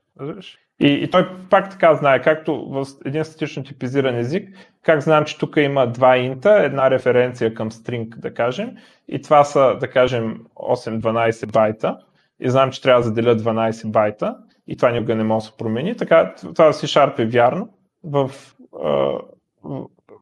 И, 0.79 0.87
и 0.87 1.09
той 1.09 1.29
пак 1.49 1.71
така 1.71 1.95
знае, 1.95 2.21
както 2.21 2.69
в 2.69 2.85
един 3.05 3.25
статично 3.25 3.63
типизиран 3.63 4.15
език, 4.15 4.49
как 4.83 5.01
знам, 5.01 5.25
че 5.25 5.37
тук 5.37 5.57
има 5.57 5.87
два 5.87 6.17
инта, 6.17 6.63
една 6.63 6.91
референция 6.91 7.53
към 7.53 7.71
string, 7.71 8.17
да 8.17 8.33
кажем, 8.33 8.71
и 9.07 9.21
това 9.21 9.43
са, 9.43 9.77
да 9.79 9.89
кажем, 9.89 10.41
8-12 10.55 11.51
байта, 11.51 11.97
и 12.39 12.49
знам, 12.49 12.71
че 12.71 12.81
трябва 12.81 13.01
да 13.01 13.07
заделя 13.07 13.35
12 13.35 13.91
байта, 13.91 14.37
и 14.67 14.77
това 14.77 14.91
никога 14.91 15.15
не 15.15 15.23
може 15.23 15.43
да 15.45 15.51
се 15.51 15.57
промени. 15.57 15.97
Така, 15.97 16.33
това 16.35 16.71
в 16.71 16.75
C-Sharp 16.75 17.19
е 17.19 17.25
вярно. 17.25 17.69
В, 18.03 18.31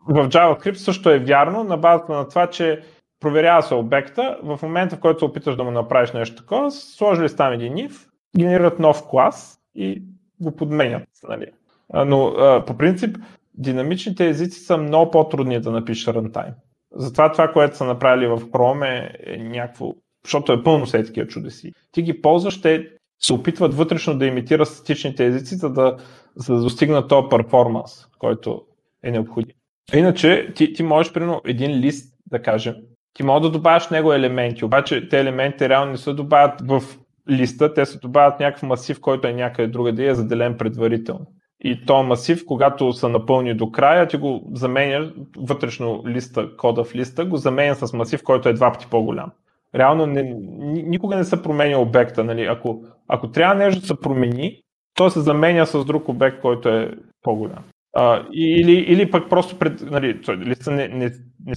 в 0.07 0.27
JavaScript 0.27 0.73
също 0.73 1.09
е 1.09 1.19
вярно, 1.19 1.63
на 1.63 1.77
базата 1.77 2.13
на 2.13 2.27
това, 2.27 2.47
че 2.47 2.81
проверява 3.23 3.63
се 3.63 3.73
обекта, 3.73 4.37
в 4.43 4.59
момента 4.63 4.95
в 4.95 4.99
който 4.99 5.19
се 5.19 5.25
опиташ 5.25 5.55
да 5.55 5.63
му 5.63 5.71
направиш 5.71 6.11
нещо 6.11 6.35
такова, 6.35 6.71
сложили 6.71 7.29
с 7.29 7.35
там 7.35 7.53
един 7.53 7.73
if, 7.73 8.07
генерират 8.37 8.79
нов 8.79 9.09
клас 9.09 9.59
и 9.75 10.03
го 10.41 10.55
подменят. 10.55 11.03
Нали. 11.29 11.45
Но 12.05 12.33
по 12.67 12.77
принцип, 12.77 13.17
динамичните 13.53 14.27
езици 14.27 14.59
са 14.59 14.77
много 14.77 15.11
по-трудни 15.11 15.59
да 15.59 15.71
напишеш 15.71 16.05
runtime. 16.05 16.53
Затова 16.95 17.31
това, 17.31 17.51
което 17.51 17.77
са 17.77 17.85
направили 17.85 18.27
в 18.27 18.39
Chrome 18.39 18.85
е, 18.85 19.33
е 19.33 19.37
някакво, 19.37 19.93
защото 20.23 20.53
е 20.53 20.63
пълно 20.63 20.87
с 20.87 20.91
такива 20.91 21.27
чудеси. 21.27 21.73
Ти 21.91 22.01
ги 22.01 22.21
ползваш, 22.21 22.61
те 22.61 22.89
се 23.19 23.33
опитват 23.33 23.73
вътрешно 23.73 24.17
да 24.17 24.25
имитират 24.25 24.67
статичните 24.67 25.25
езици, 25.25 25.55
за 25.55 25.69
да, 25.69 25.97
за 26.35 26.55
да 26.55 26.61
достигнат 26.61 27.09
този 27.09 27.27
перформанс, 27.29 28.07
който 28.19 28.61
е 29.03 29.11
необходим. 29.11 29.55
Иначе 29.93 30.53
ти, 30.55 30.73
ти 30.73 30.83
можеш, 30.83 31.13
примерно, 31.13 31.41
един 31.45 31.71
лист, 31.71 32.13
да 32.31 32.41
кажем, 32.41 32.75
ти 33.13 33.23
можеш 33.23 33.41
да 33.41 33.51
добавяш 33.51 33.89
него 33.89 34.13
елементи, 34.13 34.65
обаче 34.65 35.09
те 35.09 35.19
елементи 35.19 35.69
реално 35.69 35.91
не 35.91 35.97
се 35.97 36.13
добавят 36.13 36.61
в 36.67 36.81
листа, 37.29 37.73
те 37.73 37.85
се 37.85 37.99
добавят 37.99 38.39
някакъв 38.39 38.63
масив, 38.63 39.01
който 39.01 39.27
е 39.27 39.33
някъде 39.33 39.67
другаде 39.67 40.03
и 40.03 40.07
е 40.07 40.15
заделен 40.15 40.57
предварително. 40.57 41.25
И 41.65 41.85
то 41.85 42.03
масив, 42.03 42.45
когато 42.45 42.93
са 42.93 43.09
напълни 43.09 43.53
до 43.53 43.71
края, 43.71 44.07
ти 44.07 44.17
го 44.17 44.51
заменя 44.53 45.11
вътрешно 45.37 46.03
листа, 46.07 46.57
кода 46.57 46.83
в 46.83 46.95
листа, 46.95 47.25
го 47.25 47.37
заменя 47.37 47.75
с 47.75 47.93
масив, 47.93 48.23
който 48.23 48.49
е 48.49 48.53
два 48.53 48.71
пъти 48.71 48.87
по-голям. 48.89 49.31
Реално 49.75 50.05
не, 50.05 50.35
никога 50.63 51.15
не 51.15 51.23
се 51.23 51.41
променя 51.41 51.77
обекта. 51.77 52.23
Нали? 52.23 52.41
Ако, 52.43 52.83
ако 53.07 53.31
трябва 53.31 53.55
нещо 53.55 53.81
да 53.81 53.87
се 53.87 53.99
промени, 53.99 54.61
то 54.95 55.09
се 55.09 55.19
заменя 55.19 55.65
с 55.65 55.85
друг 55.85 56.09
обект, 56.09 56.41
който 56.41 56.69
е 56.69 56.91
по-голям. 57.21 57.63
А, 57.95 58.23
или, 58.33 58.71
или 58.71 59.11
пък 59.11 59.29
просто 59.29 59.59
пред, 59.59 59.81
нали, 59.81 60.19
листа 60.29 60.71
не, 60.71 60.87
не, 60.87 61.11
не, 61.45 61.53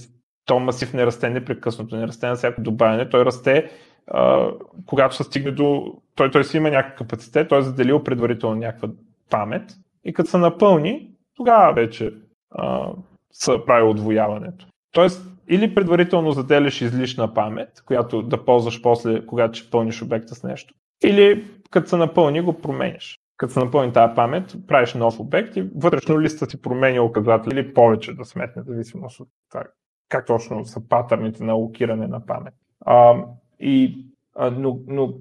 то 0.47 0.59
масив 0.59 0.93
не 0.93 1.05
расте 1.05 1.29
непрекъснато, 1.29 1.97
не 1.97 2.07
расте 2.07 2.27
на 2.27 2.35
всяко 2.35 2.61
добавяне, 2.61 3.09
той 3.09 3.25
расте 3.25 3.71
а, 4.07 4.51
когато 4.85 5.15
се 5.15 5.23
стигне 5.23 5.51
до... 5.51 5.93
Той, 6.15 6.31
той 6.31 6.43
си 6.43 6.57
има 6.57 6.69
някакъв 6.69 6.97
капацитет, 6.97 7.49
той 7.49 7.59
е 7.59 7.61
заделил 7.61 8.03
предварително 8.03 8.55
някаква 8.55 8.89
памет 9.29 9.63
и 10.03 10.13
като 10.13 10.29
се 10.29 10.37
напълни, 10.37 11.11
тогава 11.35 11.73
вече 11.73 12.13
а, 12.51 12.91
се 13.31 13.65
прави 13.65 13.83
отвояването. 13.83 14.67
Тоест, 14.91 15.27
или 15.49 15.75
предварително 15.75 16.31
заделяш 16.31 16.81
излишна 16.81 17.33
памет, 17.33 17.83
която 17.85 18.21
да 18.21 18.45
ползваш 18.45 18.81
после, 18.81 19.25
когато 19.25 19.59
ще 19.59 19.69
пълниш 19.69 20.01
обекта 20.01 20.35
с 20.35 20.43
нещо, 20.43 20.73
или 21.03 21.47
като 21.69 21.89
се 21.89 21.97
напълни, 21.97 22.41
го 22.41 22.61
променяш. 22.61 23.19
Като 23.37 23.53
се 23.53 23.59
напълни 23.59 23.93
тази 23.93 24.15
памет, 24.15 24.55
правиш 24.67 24.93
нов 24.93 25.19
обект 25.19 25.55
и 25.55 25.69
вътрешно 25.75 26.21
листа 26.21 26.45
си 26.45 26.61
променя 26.61 27.01
указател 27.01 27.51
или 27.51 27.73
повече 27.73 28.13
да 28.13 28.25
сметне, 28.25 28.63
зависимост 28.63 29.19
от 29.19 29.27
това, 29.51 29.63
как 30.09 30.25
точно 30.25 30.65
са 30.65 30.87
патърните 30.87 31.43
на 31.43 31.53
локиране 31.53 32.07
на 32.07 32.25
памет. 32.25 32.53
А, 32.85 33.15
и, 33.59 34.05
а, 34.35 34.51
но, 34.51 34.79
но 34.87 35.13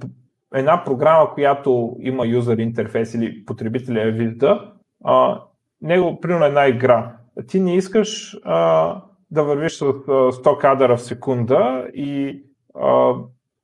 една 0.54 0.84
програма, 0.84 1.34
която 1.34 1.96
има 2.00 2.26
юзер 2.26 2.58
интерфейс 2.58 3.14
или 3.14 3.44
потребителя 3.44 4.00
я 4.00 4.12
вижда, 4.12 4.72
а, 5.04 5.42
него, 5.82 6.20
примерно 6.20 6.44
една 6.44 6.66
игра. 6.66 7.16
Ти 7.48 7.60
не 7.60 7.76
искаш 7.76 8.36
а, 8.44 9.02
да 9.30 9.44
вървиш 9.44 9.72
с 9.72 9.82
100 9.82 10.58
кадъра 10.58 10.96
в 10.96 11.02
секунда 11.02 11.88
и 11.94 12.42
а, 12.74 13.14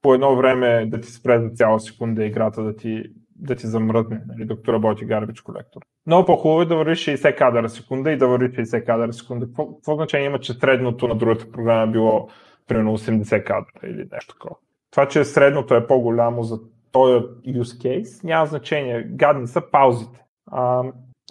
по 0.03 0.15
едно 0.15 0.37
време 0.37 0.87
да 0.87 1.01
ти 1.01 1.09
спре 1.09 1.41
за 1.41 1.51
цяла 1.51 1.81
секунда 1.81 2.25
играта, 2.25 2.63
да 2.63 2.77
ти, 2.77 3.03
да 3.37 3.57
ти 3.57 3.67
замръдне, 3.67 4.23
нали, 4.27 4.45
докато 4.45 4.73
работи 4.73 5.07
Garbage 5.07 5.43
колектор. 5.43 5.83
Много 6.07 6.27
по-хубаво 6.27 6.63
е 6.63 6.67
да 6.67 6.77
вървиш 6.77 7.05
60 7.05 7.37
кадъра 7.37 7.69
секунда 7.69 8.13
и 8.13 8.17
да 8.17 8.29
вървиш 8.29 8.51
60 8.51 8.87
кадъра 8.87 9.13
секунда. 9.13 9.47
Какво, 9.47 9.75
какво 9.75 9.95
значение 9.95 10.27
има, 10.27 10.39
че 10.39 10.53
средното 10.53 11.09
на 11.09 11.15
другата 11.15 11.53
програма 11.53 11.83
е 11.83 11.93
било 11.93 12.29
примерно 12.69 12.99
80 12.99 13.45
кадра 13.45 13.87
или 13.87 14.09
нещо 14.13 14.35
такова. 14.35 14.57
Това, 14.91 15.09
че 15.09 15.25
средното 15.25 15.75
е 15.75 15.87
по-голямо 15.87 16.43
за 16.43 16.61
този 16.93 17.25
use 17.47 17.63
case, 17.63 18.25
няма 18.25 18.47
значение. 18.47 19.03
Гадни 19.03 19.47
са 19.47 19.63
паузите. 19.71 20.23
А, 20.47 20.83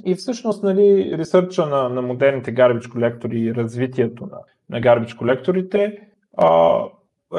и 0.06 0.16
всъщност, 0.16 0.64
нали, 0.64 1.18
ресърча 1.18 1.66
на, 1.66 1.90
на 1.90 2.02
модерните 2.02 2.56
garbage 2.56 2.92
колектори 2.92 3.40
и 3.40 3.56
развитието 3.56 4.26
на, 4.26 4.38
на 4.70 4.82
garbage 4.82 5.18
колекторите 5.18 5.98
а, 6.38 6.80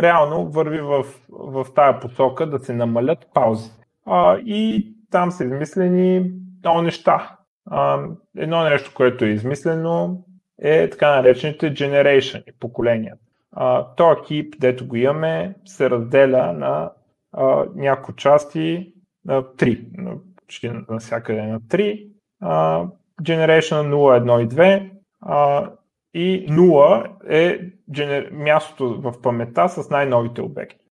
реално 0.02 0.48
върви 0.48 0.80
в, 0.80 1.04
в 1.28 1.66
тая 1.74 2.00
посока 2.00 2.50
да 2.50 2.58
се 2.58 2.74
намалят 2.74 3.18
паузите. 3.34 3.86
А, 4.06 4.38
и 4.38 4.88
там 5.10 5.30
са 5.30 5.44
измислени 5.44 6.32
много 6.64 6.82
неща. 6.82 7.36
Едно 8.36 8.64
нещо, 8.64 8.92
което 8.94 9.24
е 9.24 9.28
измислено 9.28 10.24
е 10.62 10.90
така 10.90 11.16
наречените 11.16 11.74
generation, 11.74 12.44
поколенията 12.60 13.22
а, 13.52 13.94
този 13.94 14.20
екип, 14.20 14.54
дето 14.60 14.86
го 14.86 14.96
имаме, 14.96 15.54
се 15.64 15.90
разделя 15.90 16.52
на 16.52 16.90
някои 17.74 18.16
части 18.16 18.92
на 19.24 19.42
3, 19.42 19.86
на, 19.92 20.16
почти 20.46 20.68
на 20.68 21.00
3. 21.60 22.08
А, 22.40 22.84
Generation 23.22 23.90
0, 23.90 23.94
1 23.94 24.44
и 24.44 24.48
2 24.48 24.90
а, 25.20 25.70
и 26.14 26.46
0 26.48 27.10
е 27.28 27.60
gener... 27.90 28.30
мястото 28.30 29.00
в 29.00 29.22
паметта 29.22 29.68
с 29.68 29.90
най-новите 29.90 30.42
обекти. 30.42 30.81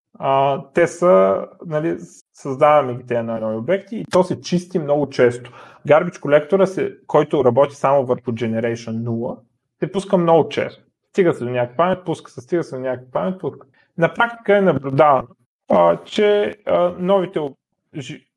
Те 0.73 0.87
са, 0.87 1.45
нали, 1.65 1.97
създаваме 2.33 2.95
ги 2.95 3.05
тези 3.05 3.23
най-нови 3.23 3.55
обекти 3.55 3.97
и 3.97 4.05
то 4.11 4.23
се 4.23 4.41
чисти 4.41 4.79
много 4.79 5.09
често. 5.09 5.51
Garbage 5.87 6.19
колектора, 6.19 6.65
който 7.07 7.45
работи 7.45 7.75
само 7.75 8.05
върху 8.05 8.31
Generation 8.31 9.03
0, 9.03 9.37
се 9.79 9.91
пуска 9.91 10.17
много 10.17 10.49
често 10.49 10.83
стига 11.11 11.33
се 11.33 11.43
до 11.43 11.49
някаква 11.49 11.77
памет, 11.77 12.05
пуска 12.05 12.31
се, 12.31 12.41
стига 12.41 12.63
се 12.63 12.75
до 12.75 12.81
някаква 12.81 13.11
памет, 13.11 13.39
пуска. 13.39 13.67
На 13.97 14.13
практика 14.13 14.57
е 14.57 14.61
наблюдавано, 14.61 15.27
че 16.05 16.55
новите, 16.97 17.39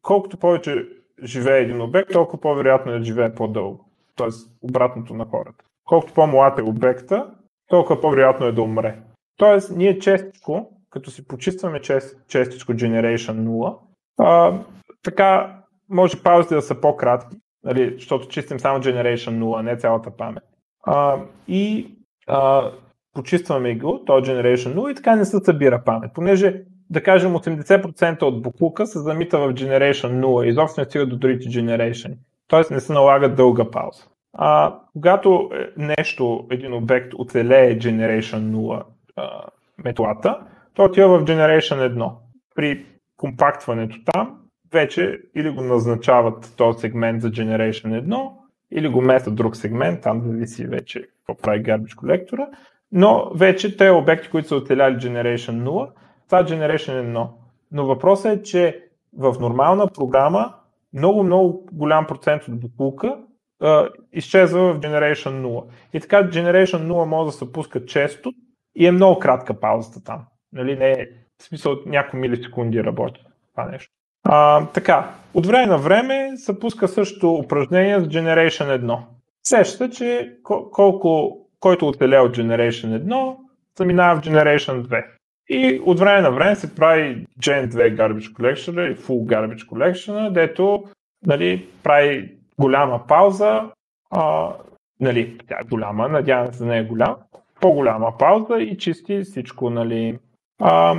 колкото 0.03 0.37
повече 0.37 0.89
живее 1.23 1.61
един 1.61 1.83
обект, 1.83 2.13
толкова 2.13 2.41
по-вероятно 2.41 2.93
е 2.93 2.99
да 2.99 3.05
живее 3.05 3.35
по-дълго. 3.35 3.89
Тоест 4.17 4.51
обратното 4.63 5.15
на 5.15 5.25
хората. 5.25 5.65
Колкото 5.85 6.15
по-млад 6.15 6.59
е 6.59 6.63
обекта, 6.63 7.27
толкова 7.69 8.01
по-вероятно 8.01 8.47
е 8.47 8.53
да 8.53 8.63
умре. 8.63 8.99
Тоест, 9.37 9.77
ние 9.77 9.99
честичко, 9.99 10.71
като 10.95 11.11
си 11.11 11.29
почистваме 11.29 11.81
чест, 11.81 12.17
честичко 12.29 12.73
Generation 12.73 13.33
0, 13.33 13.77
а, 14.19 14.59
така 15.03 15.57
може 15.89 16.23
паузите 16.23 16.55
да 16.55 16.63
са 16.63 16.81
по-кратки, 16.81 17.37
нали, 17.65 17.95
защото 17.99 18.29
чистим 18.29 18.61
само 18.61 18.83
Generation 18.83 19.39
0, 19.39 19.61
а 19.61 19.63
не 19.63 19.77
цялата 19.77 20.11
памет. 20.11 20.43
А, 20.87 21.17
и 21.49 21.95
а, 22.27 22.71
почистваме 23.15 23.75
го, 23.75 24.05
то 24.05 24.13
Generation 24.13 24.75
0 24.75 24.93
и 24.93 24.95
така 24.95 25.17
не 25.17 25.25
се 25.25 25.39
събира 25.39 25.85
памет. 25.85 26.11
Понеже, 26.15 26.63
да 26.91 27.03
кажем, 27.03 27.33
80% 27.33 28.23
от 28.23 28.43
буклука 28.43 28.87
се 28.87 28.99
замита 28.99 29.39
в 29.39 29.55
Generation 29.55 30.25
0 30.25 30.45
и 30.45 30.49
изобщо 30.49 30.81
не 30.81 30.85
стига 30.85 31.07
до 31.07 31.17
другите 31.17 31.49
Generation. 31.49 32.15
Тоест 32.49 32.71
не 32.71 32.81
се 32.81 32.93
налага 32.93 33.35
дълга 33.35 33.71
пауза. 33.71 34.05
А, 34.33 34.79
когато 34.93 35.51
е, 35.55 35.83
нещо, 35.99 36.47
един 36.51 36.75
обект 36.75 37.15
оцелее 37.19 37.79
Generation 37.79 38.41
0 38.41 38.83
а, 39.17 39.41
метлата, 39.85 40.39
то 40.75 40.85
отива 40.85 41.19
в 41.19 41.25
Generation 41.25 41.95
1. 41.95 42.13
При 42.55 42.87
компактването 43.17 43.97
там, 44.13 44.39
вече 44.73 45.21
или 45.37 45.51
го 45.51 45.63
назначават 45.63 46.55
този 46.57 46.79
сегмент 46.79 47.23
за 47.23 47.31
Generation 47.31 48.05
1, 48.05 48.31
или 48.73 48.89
го 48.89 49.01
местят 49.01 49.35
друг 49.35 49.57
сегмент, 49.57 50.03
там 50.03 50.23
зависи 50.23 50.67
вече 50.67 51.03
какво 51.03 51.43
прави 51.43 51.63
Garbage 51.63 51.97
колектора, 51.97 52.49
но 52.93 53.31
вече 53.35 53.77
те 53.77 53.91
обекти, 53.91 54.31
които 54.31 54.49
са 54.49 54.57
оцеляли 54.57 54.97
Generation 54.97 55.63
0, 55.63 55.91
това 56.27 56.39
е 56.39 56.45
Generation 56.45 57.13
1. 57.13 57.29
Но 57.73 57.87
въпросът 57.87 58.39
е, 58.39 58.43
че 58.43 58.85
в 59.19 59.35
нормална 59.41 59.87
програма 59.87 60.55
много, 60.93 61.23
много 61.23 61.67
голям 61.73 62.07
процент 62.07 62.43
от 62.49 62.61
буклука 62.61 63.19
изчезва 64.13 64.75
в 64.75 64.81
Generation 64.81 65.43
0. 65.43 65.65
И 65.93 66.01
така 66.01 66.31
Generation 66.31 66.79
0 66.79 67.05
може 67.05 67.27
да 67.27 67.33
се 67.33 67.53
пуска 67.53 67.87
често 67.87 68.33
и 68.77 68.87
е 68.87 68.93
много 68.93 69.19
кратка 69.19 69.61
паузата 69.61 70.05
там. 70.05 70.25
Нали, 70.55 70.77
не 70.77 71.09
в 71.39 71.43
смисъл 71.43 71.77
няколко 71.87 72.17
милисекунди 72.17 72.85
работи 72.85 73.25
това 73.55 73.71
нещо. 73.71 73.93
А, 74.25 74.67
така, 74.67 75.11
от 75.35 75.47
време 75.47 75.67
на 75.67 75.79
време 75.79 76.33
се 76.37 76.61
пуска 76.61 76.89
също 76.89 77.35
упражнение 77.35 78.01
с 78.01 78.03
Generation 78.03 78.81
1. 78.81 78.99
Сеща, 79.43 79.91
че 79.91 80.37
колко, 80.73 81.39
който 81.61 81.89
оцеля 81.89 82.23
от 82.23 82.37
Generation 82.37 83.03
1, 83.03 83.37
се 83.79 83.85
минава 83.85 84.21
в 84.21 84.25
Generation 84.25 84.83
2. 84.83 85.05
И 85.49 85.81
от 85.85 85.99
време 85.99 86.21
на 86.21 86.31
време 86.31 86.57
се 86.57 86.75
прави 86.75 87.27
Gen 87.41 87.69
2 87.69 87.97
Garbage 87.97 88.33
Collection 88.33 88.87
или 88.87 88.97
Full 88.97 89.25
Garbage 89.25 89.69
Collection, 89.69 90.33
дето 90.33 90.85
нали, 91.27 91.69
прави 91.83 92.35
голяма 92.61 93.07
пауза, 93.07 93.71
а, 94.11 94.53
нали, 95.01 95.39
тя 95.49 95.59
е 95.61 95.69
голяма, 95.69 96.09
надявам 96.09 96.53
се 96.53 96.65
не 96.65 96.79
е 96.79 96.85
голяма, 96.85 97.17
по-голяма 97.61 98.19
пауза 98.19 98.59
и 98.59 98.79
чисти 98.79 99.23
всичко. 99.23 99.71
Нали. 99.71 100.19
А, 100.61 100.97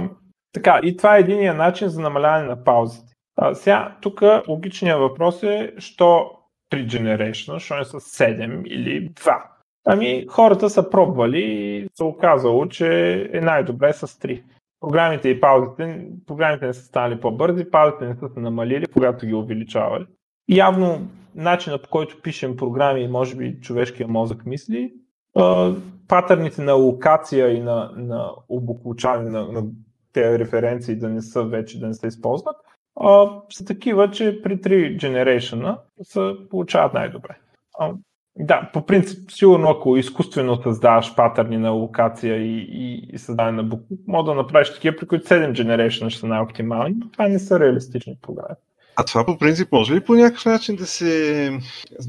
така, 0.54 0.80
и 0.84 0.98
това 0.98 1.18
е 1.18 1.20
единия 1.20 1.54
начин 1.54 1.88
за 1.88 2.02
намаляване 2.02 2.48
на 2.48 2.64
паузите. 2.64 3.14
А, 3.38 3.56
сега, 3.56 3.98
тук 4.02 4.22
логичният 4.48 5.00
въпрос 5.00 5.44
е, 5.44 5.74
що 5.78 6.32
3 6.74 6.88
Generation, 6.88 7.60
що 7.60 7.76
не 7.76 7.86
са 7.86 8.00
7 8.00 8.64
или 8.64 9.10
2. 9.10 9.44
Ами, 9.86 10.26
хората 10.30 10.70
са 10.70 10.90
пробвали 10.90 11.42
и 11.42 11.88
се 11.94 12.04
оказало, 12.04 12.68
че 12.68 13.14
е 13.34 13.42
най-добре 13.42 13.94
с 13.94 14.08
3. 14.08 14.44
Програмите 14.80 15.30
и 15.30 15.42
паузите, 15.42 16.08
програмите 16.28 16.66
не 16.66 16.74
са 16.74 16.82
станали 16.82 17.20
по-бързи, 17.20 17.72
паузите 17.72 18.06
не 18.06 18.16
са 18.16 18.30
се 18.30 18.40
намалили, 18.40 18.86
когато 18.86 19.26
ги 19.26 19.34
увеличавали. 19.34 20.06
Явно 20.50 21.08
начинът 21.36 21.84
по 21.84 21.90
който 21.90 22.22
пишем 22.22 22.58
програми, 22.58 23.08
може 23.08 23.36
би 23.36 23.60
човешкия 23.62 24.08
мозък 24.08 24.46
мисли, 24.46 24.94
патърните 26.08 26.62
на 26.62 26.74
локация 26.74 27.54
и 27.54 27.60
на, 27.60 27.92
на 27.96 28.32
обоключаване 28.50 29.30
на, 29.30 29.52
на 29.52 29.64
тези 30.14 30.40
референции 30.40 30.96
да 30.96 31.10
не 31.10 31.22
са 31.22 31.44
вече, 31.44 31.80
да 31.80 31.88
не 31.88 31.94
се 31.94 32.08
използват, 32.08 32.56
а, 33.00 33.28
са 33.50 33.66
такива, 33.66 34.12
че 34.12 34.42
при 34.44 34.58
3 34.58 34.98
generation 34.98 35.78
се 36.04 36.50
получават 36.50 36.94
най-добре. 36.94 37.38
А, 37.80 37.94
да, 38.38 38.70
по 38.74 38.86
принцип, 38.86 39.32
сигурно 39.32 39.70
ако 39.70 39.98
изкуствено 39.98 40.62
създаваш 40.62 41.16
патърни 41.16 41.58
на 41.58 41.70
локация 41.70 42.38
и, 42.38 42.68
и, 42.72 43.10
и 43.14 43.18
създаване 43.18 43.58
на 43.58 43.64
букви, 43.64 43.96
може 44.08 44.26
да 44.26 44.34
направиш 44.34 44.74
такива, 44.74 44.96
при 44.96 45.08
които 45.08 45.28
7 45.28 45.52
generation 45.52 46.10
ще 46.10 46.20
са 46.20 46.28
най-оптимални, 46.28 46.96
но 46.98 47.12
това 47.12 47.28
не 47.28 47.40
са 47.40 47.60
реалистични 47.60 48.18
програми. 48.22 48.56
А 48.96 49.04
това 49.04 49.26
по 49.26 49.38
принцип 49.38 49.72
може 49.72 49.96
ли 49.96 50.02
по 50.02 50.14
някакъв 50.14 50.46
начин 50.46 50.76
да 50.76 50.86
се 50.86 51.52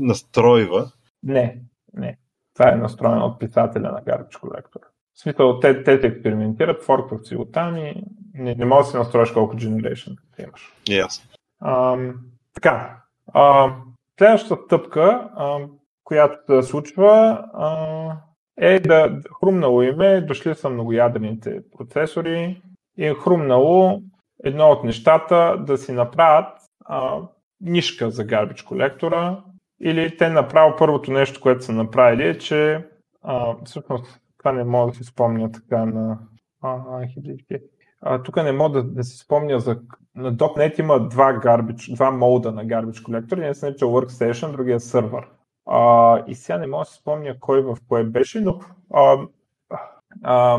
настройва? 0.00 0.90
Не, 1.22 1.58
не. 1.94 2.16
Това 2.56 2.72
е 2.72 2.76
настроено 2.76 3.26
от 3.26 3.38
писателя 3.38 3.92
на 3.92 4.02
Garbage 4.02 4.40
Collector. 4.40 4.80
В 5.14 5.20
смисъл, 5.20 5.60
те, 5.60 5.84
те 5.84 6.00
те 6.00 6.06
експериментират, 6.06 6.82
форкват 6.82 7.26
си 7.26 7.36
оттам 7.36 7.76
и 7.76 8.02
не, 8.34 8.54
не 8.54 8.64
можеш 8.64 8.86
да 8.86 8.90
си 8.90 8.96
настроиш 8.96 9.30
колко 9.30 9.56
generation 9.56 10.16
имаш. 10.38 10.72
Yes. 10.84 11.22
А, 11.60 11.98
така. 12.54 12.96
А, 13.32 13.74
следващата 14.18 14.62
стъпка, 14.64 15.28
а, 15.36 15.58
която 16.04 16.62
се 16.62 16.68
случва, 16.68 17.44
а, 17.54 18.16
е 18.56 18.80
да 18.80 19.20
хрумнало 19.40 19.82
име, 19.82 20.20
дошли 20.20 20.54
са 20.54 20.70
многоядрените 20.70 21.62
процесори 21.78 22.62
и 22.98 23.06
е 23.06 23.14
хрумнало 23.14 24.00
едно 24.44 24.68
от 24.68 24.84
нещата 24.84 25.56
да 25.66 25.78
си 25.78 25.92
направят 25.92 26.58
а, 26.84 27.18
нишка 27.60 28.10
за 28.10 28.24
гарбич 28.24 28.62
колектора 28.62 29.42
или 29.80 30.16
те 30.16 30.28
направо 30.28 30.76
първото 30.78 31.12
нещо, 31.12 31.40
което 31.40 31.64
са 31.64 31.72
направили 31.72 32.28
е, 32.28 32.38
че 32.38 32.86
а, 33.22 33.56
всъщност 33.64 34.20
това 34.38 34.52
не 34.52 34.64
мога 34.64 34.92
да 34.92 34.96
си 34.96 35.04
спомня 35.04 35.52
така 35.52 35.84
на 35.84 36.18
а, 36.62 36.76
а, 38.00 38.22
тук 38.22 38.36
не 38.36 38.52
мога 38.52 38.82
да, 38.82 38.88
да 38.90 39.04
си 39.04 39.18
спомня 39.18 39.60
за 39.60 39.80
на 40.16 40.36
.NET 40.36 40.80
има 40.80 41.08
два, 41.08 41.32
garbage, 41.32 41.94
два 41.94 42.10
мода 42.10 42.52
на 42.52 42.66
Garbage 42.66 43.02
Collector, 43.02 43.38
един 43.38 43.54
се 43.54 43.66
нарича 43.66 43.84
Workstation, 43.84 44.52
другия 44.52 44.80
сервер. 44.80 45.28
А, 45.66 46.22
и 46.26 46.34
сега 46.34 46.58
не 46.58 46.66
мога 46.66 46.84
да 46.84 46.90
си 46.90 46.98
спомня 47.00 47.40
кой 47.40 47.62
в 47.62 47.76
кое 47.88 48.04
беше, 48.04 48.40
но 48.40 48.60
а, 48.94 49.18
а, 50.22 50.58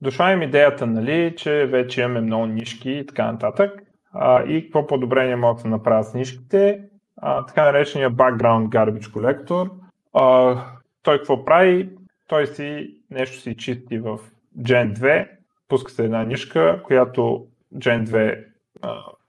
дошла 0.00 0.32
им 0.32 0.42
идеята, 0.42 0.86
нали, 0.86 1.34
че 1.36 1.66
вече 1.66 2.02
имаме 2.02 2.20
много 2.20 2.46
нишки 2.46 2.90
и 2.90 3.06
така 3.06 3.32
нататък. 3.32 3.82
А, 4.12 4.42
и 4.42 4.62
какво 4.62 4.86
подобрение 4.86 5.36
могат 5.36 5.62
да 5.62 5.68
направят 5.68 6.06
с 6.06 6.14
нишките? 6.14 6.88
А, 7.16 7.46
така 7.46 7.64
наречения 7.64 8.10
Background 8.10 8.68
Garbage 8.68 9.10
Collector. 9.10 9.70
А, 10.12 10.56
той 11.02 11.18
какво 11.18 11.44
прави? 11.44 11.90
Той 12.28 12.46
си 12.46 12.96
нещо 13.10 13.40
си 13.40 13.56
чисти 13.56 13.98
в 13.98 14.18
Gen 14.58 14.94
2, 14.94 15.28
пуска 15.68 15.92
се 15.92 16.04
една 16.04 16.24
нишка, 16.24 16.82
която 16.84 17.46
Gen 17.74 18.04
2 18.04 18.44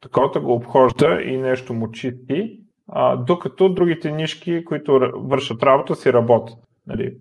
такова 0.02 0.42
го 0.42 0.54
обхожда 0.54 1.22
и 1.22 1.38
нещо 1.38 1.74
му 1.74 1.92
чисти, 1.92 2.60
а, 2.88 3.16
докато 3.16 3.70
другите 3.70 4.12
нишки, 4.12 4.66
които 4.66 5.12
вършат 5.16 5.64
работа, 5.64 5.96
си 5.96 6.14
работят. 6.14 6.58
Нали, 6.88 7.18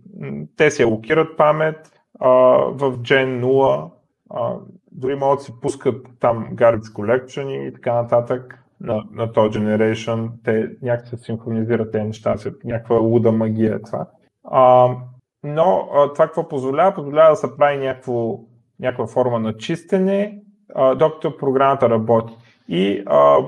те 0.57 0.70
си 0.70 0.83
алокират 0.83 1.37
памет 1.37 1.77
а, 2.20 2.29
в 2.70 2.98
Gen 2.98 3.44
0, 3.44 3.90
а, 4.31 4.57
дори 4.92 5.14
могат 5.14 5.38
да 5.38 5.44
си 5.44 5.53
пускат 5.62 6.07
там 6.20 6.48
garbage 6.53 6.92
collection 6.92 7.68
и 7.68 7.72
така 7.72 7.94
нататък 7.94 8.63
на, 8.80 9.04
на 9.12 9.32
този 9.32 9.58
generation. 9.58 10.30
Те 10.44 10.70
някак 10.82 11.08
се 11.08 11.16
синхронизират 11.16 11.92
тези 11.92 12.04
неща, 12.04 12.37
някаква 12.64 12.96
луда 12.96 13.32
магия 13.32 13.74
е 13.74 13.82
това. 13.82 14.06
А, 14.44 14.88
но 15.44 15.88
а, 15.94 16.12
това 16.12 16.26
какво 16.26 16.48
позволява? 16.48 16.94
Позволява 16.94 17.30
да 17.30 17.37
се 17.37 17.56
прави 17.56 17.78
някакво, 17.78 18.38
някаква 18.80 19.06
форма 19.06 19.40
на 19.40 19.56
чистене, 19.56 20.38
а, 20.74 20.94
докато 20.94 21.37
програмата 21.37 21.90
работи. 21.90 22.34
И 22.68 23.02
а, 23.06 23.38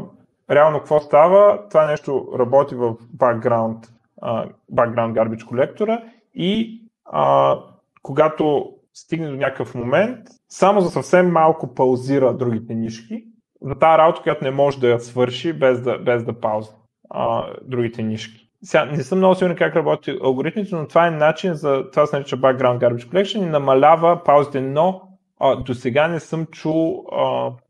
реално 0.50 0.78
какво 0.78 1.00
става? 1.00 1.68
Това 1.68 1.86
нещо 1.86 2.28
работи 2.38 2.74
в 2.74 2.94
background, 3.16 3.88
а, 4.22 4.46
background 4.72 5.12
garbage 5.12 5.48
колектора 5.48 6.02
и 6.34 6.82
а, 7.04 7.56
когато 8.02 8.72
стигне 8.94 9.28
до 9.28 9.36
някакъв 9.36 9.74
момент, 9.74 10.18
само 10.48 10.80
за 10.80 10.90
съвсем 10.90 11.30
малко 11.30 11.74
паузира 11.74 12.36
другите 12.36 12.74
нишки, 12.74 13.24
за 13.62 13.74
тази 13.74 13.98
работа, 13.98 14.22
която 14.22 14.44
не 14.44 14.50
може 14.50 14.80
да 14.80 14.88
я 14.88 15.00
свърши 15.00 15.52
без 15.52 15.80
да, 15.80 15.98
без 15.98 16.24
да 16.24 16.40
пауза 16.40 16.72
а, 17.10 17.44
другите 17.62 18.02
нишки. 18.02 18.48
Сега, 18.62 18.84
не 18.84 19.02
съм 19.02 19.18
много 19.18 19.34
сигурен 19.34 19.56
как 19.56 19.76
работи 19.76 20.18
алгоритмите, 20.24 20.74
но 20.74 20.88
това 20.88 21.06
е 21.06 21.10
начин 21.10 21.54
за, 21.54 21.90
това 21.90 22.06
се 22.06 22.16
нарича 22.16 22.36
background 22.36 22.78
garbage 22.78 23.12
collection 23.12 23.42
и 23.42 23.50
намалява 23.50 24.22
паузите, 24.24 24.60
но 24.60 25.02
а, 25.40 25.56
до 25.56 25.74
сега 25.74 26.08
не 26.08 26.20
съм 26.20 26.46
чул 26.46 27.04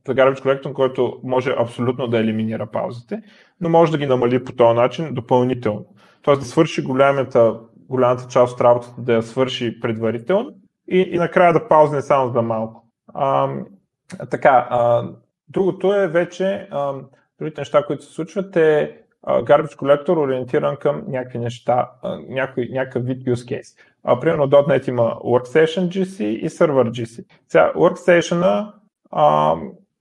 за 0.07 0.15
garbage 0.15 0.41
collection, 0.41 0.73
който 0.73 1.21
може 1.25 1.55
абсолютно 1.59 2.09
да 2.09 2.19
елиминира 2.19 2.67
паузите, 2.67 3.23
но 3.61 3.69
може 3.69 3.93
да 3.93 3.99
ги 3.99 4.07
намали 4.07 4.45
по 4.45 4.53
този 4.53 4.77
начин 4.77 5.15
допълнително. 5.15 5.87
Тоест 6.23 6.41
да 6.41 6.47
свърши 6.47 6.83
голямата, 6.83 7.61
голямата 7.89 8.29
част 8.29 8.55
от 8.55 8.61
работата, 8.61 8.95
да 8.99 9.13
я 9.13 9.23
свърши 9.23 9.81
предварително 9.81 10.51
и, 10.89 11.01
и 11.13 11.19
накрая 11.19 11.53
да 11.53 11.69
паузне 11.69 12.03
само 12.03 12.33
за 12.33 12.43
малко. 12.43 12.85
А, 13.15 13.49
така, 14.31 14.67
а, 14.71 15.09
другото 15.49 15.95
е 15.95 16.09
вече, 16.09 16.69
другите 17.39 17.61
неща, 17.61 17.83
които 17.87 18.05
се 18.05 18.13
случват 18.13 18.57
е 18.57 18.99
Garbage 19.27 19.77
Collector 19.77 20.17
ориентиран 20.17 20.77
към 20.77 21.03
някакви 21.09 21.39
неща, 21.39 21.91
някой, 22.29 22.69
някакъв 22.73 23.05
вид 23.05 23.27
use 23.27 23.61
case. 23.61 23.79
А, 24.05 24.21
примерно 24.21 24.47
.NET 24.47 24.89
има 24.89 25.03
Workstation 25.03 25.89
GC 25.89 26.25
и 26.25 26.49
Server 26.49 26.91
GC. 26.91 27.25
Сега 27.49 27.73
Workstation 27.73 28.73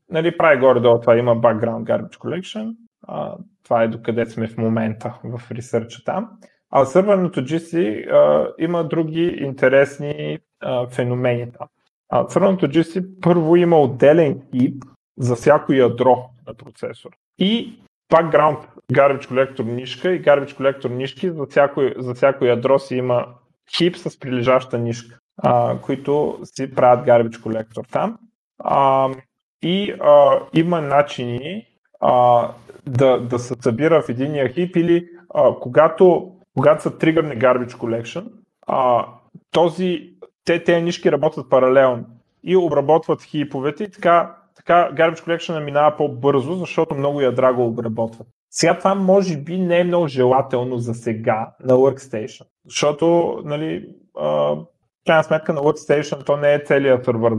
нали, 0.09 0.37
прави 0.37 0.59
горе-долу 0.59 0.99
това, 0.99 1.17
има 1.17 1.37
Background 1.37 1.83
Garbage 1.83 2.17
Collection, 2.17 2.75
а, 3.07 3.35
това 3.63 3.83
е 3.83 3.87
докъде 3.87 4.25
сме 4.25 4.47
в 4.47 4.57
момента 4.57 5.19
в 5.23 5.51
ресърча 5.51 6.03
там. 6.03 6.29
А 6.71 6.85
сървърното 6.85 7.41
GC 7.41 8.05
а, 8.11 8.53
има 8.59 8.83
други 8.83 9.37
интересни 9.41 10.39
а, 10.59 10.87
феномени 10.87 11.51
там. 11.51 11.67
А, 12.09 12.25
GC 12.25 13.05
първо 13.21 13.55
има 13.55 13.79
отделен 13.79 14.41
хип 14.51 14.83
за 15.17 15.35
всяко 15.35 15.73
ядро 15.73 16.29
на 16.47 16.53
процесор. 16.53 17.09
И 17.39 17.79
background 18.13 18.57
garbage 18.93 19.25
collector 19.25 19.63
нишка 19.63 20.11
и 20.11 20.21
garbage 20.21 20.57
collector 20.57 20.89
нишки 20.89 21.31
за 21.31 21.45
всяко, 21.45 21.81
за 21.97 22.13
всяко 22.13 22.45
ядро 22.45 22.79
си 22.79 22.95
има 22.95 23.25
хип 23.77 23.97
с 23.97 24.19
прилежаща 24.19 24.77
нишка, 24.77 25.19
а, 25.37 25.77
които 25.81 26.39
си 26.43 26.75
правят 26.75 27.07
garbage 27.07 27.39
collector 27.39 27.91
там. 27.91 28.17
А, 28.59 29.09
и 29.61 29.95
а, 30.01 30.39
има 30.53 30.81
начини 30.81 31.67
а, 31.99 32.49
да, 32.87 33.19
да 33.19 33.39
се 33.39 33.53
събира 33.61 34.01
в 34.01 34.09
единия 34.09 34.53
хип 34.53 34.75
или 34.75 35.09
а, 35.33 35.55
когато 35.59 36.35
когато 36.55 36.83
са 36.83 36.97
тригърне 36.97 37.39
Garbage 37.39 37.71
Collection, 37.71 38.25
а, 38.67 39.07
този, 39.51 40.13
те, 40.45 40.63
те 40.63 40.81
нишки 40.81 41.11
работят 41.11 41.49
паралелно 41.49 42.05
и 42.43 42.55
обработват 42.55 43.23
хиповете 43.23 43.83
и 43.83 43.91
така 43.91 44.35
така 44.55 44.89
Garbage 44.93 45.19
Collection 45.19 45.63
минава 45.63 45.97
по-бързо, 45.97 46.53
защото 46.53 46.95
много 46.95 47.21
ядра 47.21 47.53
го 47.53 47.67
обработват. 47.67 48.27
Сега 48.49 48.77
това 48.77 48.95
може 48.95 49.37
би 49.37 49.57
не 49.57 49.79
е 49.79 49.83
много 49.83 50.07
желателно 50.07 50.77
за 50.77 50.93
сега 50.93 51.49
на 51.63 51.73
Workstation, 51.73 52.45
защото 52.65 53.35
нали, 53.45 53.89
в 54.15 54.57
крайна 55.07 55.23
сметка 55.23 55.53
на 55.53 55.61
Workstation 55.61 56.25
то 56.25 56.37
не 56.37 56.53
е 56.53 56.63
целият 56.65 57.05
сървър 57.05 57.33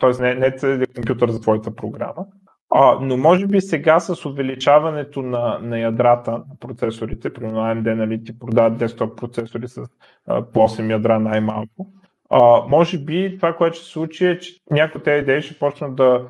т.е. 0.00 0.22
не, 0.22 0.34
не 0.34 0.46
е 0.46 0.58
целият 0.58 0.94
компютър 0.94 1.30
за 1.30 1.40
твоята 1.40 1.74
програма. 1.74 2.26
А, 2.70 2.98
но 3.00 3.16
може 3.16 3.46
би 3.46 3.60
сега 3.60 4.00
с 4.00 4.26
увеличаването 4.26 5.22
на, 5.22 5.58
на 5.62 5.78
ядрата 5.78 6.30
на 6.30 6.44
процесорите, 6.60 7.32
при 7.32 7.44
AMD 7.44 7.94
нали, 7.94 8.24
ти 8.24 8.38
продават 8.38 8.78
десктоп 8.78 9.18
процесори 9.18 9.68
с 9.68 9.82
а, 10.26 10.42
по 10.42 10.60
8 10.60 10.90
ядра 10.90 11.18
най-малко, 11.18 11.86
а, 12.30 12.62
може 12.68 12.98
би 12.98 13.36
това, 13.36 13.52
което 13.52 13.76
ще 13.76 13.86
се 13.86 13.92
случи 13.92 14.26
е, 14.26 14.38
че 14.38 14.52
някои 14.70 15.02
тези 15.02 15.22
идеи 15.22 15.42
ще 15.42 15.58
почнат 15.58 15.96
да, 15.96 16.26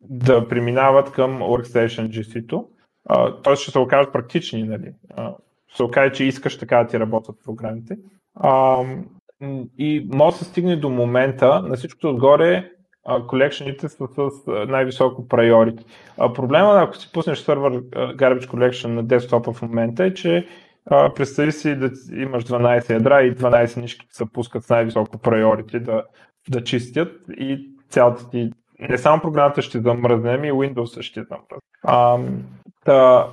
да 0.00 0.48
преминават 0.48 1.12
към 1.12 1.40
Workstation 1.40 2.08
GC-то. 2.08 2.68
Т.е. 3.44 3.56
ще 3.56 3.70
се 3.70 3.78
окажат 3.78 4.12
практични. 4.12 4.62
Нали? 4.62 4.92
Се 5.76 5.82
окаже, 5.82 6.12
че 6.12 6.24
искаш 6.24 6.58
така 6.58 6.78
да 6.78 6.86
ти 6.86 7.00
работят 7.00 7.36
програмите. 7.44 7.96
И 9.78 10.08
може 10.12 10.32
да 10.32 10.38
се 10.38 10.44
стигне 10.44 10.76
до 10.76 10.90
момента, 10.90 11.62
на 11.62 11.76
всичкото 11.76 12.10
отгоре, 12.10 12.70
колекшените 13.28 13.88
са 13.88 14.06
с 14.08 14.30
най-високо 14.68 15.28
priority. 15.28 15.84
Проблема, 16.34 16.82
ако 16.82 16.96
си 16.96 17.12
пуснеш 17.12 17.38
сервер 17.38 17.72
Garbage 17.92 18.46
Collection 18.46 18.86
на 18.86 19.02
десктопа 19.02 19.52
в 19.52 19.62
момента 19.62 20.04
е, 20.04 20.14
че 20.14 20.46
представи 21.16 21.52
си 21.52 21.74
да 21.74 21.90
имаш 22.12 22.44
12 22.44 22.90
ядра 22.90 23.22
и 23.22 23.34
12 23.34 23.80
нишки 23.80 24.06
се 24.10 24.24
пускат 24.32 24.64
с 24.64 24.70
най-високо 24.70 25.18
priority 25.18 25.78
да, 25.78 26.02
да 26.48 26.64
чистят 26.64 27.12
и 27.38 27.70
цялата 27.88 28.30
ти 28.30 28.50
не 28.88 28.98
само 28.98 29.22
програмата 29.22 29.62
ще 29.62 29.80
замръзне, 29.80 30.34
ами 30.34 30.48
и 30.48 30.52
Windows 30.52 31.02
ще 31.02 31.22
замръзне. 31.22 32.44
Та, 32.84 33.26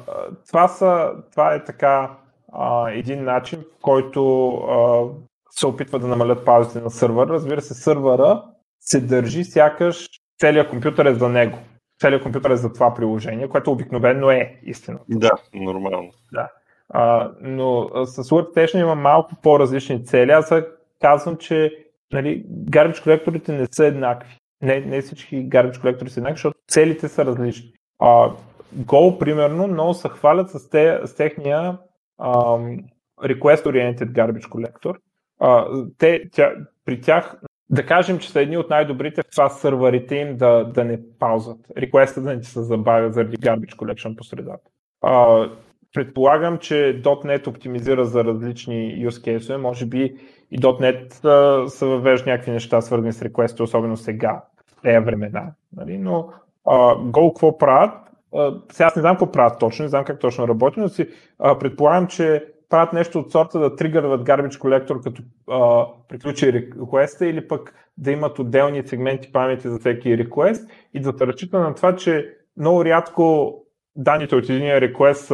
това, 0.47 0.67
са, 0.67 1.11
това 1.31 1.53
е 1.53 1.63
така 1.63 2.11
а, 2.53 2.89
един 2.89 3.23
начин, 3.23 3.59
в 3.59 3.81
който 3.81 4.49
а, 4.49 5.03
се 5.49 5.67
опитва 5.67 5.99
да 5.99 6.07
намалят 6.07 6.45
паузите 6.45 6.81
на 6.81 6.89
сървъра. 6.89 7.29
Разбира 7.29 7.61
се, 7.61 7.73
сървъра 7.73 8.43
се 8.79 9.01
държи 9.01 9.43
сякаш 9.43 10.07
целият 10.39 10.69
компютър 10.69 11.05
е 11.05 11.13
за 11.13 11.29
него. 11.29 11.57
Целият 12.01 12.23
компютър 12.23 12.49
е 12.49 12.55
за 12.55 12.73
това 12.73 12.93
приложение, 12.93 13.49
което 13.49 13.71
обикновено 13.71 14.31
е 14.31 14.59
истина. 14.63 14.99
Да, 15.09 15.31
нормално. 15.53 16.11
Да. 16.33 16.49
А, 16.89 17.31
но 17.41 17.89
с 18.05 18.23
Workstation 18.23 18.81
има 18.81 18.95
малко 18.95 19.31
по-различни 19.43 20.05
цели. 20.05 20.31
Аз 20.31 20.53
казвам, 21.01 21.37
че 21.37 21.85
нали, 22.13 22.45
garbage 22.45 23.03
колекторите 23.03 23.51
не 23.51 23.67
са 23.71 23.85
еднакви. 23.85 24.37
Не, 24.61 24.79
не 24.79 25.01
всички 25.01 25.49
garbage 25.49 25.81
колектори 25.81 26.09
са 26.09 26.19
еднакви, 26.19 26.35
защото 26.35 26.59
целите 26.67 27.07
са 27.07 27.25
различни. 27.25 27.73
А, 27.99 28.31
Go, 28.75 29.17
примерно, 29.19 29.67
много 29.67 29.93
се 29.93 30.09
хвалят 30.09 30.49
с, 30.49 30.69
те, 30.69 30.99
с 31.05 31.15
техния 31.15 31.77
um, 32.19 32.83
Request-Oriented 33.21 34.11
Garbage 34.11 34.47
Collector. 34.49 34.95
Uh, 35.41 35.91
те, 35.97 36.29
тя, 36.31 36.53
при 36.85 37.01
тях, 37.01 37.41
да 37.69 37.85
кажем, 37.85 38.19
че 38.19 38.29
са 38.29 38.41
едни 38.41 38.57
от 38.57 38.69
най-добрите 38.69 39.21
в 39.21 39.31
това 39.31 39.49
сървърите 39.49 40.15
им 40.15 40.37
да, 40.37 40.63
да 40.63 40.85
не 40.85 40.99
паузат. 41.19 41.57
Реквеста 41.77 42.21
да 42.21 42.35
не 42.35 42.43
се 42.43 42.63
забавят 42.63 43.13
заради 43.13 43.37
Garbage 43.37 43.75
Collection 43.75 44.15
по 44.15 44.23
средата. 44.23 44.69
Uh, 45.03 45.51
предполагам, 45.97 46.57
че 46.57 47.01
.NET 47.03 47.47
оптимизира 47.47 48.05
за 48.05 48.23
различни 48.23 49.07
use 49.07 49.37
case, 49.37 49.57
може 49.57 49.85
би 49.85 50.15
и 50.51 50.59
.NET 50.59 51.13
са 51.67 51.85
въвежда 51.85 52.29
някакви 52.29 52.51
неща, 52.51 52.81
свързани 52.81 53.13
с 53.13 53.21
реквести, 53.21 53.63
особено 53.63 53.97
сега, 53.97 54.43
в 54.67 54.81
тези 54.81 55.05
времена. 55.05 55.51
Нали? 55.75 55.97
Но 55.97 56.29
uh, 56.65 57.11
Go 57.11 57.33
какво 57.33 57.57
правят? 57.57 57.93
сега 58.71 58.87
аз 58.87 58.95
не 58.95 59.01
знам 59.01 59.13
какво 59.13 59.31
правят 59.31 59.59
точно, 59.59 59.83
не 59.83 59.89
знам 59.89 60.05
как 60.05 60.19
точно 60.19 60.47
работи, 60.47 60.79
но 60.79 60.89
си 60.89 61.09
а, 61.39 61.59
предполагам, 61.59 62.07
че 62.07 62.45
правят 62.69 62.93
нещо 62.93 63.19
от 63.19 63.31
сорта 63.31 63.59
да 63.59 63.75
тригърват 63.75 64.27
Garbage 64.27 64.57
Collector 64.59 65.03
като 65.03 65.21
а, 65.51 65.85
приключи 66.09 66.53
реквеста 66.53 67.27
или 67.27 67.47
пък 67.47 67.73
да 67.97 68.11
имат 68.11 68.39
отделни 68.39 68.87
сегменти 68.87 69.31
памети 69.31 69.69
за 69.69 69.79
всеки 69.79 70.17
реквест 70.17 70.71
и 70.93 70.99
да 70.99 71.13
разчита 71.27 71.59
на 71.59 71.75
това, 71.75 71.95
че 71.95 72.33
много 72.57 72.85
рядко 72.85 73.53
данните 73.95 74.35
от 74.35 74.49
един 74.49 74.77
реквест 74.77 75.31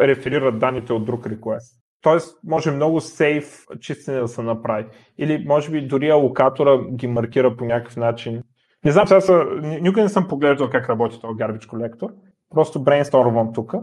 реферират 0.00 0.58
данните 0.58 0.92
от 0.92 1.04
друг 1.04 1.26
реквест. 1.26 1.74
Тоест, 2.02 2.38
може 2.44 2.70
много 2.70 3.00
сейф 3.00 3.66
чистене 3.80 4.20
да 4.20 4.28
се 4.28 4.42
направи. 4.42 4.86
Или 5.18 5.44
може 5.46 5.70
би 5.70 5.86
дори 5.86 6.10
алокатора 6.10 6.78
ги 6.94 7.06
маркира 7.06 7.56
по 7.56 7.64
някакъв 7.64 7.96
начин 7.96 8.42
не 8.84 8.92
знам, 8.92 9.06
сега 9.06 9.20
са, 9.20 9.44
никога 9.62 10.02
не 10.02 10.08
съм 10.08 10.28
поглеждал 10.28 10.70
как 10.70 10.88
работи 10.88 11.20
този 11.20 11.38
Garbage 11.38 11.66
Collector. 11.66 12.10
Просто 12.50 12.82
брейнстормвам 12.82 13.52
тук. 13.52 13.74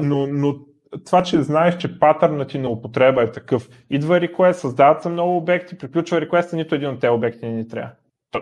Но, 0.00 0.26
но 0.26 0.54
това, 1.06 1.22
че 1.22 1.42
знаеш, 1.42 1.76
че 1.76 1.98
патърнът 1.98 2.48
ти 2.48 2.58
на 2.58 2.68
употреба 2.68 3.22
е 3.22 3.32
такъв. 3.32 3.68
Идва 3.90 4.20
request, 4.20 4.52
създават 4.52 5.02
се 5.02 5.08
много 5.08 5.36
обекти, 5.36 5.78
приключва 5.78 6.20
реквеста, 6.20 6.56
нито 6.56 6.74
един 6.74 6.88
от 6.88 7.00
тези 7.00 7.10
обекти 7.10 7.46
не 7.46 7.52
ни 7.52 7.68
трябва. 7.68 7.90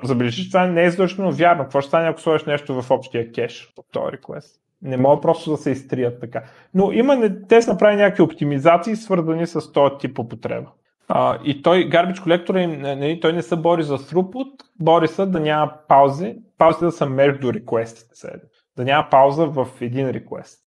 Забележи, 0.05 0.43
че 0.43 0.51
това 0.51 0.67
не 0.67 0.85
е 0.85 0.91
задължително 0.91 1.33
вярно. 1.33 1.63
Какво 1.63 1.81
ще 1.81 1.89
стане, 1.89 2.09
ако 2.09 2.21
сложиш 2.21 2.47
нещо 2.47 2.83
в 2.83 2.91
общия 2.91 3.33
кеш 3.33 3.73
от 3.77 3.87
този 3.93 4.07
request? 4.07 4.62
Не 4.83 4.97
мога 4.97 5.21
просто 5.21 5.51
да 5.51 5.57
се 5.57 5.71
изтрият 5.71 6.21
така. 6.21 6.43
Но 6.75 6.93
има, 6.93 7.31
те 7.49 7.63
са 7.63 7.73
направили 7.73 8.03
някакви 8.03 8.23
оптимизации, 8.23 8.97
свързани 8.97 9.47
с 9.47 9.73
този 9.73 9.95
тип 9.99 10.19
употреба. 10.19 10.69
А, 11.09 11.39
и 11.45 11.63
той, 11.63 11.89
Garbage 11.89 12.19
Collector, 12.19 13.21
той 13.21 13.33
не 13.33 13.43
се 13.43 13.57
бори 13.57 13.83
за 13.83 13.99
throughput, 13.99 14.51
бори 14.81 15.09
се 15.09 15.27
да 15.27 15.41
няма 15.41 15.73
паузи, 15.89 16.37
паузи 16.59 16.79
да 16.81 16.93
са 16.93 17.07
между 17.07 17.53
реквестите. 17.53 18.29
Да 18.77 18.85
няма 18.85 19.07
пауза 19.11 19.47
в 19.47 19.69
един 19.81 20.11
реквест. 20.11 20.59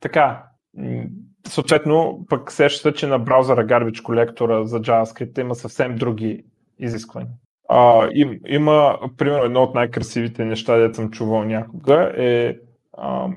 Така, 0.00 0.44
съответно, 1.46 2.26
пък 2.28 2.52
сеща, 2.52 2.92
че 2.92 3.06
на 3.06 3.18
браузъра 3.18 3.66
Garbage 3.66 4.02
Collector 4.02 4.62
за 4.62 4.80
JavaScript 4.80 5.40
има 5.40 5.54
съвсем 5.54 5.96
други 5.96 6.44
изисквания. 6.78 7.30
А, 7.68 8.08
им, 8.12 8.40
има, 8.46 8.98
примерно, 9.18 9.44
едно 9.44 9.62
от 9.62 9.74
най-красивите 9.74 10.44
неща, 10.44 10.76
дето 10.76 10.94
съм 10.94 11.10
чувал 11.10 11.44
някога, 11.44 12.12
е 12.16 12.56
а, 12.98 13.28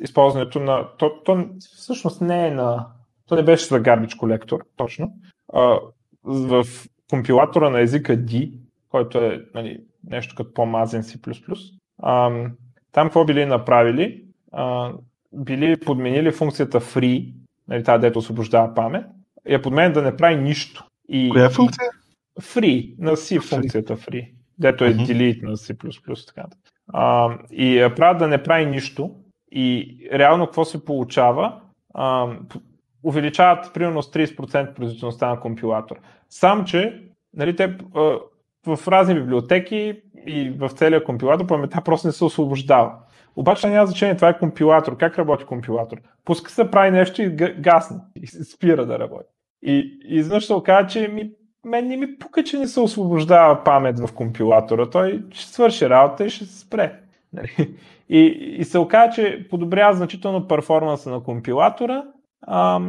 използването 0.00 0.60
на... 0.60 0.88
То, 0.98 1.22
то 1.24 1.46
всъщност 1.58 2.20
не 2.20 2.46
е 2.48 2.50
на... 2.50 2.86
То 3.28 3.34
не 3.34 3.42
беше 3.42 3.66
за 3.66 3.82
Garbage 3.82 4.16
Collector, 4.16 4.60
точно, 4.76 5.12
а, 5.52 5.78
в 6.24 6.64
компилатора 7.10 7.70
на 7.70 7.80
езика 7.80 8.12
D, 8.12 8.58
който 8.88 9.18
е 9.18 9.44
нали, 9.54 9.80
нещо 10.04 10.34
като 10.34 10.54
по-мазен 10.54 11.02
C++, 11.02 11.36
а, 12.02 12.30
там 12.92 13.06
какво 13.06 13.24
били 13.24 13.46
направили? 13.46 14.24
А, 14.52 14.92
били 15.32 15.80
подменили 15.80 16.32
функцията 16.32 16.80
free, 16.80 17.32
нали, 17.68 17.84
тази 17.84 18.00
дето 18.00 18.18
освобождава 18.18 18.74
памет, 18.74 19.06
я 19.48 19.62
подменят 19.62 19.94
да 19.94 20.02
не 20.02 20.16
прави 20.16 20.36
нищо. 20.36 20.84
И, 21.08 21.28
Коя 21.28 21.50
функция? 21.50 21.88
Free, 22.40 22.94
на 22.98 23.10
C 23.10 23.40
функцията 23.40 23.96
free, 23.96 24.32
дето 24.58 24.84
е 24.84 24.94
delete 24.94 25.42
на 25.42 25.56
C++. 25.56 26.26
Така. 26.26 26.48
А, 26.92 27.36
и 27.52 27.78
я 27.78 27.94
правят 27.94 28.18
да 28.18 28.28
не 28.28 28.42
прави 28.42 28.66
нищо. 28.66 29.10
И 29.52 29.98
реално 30.12 30.46
какво 30.46 30.64
се 30.64 30.84
получава? 30.84 31.60
А, 31.94 32.28
увеличават 33.02 33.74
примерно 33.74 34.02
с 34.02 34.10
30% 34.12 34.74
производителността 34.74 35.28
на 35.28 35.40
компилатор. 35.40 35.96
Сам, 36.30 36.64
че 36.64 37.02
нали, 37.34 37.56
те, 37.56 37.76
в 38.66 38.88
разни 38.88 39.14
библиотеки 39.14 40.02
и 40.26 40.50
в 40.50 40.68
целия 40.68 41.04
компилатор 41.04 41.46
паметта 41.46 41.82
просто 41.84 42.06
не 42.06 42.12
се 42.12 42.24
освобождава. 42.24 42.92
Обаче 43.36 43.68
няма 43.68 43.86
значение, 43.86 44.16
това 44.16 44.28
е 44.28 44.38
компилатор. 44.38 44.96
Как 44.96 45.18
работи 45.18 45.44
компилатор? 45.44 45.98
Пуска 46.24 46.50
се, 46.50 46.70
прави 46.70 46.90
нещо 46.90 47.22
и 47.22 47.30
гасне. 47.58 47.96
И 48.22 48.26
спира 48.26 48.86
да 48.86 48.98
работи. 48.98 49.28
И, 49.62 49.98
изведнъж 50.04 50.46
се 50.46 50.54
оказа, 50.54 50.88
че 50.88 51.08
ми, 51.08 51.30
мен 51.64 51.88
не 51.88 51.96
ми 51.96 52.18
пука, 52.18 52.44
че 52.44 52.58
не 52.58 52.68
се 52.68 52.80
освобождава 52.80 53.64
памет 53.64 53.98
в 53.98 54.14
компилатора. 54.14 54.90
Той 54.90 55.24
ще 55.30 55.52
свърши 55.52 55.88
работа 55.88 56.24
и 56.24 56.30
ще 56.30 56.44
се 56.44 56.58
спре. 56.58 57.00
Нали? 57.32 57.76
И, 58.08 58.20
и 58.58 58.64
се 58.64 58.78
оказа, 58.78 59.12
че 59.12 59.46
подобрява 59.50 59.94
значително 59.94 60.48
перформанса 60.48 61.10
на 61.10 61.22
компилатора 61.22 62.04
а, 62.46 62.80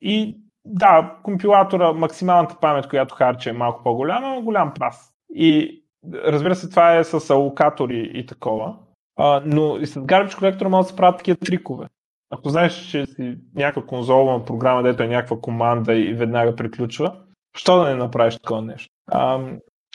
и 0.00 0.40
да, 0.64 1.16
компилатора, 1.22 1.92
максималната 1.92 2.56
памет, 2.60 2.88
която 2.88 3.14
харче 3.14 3.50
е 3.50 3.52
малко 3.52 3.82
по-голяма, 3.82 4.34
но 4.34 4.42
голям 4.42 4.72
прас. 4.74 5.12
И 5.34 5.82
разбира 6.14 6.54
се, 6.54 6.70
това 6.70 6.96
е 6.96 7.04
с 7.04 7.30
алокатори 7.30 8.10
и 8.14 8.26
такова. 8.26 8.76
А, 9.16 9.42
но 9.44 9.76
и 9.76 9.86
с 9.86 10.00
Garbage 10.00 10.32
Collector 10.32 10.68
могат 10.68 10.84
да 10.84 10.90
се 10.90 10.96
правят 10.96 11.16
такива 11.16 11.36
трикове. 11.36 11.86
Ако 12.30 12.48
знаеш, 12.48 12.74
че 12.90 13.06
си 13.06 13.36
някаква 13.54 13.86
конзолна 13.86 14.44
програма, 14.44 14.82
дето 14.82 15.02
е 15.02 15.08
някаква 15.08 15.40
команда 15.40 15.94
и 15.94 16.14
веднага 16.14 16.56
приключва, 16.56 17.14
що 17.58 17.76
да 17.76 17.88
не 17.88 17.94
направиш 17.94 18.36
такова 18.36 18.62
нещо? 18.62 18.94
А, 19.06 19.40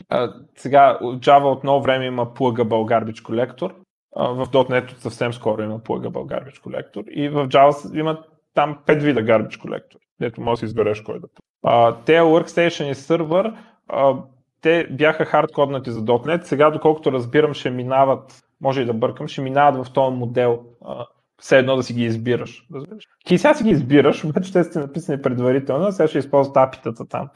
а, 0.10 0.34
сега 0.56 1.00
Java 1.02 1.44
от 1.44 1.64
много 1.64 1.84
време 1.84 2.06
има 2.06 2.26
Pluggable 2.26 2.64
Garbage 2.64 3.22
Collector. 3.22 3.72
А, 4.16 4.28
в 4.28 4.46
.NET 4.46 4.98
съвсем 4.98 5.34
скоро 5.34 5.62
има 5.62 5.80
Pluggable 5.80 6.10
Garbage 6.10 6.62
Collector. 6.62 7.10
И 7.10 7.30
в 7.30 7.48
Java 7.48 8.00
има 8.00 8.24
там 8.54 8.78
пет 8.86 9.04
вида 9.04 9.24
garbage 9.24 9.62
колектори, 9.62 10.04
дето 10.20 10.42
може 10.42 10.60
да 10.60 10.66
избереш 10.66 11.02
кой 11.02 11.20
да 11.20 11.28
А, 11.64 11.96
те 12.06 12.20
Workstation 12.20 12.92
и 12.92 12.96
сервер, 12.96 13.54
те 14.62 14.88
бяха 14.92 15.26
хардкоднати 15.26 15.92
за 15.92 16.02
.NET, 16.02 16.44
сега 16.44 16.70
доколкото 16.70 17.12
разбирам 17.12 17.54
ще 17.54 17.70
минават, 17.70 18.44
може 18.62 18.82
и 18.82 18.86
да 18.86 18.94
бъркам, 18.94 19.28
ще 19.28 19.42
минават 19.42 19.88
в 19.88 19.94
този 19.94 20.16
модел, 20.16 20.64
а, 20.86 21.06
все 21.42 21.58
едно 21.58 21.76
да 21.76 21.84
си 21.84 21.94
ги 21.94 22.04
избираш. 22.04 22.68
Ти 23.26 23.38
сега 23.38 23.54
си 23.54 23.64
ги 23.64 23.70
избираш, 23.70 24.24
обаче 24.24 24.54
те 24.54 24.64
сте 24.64 24.80
написани 24.80 25.22
предварително, 25.22 25.92
сега 25.92 26.08
ще 26.08 26.18
използват 26.18 26.58
апитата 26.58 27.06
там, 27.08 27.30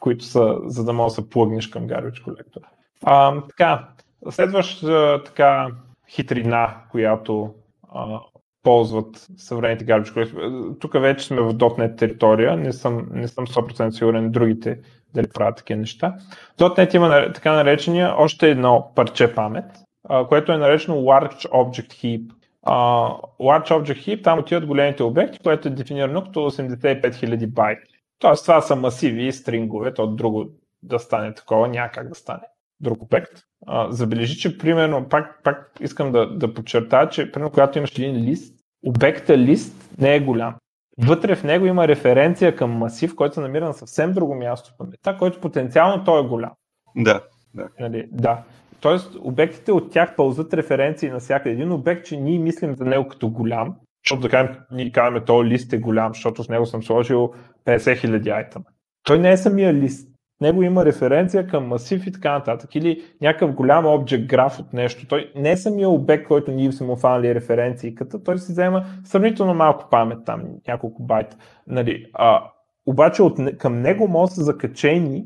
които 0.00 0.24
са, 0.24 0.56
за 0.64 0.84
да 0.84 0.92
можеш 0.92 1.16
да 1.16 1.22
се 1.22 1.30
плъгнеш 1.30 1.66
към 1.66 1.88
Garbage 1.88 2.24
Collector. 2.24 2.62
А, 3.04 3.40
така, 3.48 3.88
следваща 4.30 5.22
така 5.24 5.68
хитрина, 6.10 6.74
която 6.90 7.54
а, 7.94 8.20
ползват 8.62 9.26
съвременните 9.36 9.86
Garbage 9.86 10.14
Collector. 10.14 10.78
Тук 10.80 10.92
вече 10.92 11.26
сме 11.26 11.40
в 11.40 11.54
.NET 11.54 11.98
територия, 11.98 12.56
не 12.56 12.72
съм, 12.72 13.06
не 13.12 13.28
съм 13.28 13.46
100% 13.46 13.90
сигурен 13.90 14.30
другите 14.30 14.80
дали 15.14 15.28
правят 15.34 15.56
такива 15.56 15.80
неща. 15.80 16.14
.NET 16.58 16.94
има 16.94 17.32
така 17.32 17.52
наречения 17.52 18.14
още 18.16 18.50
едно 18.50 18.92
парче 18.94 19.34
памет, 19.34 19.64
а, 20.08 20.26
което 20.26 20.52
е 20.52 20.58
наречено 20.58 20.96
Large 20.96 21.48
Object 21.48 21.92
Heap. 21.92 22.30
Uh, 22.66 23.20
large 23.40 23.70
Object 23.70 24.06
Heap, 24.06 24.24
там 24.24 24.38
отиват 24.38 24.66
големите 24.66 25.02
обекти, 25.02 25.38
което 25.38 25.68
е 25.68 25.70
дефинирано 25.70 26.24
като 26.24 26.40
85 26.40 27.02
000 27.02 27.46
байта. 27.46 27.97
Тоест 28.18 28.44
това 28.44 28.60
са 28.60 28.76
масиви 28.76 29.26
и 29.26 29.32
стрингове, 29.32 29.94
то 29.94 30.06
друго 30.06 30.46
да 30.82 30.98
стане 30.98 31.34
такова, 31.34 31.68
няма 31.68 31.88
как 31.88 32.08
да 32.08 32.14
стане 32.14 32.42
друг 32.80 33.02
обект. 33.02 33.32
А, 33.66 33.92
забележи, 33.92 34.38
че 34.38 34.58
примерно, 34.58 35.08
пак, 35.08 35.40
пак 35.44 35.72
искам 35.80 36.12
да, 36.12 36.36
да 36.38 36.54
подчертая, 36.54 37.08
че 37.08 37.32
примерно, 37.32 37.50
когато 37.50 37.78
имаш 37.78 37.98
един 37.98 38.16
лист, 38.16 38.54
обекта 38.86 39.38
лист 39.38 39.90
не 39.98 40.14
е 40.14 40.20
голям. 40.20 40.54
Вътре 40.98 41.36
в 41.36 41.44
него 41.44 41.66
има 41.66 41.88
референция 41.88 42.56
към 42.56 42.70
масив, 42.70 43.14
който 43.14 43.34
се 43.34 43.40
намира 43.40 43.64
на 43.64 43.74
съвсем 43.74 44.12
друго 44.12 44.34
място 44.34 44.70
в 44.70 44.76
паметта, 44.78 45.16
който 45.18 45.40
потенциално 45.40 46.04
той 46.04 46.20
е 46.20 46.28
голям. 46.28 46.50
Да, 46.96 47.22
да. 47.54 47.68
Нали, 47.80 48.08
да. 48.12 48.42
Тоест, 48.80 49.16
обектите 49.20 49.72
от 49.72 49.92
тях 49.92 50.16
пълзат 50.16 50.54
референции 50.54 51.10
на 51.10 51.18
всяка 51.18 51.50
един 51.50 51.72
обект, 51.72 52.06
че 52.06 52.16
ние 52.16 52.38
мислим 52.38 52.74
за 52.74 52.84
него 52.84 53.08
като 53.08 53.28
голям, 53.28 53.76
защото 54.04 54.22
да 54.22 54.28
кажем, 54.28 54.56
ние 54.70 54.92
казваме, 54.92 55.24
този 55.24 55.48
лист 55.48 55.72
е 55.72 55.78
голям, 55.78 56.14
защото 56.14 56.44
с 56.44 56.48
него 56.48 56.66
съм 56.66 56.82
сложил 56.82 57.32
50 57.68 57.76
000 57.76 58.36
айтема. 58.36 58.64
Той 59.02 59.18
не 59.18 59.30
е 59.30 59.36
самия 59.36 59.74
лист 59.74 60.08
него 60.40 60.62
има 60.62 60.84
референция 60.84 61.46
към 61.46 61.66
масив 61.66 62.06
и 62.06 62.12
така 62.12 62.32
нататък. 62.32 62.74
Или 62.74 63.04
някакъв 63.20 63.54
голям 63.54 63.86
обект 63.86 64.26
граф 64.26 64.58
от 64.60 64.72
нещо. 64.72 65.06
Той 65.06 65.32
не 65.36 65.50
е 65.50 65.56
самия 65.56 65.88
обект, 65.88 66.28
който 66.28 66.50
ние 66.50 66.72
сме 66.72 66.86
му 66.86 66.96
фанали 66.96 67.34
референцията, 67.34 68.22
той 68.22 68.38
си 68.38 68.52
взема 68.52 68.84
сравнително 69.04 69.54
малко 69.54 69.84
памет 69.90 70.18
там, 70.26 70.42
няколко 70.68 71.02
байта. 71.02 71.36
Нали, 71.66 72.06
а, 72.14 72.44
обаче 72.86 73.22
от, 73.22 73.58
към 73.58 73.82
него 73.82 74.08
може 74.08 74.28
да 74.30 74.34
са 74.34 74.44
закачени 74.44 75.24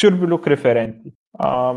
сюрбилюк 0.00 0.46
референти. 0.46 1.12
А, 1.38 1.74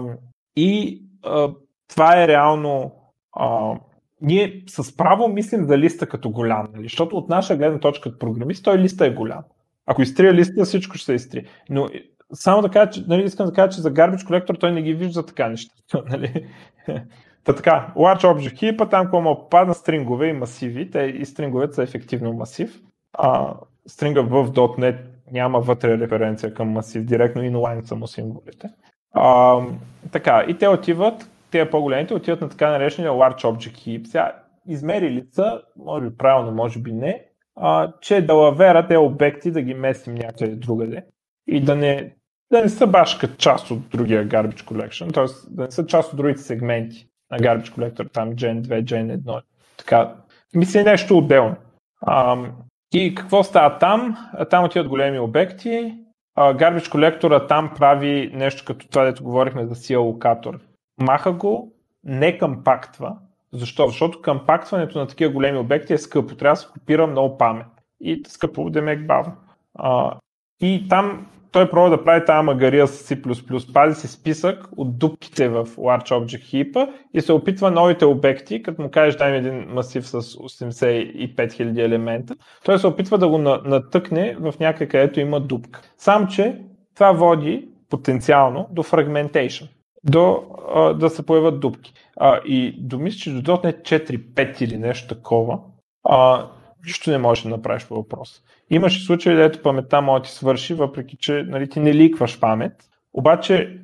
и 0.55 1.01
а, 1.23 1.49
това 1.89 2.23
е 2.23 2.27
реално 2.27 2.91
а, 3.33 3.73
ние 4.21 4.63
с 4.67 4.97
право 4.97 5.27
мислим 5.27 5.63
за 5.63 5.77
листа 5.77 6.09
като 6.09 6.29
голям, 6.29 6.67
нали? 6.73 6.83
защото 6.83 7.17
от 7.17 7.29
наша 7.29 7.57
гледна 7.57 7.79
точка 7.79 8.09
като 8.09 8.19
програмист, 8.19 8.63
той 8.63 8.77
листа 8.77 9.05
е 9.05 9.13
голям. 9.13 9.43
Ако 9.87 10.01
изтрия 10.01 10.33
листа, 10.33 10.65
всичко 10.65 10.97
ще 10.97 11.05
се 11.05 11.13
изтрие. 11.13 11.45
Но 11.69 11.87
само 12.33 12.61
да 12.61 12.69
кажа, 12.69 12.91
че, 12.91 13.03
нали, 13.07 13.23
искам 13.23 13.45
да 13.45 13.53
кажа, 13.53 13.69
че 13.69 13.81
за 13.81 13.93
Garbage 13.93 14.27
Collector 14.27 14.59
той 14.59 14.71
не 14.71 14.81
ги 14.81 14.93
вижда 14.93 15.25
така 15.25 15.49
неща. 15.49 15.73
Нали? 16.09 16.47
Та 17.43 17.53
така, 17.53 17.93
Large 17.95 18.23
Object 18.23 18.53
Heap, 18.53 18.89
там 18.89 19.03
какво 19.03 19.21
му 19.21 19.35
попада 19.35 19.73
стрингове 19.73 20.27
и 20.27 20.33
масиви, 20.33 20.91
те 20.91 20.99
и 20.99 21.25
стринговете 21.25 21.73
са 21.73 21.83
ефективно 21.83 22.33
масив. 22.33 22.81
А, 23.13 23.53
стринга 23.87 24.21
в 24.21 24.51
.NET 24.51 24.97
няма 25.31 25.59
вътре 25.59 25.97
референция 25.97 26.53
към 26.53 26.69
масив, 26.69 27.05
директно 27.05 27.41
inline 27.41 27.83
са 27.83 27.95
му 27.95 28.07
символите. 28.07 28.69
А, 29.13 29.61
така, 30.11 30.45
и 30.47 30.57
те 30.57 30.67
отиват, 30.67 31.29
те 31.51 31.69
по-големите 31.69 32.13
отиват 32.13 32.41
на 32.41 32.49
така 32.49 32.69
наречения 32.69 33.11
Large 33.11 33.43
Object 33.43 33.75
Heap. 33.75 34.07
Сега, 34.07 34.31
измерили 34.67 35.23
са, 35.31 35.61
може 35.77 36.09
би 36.09 36.17
правилно, 36.17 36.51
може 36.51 36.79
би 36.79 36.91
не, 36.91 37.26
а, 37.61 37.93
че 38.01 38.21
далавера 38.21 38.87
те 38.87 38.97
обекти 38.97 39.51
да 39.51 39.61
ги 39.61 39.73
местим 39.73 40.15
някъде 40.15 40.55
другаде 40.55 41.05
и 41.47 41.61
да 41.61 41.75
не, 41.75 42.15
да 42.51 42.61
не 42.61 42.69
са 42.69 42.87
баш 42.87 43.15
като 43.15 43.35
част 43.35 43.71
от 43.71 43.89
другия 43.89 44.27
Garbage 44.27 44.61
Collection, 44.61 45.13
т.е. 45.13 45.53
да 45.55 45.63
не 45.63 45.71
са 45.71 45.85
част 45.85 46.11
от 46.13 46.17
другите 46.17 46.41
сегменти 46.41 47.07
на 47.31 47.39
Garbage 47.39 47.69
Collector, 47.69 48.13
там 48.13 48.33
Gen 48.33 48.61
2, 48.61 48.83
Gen 48.83 49.17
1. 49.17 49.41
Така, 49.77 50.15
мисля 50.55 50.83
нещо 50.83 51.17
отделно. 51.17 51.55
А, 52.01 52.37
и 52.93 53.15
какво 53.15 53.43
става 53.43 53.77
там? 53.77 54.17
Там 54.49 54.63
отиват 54.63 54.87
големи 54.87 55.19
обекти. 55.19 55.97
А, 56.35 56.53
Garbage 56.53 56.91
Collector 56.91 57.47
там 57.47 57.73
прави 57.77 58.31
нещо 58.33 58.63
като 58.65 58.87
това, 58.87 59.03
дето 59.03 59.23
говорихме 59.23 59.65
за 59.65 59.75
си 59.75 59.93
алокатор. 59.93 60.59
Маха 61.01 61.33
го, 61.33 61.73
не 62.03 62.37
кампактва. 62.37 63.17
Защо? 63.57 63.87
Защото 63.87 64.21
кампактването 64.21 64.99
на 64.99 65.07
такива 65.07 65.33
големи 65.33 65.57
обекти 65.57 65.93
е 65.93 65.97
скъпо. 65.97 66.35
Трябва 66.35 66.53
да 66.53 66.61
се 66.61 66.67
копира 66.67 67.07
много 67.07 67.37
памет. 67.37 67.67
И 68.01 68.21
скъпо, 68.27 68.69
демек 68.69 69.07
бавно. 69.07 69.33
А, 69.75 70.17
и 70.61 70.87
там 70.89 71.27
той 71.51 71.69
пробва 71.69 71.89
да 71.89 72.03
прави 72.03 72.25
тази 72.25 72.45
магария 72.45 72.87
с 72.87 73.15
C++, 73.15 73.73
пази 73.73 74.01
си 74.01 74.07
списък 74.07 74.67
от 74.77 74.97
дупките 74.97 75.49
в 75.49 75.65
Large 75.65 76.09
Object 76.09 76.73
Heap 76.73 76.89
и 77.13 77.21
се 77.21 77.33
опитва 77.33 77.71
новите 77.71 78.05
обекти, 78.05 78.63
като 78.63 78.81
му 78.81 78.91
кажеш 78.91 79.15
дай 79.15 79.31
ми 79.31 79.37
един 79.37 79.65
масив 79.69 80.07
с 80.07 80.21
85 80.21 81.35
000 81.35 81.85
елемента, 81.85 82.35
той 82.65 82.79
се 82.79 82.87
опитва 82.87 83.17
да 83.17 83.27
го 83.27 83.37
натъкне 83.37 84.35
в 84.39 84.53
някъде, 84.59 84.87
където 84.87 85.19
има 85.19 85.39
дупка. 85.39 85.81
Сам, 85.97 86.27
че 86.27 86.61
това 86.95 87.11
води 87.11 87.67
потенциално 87.89 88.67
до 88.71 88.83
fragmentation, 88.83 89.67
до 90.09 90.43
а, 90.75 90.93
да 90.93 91.09
се 91.09 91.25
появят 91.25 91.59
дупки. 91.59 91.93
А, 92.17 92.39
и 92.45 92.75
до 92.79 92.99
мисля, 92.99 93.17
че 93.17 93.31
до 93.31 93.51
.NET 93.51 93.81
4.5 93.81 94.61
или 94.61 94.77
нещо 94.77 95.15
такова, 95.15 95.59
а, 96.03 96.47
нищо 96.85 97.11
не 97.11 97.17
можеш 97.17 97.43
да 97.43 97.49
направиш 97.49 97.87
по 97.87 97.95
въпрос. 97.95 98.41
Имаше 98.69 99.05
случаи, 99.05 99.35
дето 99.35 99.61
паметта 99.61 100.01
може 100.01 100.21
да 100.21 100.27
ти 100.27 100.31
свърши, 100.31 100.73
въпреки 100.73 101.17
че 101.17 101.43
нали, 101.47 101.69
ти 101.69 101.79
не 101.79 101.93
ликваш 101.93 102.39
памет. 102.39 102.73
Обаче, 103.13 103.79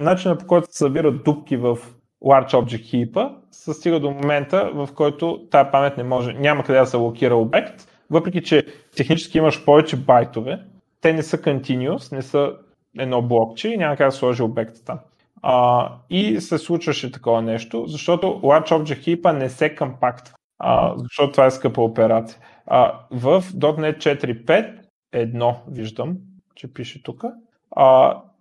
начинът 0.00 0.40
по 0.40 0.46
който 0.46 0.66
се 0.70 0.78
събират 0.78 1.24
дупки 1.24 1.56
в 1.56 1.78
Large 2.24 2.52
Object 2.52 3.10
Heap 3.10 3.34
се 3.50 3.72
стига 3.72 4.00
до 4.00 4.10
момента, 4.10 4.70
в 4.74 4.88
който 4.94 5.46
тази 5.50 5.70
памет 5.72 5.96
не 5.96 6.02
може, 6.02 6.32
няма 6.32 6.64
къде 6.64 6.78
да 6.78 6.86
се 6.86 6.96
локира 6.96 7.36
обект, 7.36 7.88
въпреки 8.10 8.42
че 8.42 8.66
технически 8.96 9.38
имаш 9.38 9.64
повече 9.64 9.96
байтове, 9.96 10.60
те 11.00 11.12
не 11.12 11.22
са 11.22 11.38
continuous, 11.38 12.12
не 12.12 12.22
са 12.22 12.52
едно 12.98 13.22
блокче 13.22 13.68
и 13.68 13.76
няма 13.76 13.96
как 13.96 14.08
да 14.08 14.12
сложи 14.12 14.42
обекта 14.42 14.84
там. 14.84 14.98
А, 15.42 15.92
и 16.10 16.40
се 16.40 16.58
случваше 16.58 17.12
такова 17.12 17.42
нещо, 17.42 17.84
защото 17.86 18.26
Large 18.26 18.68
Object 18.68 19.22
Heap 19.22 19.32
не 19.32 19.48
се 19.48 19.74
компактва, 19.74 20.34
а, 20.58 20.94
защото 20.96 21.32
това 21.32 21.46
е 21.46 21.50
скъпа 21.50 21.82
операция. 21.82 22.38
А, 22.66 23.00
в 23.10 23.42
.NET 23.42 23.98
4.5 23.98 24.78
едно 25.12 25.62
виждам, 25.68 26.16
че 26.54 26.74
пише 26.74 27.02
тук. 27.02 27.24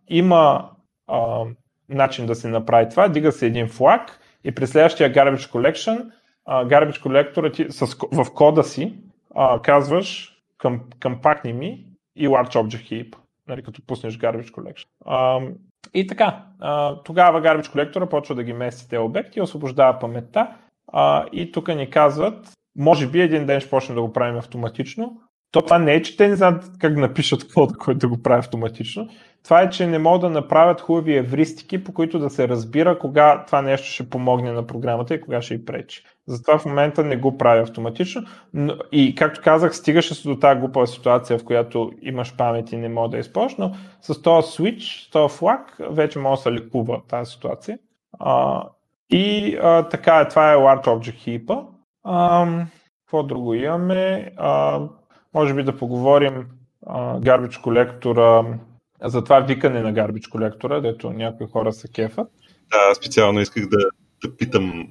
Има 0.10 0.70
а, 1.08 1.46
начин 1.90 2.26
да 2.26 2.36
се 2.36 2.48
направи 2.48 2.90
това. 2.90 3.08
Дига 3.08 3.32
се 3.32 3.46
един 3.46 3.68
флаг 3.68 4.20
и 4.44 4.56
при 4.56 4.68
следващия 4.68 5.14
Garbage 5.14 5.52
Collection, 5.52 6.12
а, 6.46 6.66
Garbage 6.66 7.02
Collector 7.02 7.54
ти, 7.54 7.66
с, 7.70 7.86
в 8.12 8.34
кода 8.34 8.64
си 8.64 8.96
а, 9.36 9.62
казваш 9.62 10.38
компактни 11.02 11.54
ми 11.54 11.86
и 12.16 12.28
Large 12.28 12.54
Object 12.54 12.92
Heap, 12.92 13.16
нали, 13.48 13.64
като 13.64 13.82
пуснеш 13.88 14.18
Garbage 14.18 14.52
Collection. 14.52 14.88
А, 15.06 15.40
и 15.94 16.08
така, 16.08 16.44
тогава 17.06 17.42
Garbage 17.42 17.68
Collector 17.68 18.10
почва 18.10 18.36
да 18.36 18.44
ги 18.44 18.54
мести 18.54 18.90
тези 18.90 19.00
обекти, 19.00 19.42
освобождава 19.42 20.00
паметта 20.00 20.48
и 21.32 21.52
тук 21.52 21.68
ни 21.68 21.90
казват 21.90 22.52
може 22.78 23.08
би 23.08 23.22
един 23.22 23.46
ден 23.46 23.60
ще 23.60 23.70
почнем 23.70 23.96
да 23.96 24.02
го 24.02 24.14
правим 24.14 24.38
автоматично. 24.38 25.22
То 25.52 25.62
това 25.62 25.80
не 25.80 25.94
е, 25.94 26.02
че 26.02 26.18
те 26.18 26.28
не 26.28 26.36
знаят 26.36 26.72
как 26.80 26.98
напишат 26.98 27.54
кода, 27.54 27.74
който 27.78 28.00
да 28.00 28.08
го 28.08 28.22
прави 28.24 28.40
автоматично. 28.40 29.08
Това 29.44 29.62
е, 29.62 29.70
че 29.70 29.88
не 29.88 30.00
могат 30.00 30.22
да 30.22 30.30
направят 30.30 30.82
хубави 30.82 31.18
евристики, 31.18 31.84
по 31.84 31.94
които 31.94 32.20
да 32.20 32.30
се 32.30 32.48
разбира 32.48 33.00
кога 33.00 33.44
това 33.46 33.62
нещо 33.62 33.88
ще 33.88 34.10
помогне 34.10 34.52
на 34.52 34.68
програмата 34.68 35.14
и 35.14 35.22
кога 35.22 35.42
ще 35.42 35.54
й 35.54 35.66
пречи. 35.66 36.04
Затова 36.28 36.58
в 36.58 36.66
момента 36.66 37.04
не 37.04 37.18
го 37.18 37.38
прави 37.38 37.62
автоматично. 37.62 38.22
И 38.92 39.16
както 39.16 39.42
казах, 39.44 39.76
стигаше 39.76 40.16
се 40.16 40.30
до 40.30 40.36
тази 40.36 40.60
глупава 40.60 40.88
ситуация, 40.88 41.40
в 41.40 41.46
която 41.46 41.92
имаш 42.02 42.36
памет 42.36 42.72
и 42.72 42.78
не 42.78 42.90
мога 42.90 43.10
да 43.10 43.18
използваш, 43.18 43.56
но 43.58 43.76
с 44.02 44.22
този 44.22 44.48
switch, 44.48 45.08
с 45.08 45.10
този 45.10 45.38
флаг, 45.38 45.78
вече 45.80 46.20
може 46.20 46.40
да 46.40 46.44
се 46.44 46.52
лекува 46.52 47.02
тази 47.08 47.32
ситуация. 47.32 47.80
А, 48.20 48.64
и 49.10 49.58
а, 49.62 49.84
така 49.84 50.20
е, 50.20 50.28
това 50.28 50.54
е 50.54 50.56
Large 50.56 50.86
Object 50.86 51.46
Heap. 51.46 51.66
Ам, 52.06 52.68
какво 53.06 53.24
друго 53.24 53.54
имаме? 53.54 54.32
А, 54.38 54.82
може 55.34 55.54
би 55.54 55.64
да 55.64 55.78
поговорим 55.78 56.46
а, 56.86 57.20
Garbage 57.20 57.62
колектора, 57.62 58.44
за 59.04 59.24
това 59.24 59.40
викане 59.40 59.82
на 59.82 59.94
Garbage 59.94 60.30
колектора, 60.30 60.80
дето 60.80 61.10
някои 61.10 61.48
хора 61.48 61.74
се 61.74 61.88
кефат. 61.92 62.28
Да, 62.72 62.96
специално 62.96 63.40
исках 63.40 63.70
да, 63.70 63.78
да 64.24 64.38
питам 64.38 64.88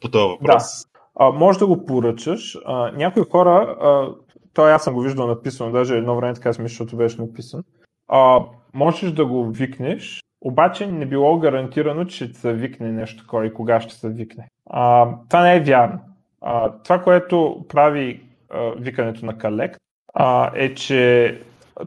по 0.00 0.10
този 0.10 0.28
въпрос. 0.28 0.62
Да. 0.82 1.00
А, 1.16 1.30
може 1.30 1.58
да 1.58 1.66
го 1.66 1.86
поръчаш. 1.86 2.58
А, 2.64 2.92
някои 2.92 3.22
хора, 3.30 3.76
а, 3.80 4.08
той 4.54 4.72
аз 4.72 4.84
съм 4.84 4.94
го 4.94 5.00
виждал 5.00 5.26
написано, 5.26 5.72
даже 5.72 5.96
едно 5.96 6.16
време 6.16 6.34
така 6.34 6.52
смисъл, 6.52 6.68
защото 6.68 6.96
беше 6.96 7.20
написан. 7.20 7.62
А, 8.08 8.40
можеш 8.74 9.12
да 9.12 9.26
го 9.26 9.50
викнеш 9.50 10.22
обаче 10.40 10.86
не 10.86 11.06
било 11.06 11.38
гарантирано, 11.38 12.04
че 12.04 12.24
ще 12.24 12.38
се 12.38 12.52
викне 12.52 12.92
нещо 12.92 13.22
такова 13.22 13.46
и 13.46 13.54
кога 13.54 13.80
ще 13.80 13.94
се 13.94 14.08
викне. 14.08 14.48
А, 14.70 15.08
това 15.28 15.42
не 15.42 15.56
е 15.56 15.60
вярно. 15.60 15.98
А, 16.40 16.72
това, 16.84 17.02
което 17.02 17.64
прави 17.68 18.20
а, 18.50 18.70
викането 18.78 19.26
на 19.26 19.34
а, 20.14 20.50
е, 20.54 20.74
че 20.74 21.40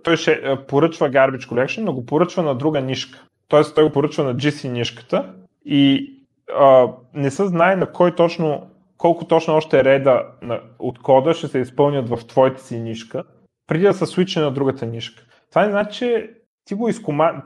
той 0.04 0.18
ще 0.18 0.58
поръчва 0.68 1.10
Garbage 1.10 1.50
Collection, 1.50 1.82
но 1.82 1.94
го 1.94 2.06
поръчва 2.06 2.44
на 2.44 2.56
друга 2.56 2.82
нишка. 2.82 3.26
Тоест 3.48 3.76
той 3.76 3.84
го 3.84 3.90
поръчва 3.90 4.24
на 4.24 4.36
GC 4.36 4.70
нишката 4.70 5.34
и 5.66 6.14
а, 6.56 6.88
не 7.14 7.32
се 7.32 7.48
знае 7.48 7.76
на 7.76 7.92
кой 7.92 8.16
точно, 8.16 8.70
колко 8.98 9.26
точно 9.26 9.56
още 9.56 9.84
реда 9.84 10.26
на, 10.42 10.62
от 10.80 11.00
кода 11.00 11.34
ще 11.34 11.48
се 11.48 11.60
изпълнят 11.60 12.10
в 12.10 12.28
твоята 12.28 12.64
си 12.64 12.80
нишка, 12.80 13.24
преди 13.68 13.84
да 13.84 13.94
се 13.94 14.06
свичне 14.06 14.42
на 14.42 14.52
другата 14.52 14.86
нишка. 14.86 15.24
Това 15.50 15.66
не 15.66 15.72
значи, 15.72 16.30
ти 16.66 16.74
го 16.74 16.90
изкоман... 16.90 17.42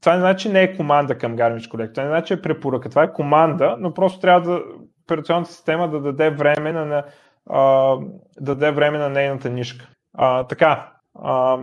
Това 0.00 0.14
не 0.14 0.20
значи 0.20 0.48
не 0.48 0.62
е 0.62 0.76
команда 0.76 1.18
към 1.18 1.36
Garbage 1.36 1.70
Collector, 1.70 1.94
това 1.94 2.02
не 2.02 2.08
значи 2.08 2.32
е 2.32 2.42
препоръка. 2.42 2.88
Това 2.88 3.02
е 3.02 3.12
команда, 3.12 3.76
но 3.80 3.94
просто 3.94 4.20
трябва 4.20 4.40
да 4.40 4.62
операционната 5.04 5.52
система 5.52 5.90
да 5.90 6.00
даде 6.00 6.30
време 6.30 6.72
на, 6.72 7.04
а, 7.50 7.96
да 8.40 8.54
даде 8.54 8.70
време 8.70 8.98
на 8.98 9.08
нейната 9.08 9.50
нишка. 9.50 9.88
А, 10.14 10.44
така, 10.44 10.92
а, 11.14 11.58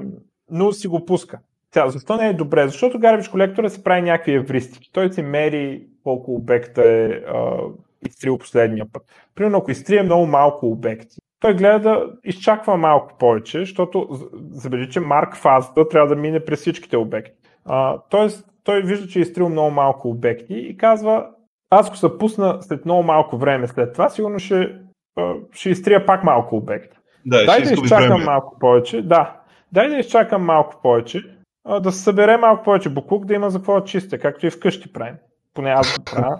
но 0.52 0.72
си 0.72 0.88
го 0.88 1.06
пуска. 1.06 1.40
Тя, 1.78 1.90
защо 1.90 2.18
не 2.18 2.28
е 2.28 2.34
добре? 2.34 2.68
Защото 2.68 3.00
Garbage 3.00 3.32
Collector 3.32 3.68
се 3.68 3.84
прави 3.84 4.02
някакви 4.02 4.34
евристики. 4.34 4.90
Той 4.94 5.14
си 5.14 5.22
мери 5.22 5.84
колко 6.04 6.36
обекта 6.36 6.82
е 6.86 7.06
а, 7.08 7.58
изтрил 8.08 8.38
последния 8.38 8.86
път. 8.94 9.04
Примерно, 9.36 9.58
ако 9.58 9.72
изтрие 9.72 10.04
много 10.04 10.26
малко 10.26 10.68
обекти, 10.68 11.18
той 11.40 11.56
гледа 11.56 11.80
да 11.80 12.06
изчаква 12.24 12.78
малко 12.78 13.18
повече, 13.20 13.60
защото 13.60 14.08
забележи, 14.52 14.90
че 14.90 15.00
марк 15.00 15.36
фазата 15.36 15.88
трябва 15.88 16.16
да 16.16 16.22
мине 16.22 16.46
през 16.46 16.60
всичките 16.60 16.98
обекти. 16.98 17.32
А, 17.66 17.98
тоест, 18.10 18.48
той 18.64 18.82
вижда, 18.82 19.08
че 19.08 19.20
е 19.20 19.22
изтрил 19.22 19.50
много 19.50 19.72
малко 19.72 20.10
обекти 20.10 20.54
и 20.54 20.78
казва, 20.78 21.28
аз 21.70 21.88
ако 21.88 21.98
се 21.98 22.18
пусна 22.18 22.58
след 22.62 22.86
много 22.86 23.04
малко 23.04 23.38
време 23.38 23.68
след 23.68 23.94
това, 23.94 24.10
сигурно 24.10 24.40
ще, 24.40 24.76
ще 25.52 25.70
изтрия 25.70 26.06
пак 26.06 26.24
малко 26.24 26.56
обекти. 26.56 26.98
Да, 27.26 27.46
Дай 27.46 27.62
да 27.64 27.74
изчакам 27.74 28.08
време. 28.08 28.26
малко 28.26 28.60
повече. 28.60 29.02
Да, 29.02 29.36
дай 29.72 29.90
да 29.90 29.96
изчакам 29.98 30.46
малко 30.46 30.82
повече, 30.82 31.37
да 31.68 31.92
се 31.92 32.04
събере 32.04 32.38
малко 32.38 32.64
повече 32.64 32.90
буклук, 32.90 33.26
да 33.26 33.34
има 33.34 33.50
за 33.50 33.58
какво 33.58 33.80
да 33.80 33.86
чистя, 33.86 34.20
както 34.20 34.48
и 34.48 34.50
вкъщи 34.50 34.94
правим. 34.94 35.16
Поне 35.54 35.70
аз 35.70 35.98
го 35.98 36.04
правя. 36.04 36.38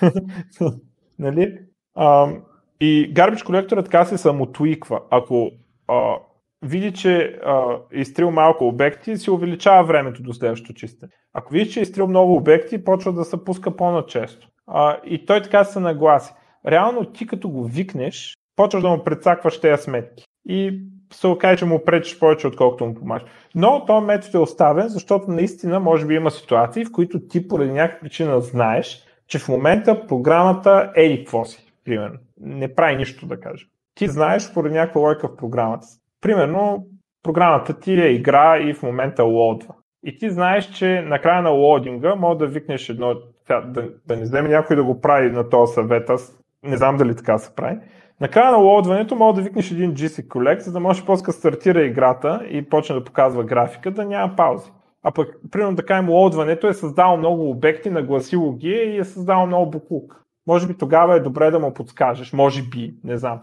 нали? 1.18 1.58
А, 1.94 2.32
и 2.80 3.14
Garbage 3.14 3.44
Collector 3.44 3.84
така 3.84 4.04
се 4.04 4.18
самотуиква. 4.18 5.00
Ако 5.10 5.50
а, 5.88 6.14
види, 6.62 6.92
че 6.92 7.38
а, 7.44 7.76
е 7.92 8.00
изтрил 8.00 8.30
малко 8.30 8.68
обекти, 8.68 9.16
си 9.16 9.30
увеличава 9.30 9.84
времето 9.84 10.22
до 10.22 10.32
следващото 10.32 10.74
чистене. 10.74 11.12
Ако 11.32 11.52
види, 11.52 11.70
че 11.70 11.80
е 11.80 11.82
изтрил 11.82 12.06
много 12.06 12.36
обекти, 12.36 12.84
почва 12.84 13.12
да 13.12 13.24
се 13.24 13.44
пуска 13.44 13.76
по-начесто. 13.76 14.48
А, 14.66 14.96
и 15.04 15.26
той 15.26 15.42
така 15.42 15.64
се 15.64 15.80
нагласи. 15.80 16.32
Реално 16.66 17.04
ти 17.04 17.26
като 17.26 17.48
го 17.48 17.64
викнеш, 17.64 18.36
почваш 18.56 18.82
да 18.82 18.88
му 18.88 19.04
прецакваш 19.04 19.60
тези 19.60 19.82
сметки. 19.82 20.24
И 20.48 20.82
се 21.12 21.26
окаже, 21.26 21.58
че 21.58 21.64
му 21.64 21.84
пречиш 21.84 22.18
повече, 22.18 22.46
отколкото 22.46 22.86
му 22.86 22.94
помагаш. 22.94 23.24
Но 23.54 23.84
този 23.84 24.06
метод 24.06 24.38
е 24.38 24.42
оставен, 24.42 24.88
защото 24.88 25.30
наистина 25.30 25.80
може 25.80 26.06
би 26.06 26.14
има 26.14 26.30
ситуации, 26.30 26.84
в 26.84 26.92
които 26.92 27.20
ти 27.20 27.48
поради 27.48 27.72
някаква 27.72 28.00
причина 28.00 28.40
знаеш, 28.40 29.04
че 29.26 29.38
в 29.38 29.48
момента 29.48 30.06
програмата 30.06 30.92
е 30.96 31.02
и 31.02 31.18
какво 31.18 31.44
си, 31.44 31.72
примерно. 31.84 32.18
Не 32.40 32.74
прави 32.74 32.96
нищо 32.96 33.26
да 33.26 33.40
кажа. 33.40 33.66
Ти 33.94 34.08
знаеш 34.08 34.52
поради 34.54 34.74
някаква 34.74 35.00
лойка 35.00 35.28
в 35.28 35.36
програмата. 35.36 35.86
Примерно, 36.20 36.86
програмата 37.22 37.80
ти 37.80 37.92
е 37.92 38.12
игра 38.12 38.58
и 38.58 38.74
в 38.74 38.82
момента 38.82 39.24
лодва. 39.24 39.74
И 40.04 40.18
ти 40.18 40.30
знаеш, 40.30 40.70
че 40.70 41.02
на 41.02 41.18
края 41.18 41.42
на 41.42 41.50
лодинга 41.50 42.14
може 42.14 42.38
да 42.38 42.46
викнеш 42.46 42.88
едно, 42.88 43.14
да, 43.48 43.60
да 44.06 44.16
не 44.16 44.22
вземе 44.22 44.48
някой 44.48 44.76
да 44.76 44.84
го 44.84 45.00
прави 45.00 45.30
на 45.30 45.48
този 45.48 45.74
съвет, 45.74 46.10
аз 46.10 46.38
не 46.62 46.76
знам 46.76 46.96
дали 46.96 47.16
така 47.16 47.38
се 47.38 47.54
прави. 47.54 47.78
На 48.20 48.28
края 48.28 48.50
на 48.50 48.58
лодването 48.58 49.16
може 49.16 49.36
да 49.36 49.42
викнеш 49.42 49.70
един 49.70 49.94
GC 49.94 50.28
Collect, 50.28 50.58
за 50.58 50.72
да 50.72 50.80
може 50.80 51.04
после 51.04 51.32
стартира 51.32 51.82
играта 51.82 52.40
и 52.50 52.68
почне 52.68 52.94
да 52.94 53.04
показва 53.04 53.44
графика, 53.44 53.90
да 53.90 54.04
няма 54.04 54.36
паузи. 54.36 54.70
А 55.02 55.10
пък, 55.10 55.36
примерно 55.50 55.76
да 55.76 55.86
кажем, 55.86 56.10
лодването 56.10 56.68
е 56.68 56.74
създало 56.74 57.16
много 57.16 57.50
обекти, 57.50 57.90
нагласило 57.90 58.52
ги 58.52 58.68
и 58.68 58.98
е 58.98 59.04
създало 59.04 59.46
много 59.46 59.70
буклук. 59.70 60.24
Може 60.46 60.66
би 60.66 60.74
тогава 60.74 61.16
е 61.16 61.20
добре 61.20 61.50
да 61.50 61.58
му 61.58 61.74
подскажеш, 61.74 62.32
може 62.32 62.62
би, 62.62 62.94
не 63.04 63.16
знам. 63.16 63.40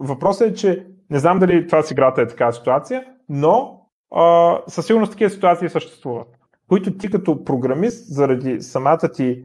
Въпросът 0.00 0.50
е, 0.50 0.54
че 0.54 0.86
не 1.10 1.18
знам 1.18 1.38
дали 1.38 1.66
това 1.66 1.82
с 1.82 1.90
играта 1.90 2.22
е 2.22 2.26
такава 2.26 2.52
ситуация, 2.52 3.04
но 3.28 3.80
а, 4.14 4.58
със 4.66 4.86
сигурност 4.86 5.12
такива 5.12 5.30
ситуации 5.30 5.68
съществуват, 5.68 6.28
които 6.68 6.96
ти 6.96 7.10
като 7.10 7.44
програмист, 7.44 8.14
заради 8.14 8.60
самата 8.60 9.08
ти, 9.14 9.44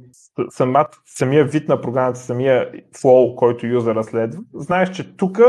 самат, 0.50 0.88
самия 1.06 1.46
вид 1.46 1.70
на 1.70 1.82
програмата, 1.82 2.20
самия 2.20 2.72
флоу, 3.02 3.36
който 3.36 3.68
юзера 3.68 4.04
следва, 4.04 4.42
знаеш, 4.54 4.90
че 4.90 5.18
тук, 5.18 5.40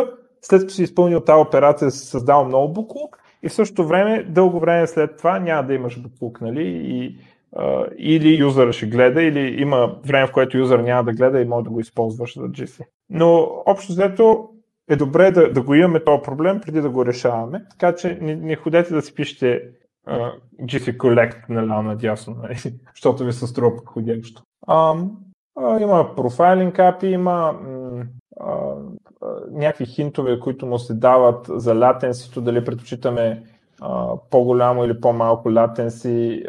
след 0.43 0.61
като 0.61 0.75
си 0.75 0.83
изпълнил 0.83 1.21
тази 1.21 1.41
операция, 1.41 1.91
си 1.91 2.07
създал 2.07 2.45
много 2.45 2.73
буклук 2.73 3.19
и 3.43 3.49
в 3.49 3.53
същото 3.53 3.87
време, 3.87 4.23
дълго 4.23 4.61
време 4.61 4.87
след 4.87 5.17
това 5.17 5.39
няма 5.39 5.67
да 5.67 5.75
имаш 5.75 6.01
буклук, 6.01 6.41
нали? 6.41 6.65
И, 6.85 7.19
а, 7.57 7.87
или 7.99 8.37
юзера 8.37 8.73
ще 8.73 8.87
гледа, 8.87 9.23
или 9.23 9.63
има 9.63 9.97
време, 10.07 10.27
в 10.27 10.33
което 10.33 10.59
юзер 10.59 10.79
няма 10.79 11.05
да 11.05 11.13
гледа 11.13 11.41
и 11.41 11.45
може 11.45 11.65
да 11.65 11.71
го 11.71 11.81
използваш 11.81 12.39
за 12.39 12.49
GC. 12.49 12.85
Но 13.11 13.63
общо 13.67 13.93
взето 13.93 14.49
е 14.89 14.97
добре 14.97 15.31
да, 15.31 15.53
да 15.53 15.63
го 15.63 15.75
имаме 15.75 16.05
този 16.05 16.23
проблем 16.23 16.61
преди 16.61 16.81
да 16.81 16.91
го 16.91 17.07
решаваме, 17.07 17.65
така 17.71 17.95
че 17.95 18.19
не, 18.21 18.37
не 18.37 18.57
ходете 18.57 18.95
да 18.95 19.03
си 19.03 19.15
пишете 19.15 19.63
uh, 20.09 20.33
GC 20.63 20.97
Collect 20.97 21.49
наляво 21.49 21.83
надясно, 21.83 22.37
нали? 22.43 22.57
защото 22.95 23.25
ви 23.25 23.33
се 23.33 23.47
струва 23.47 23.77
подходящо. 23.77 24.43
Uh, 24.69 25.83
има 25.83 26.15
профайлинг 26.17 26.77
API, 26.77 27.05
има 27.05 27.55
uh, 28.41 28.77
някакви 29.51 29.87
хинтове, 29.87 30.41
които 30.41 30.67
му 30.67 30.79
се 30.79 30.95
дават 30.95 31.47
за 31.49 31.75
латенсито, 31.75 32.41
дали 32.41 32.65
предпочитаме 32.65 33.43
uh, 33.81 34.21
по-голямо 34.31 34.85
или 34.85 35.01
по-малко 35.01 35.49
латенси, 35.49 36.45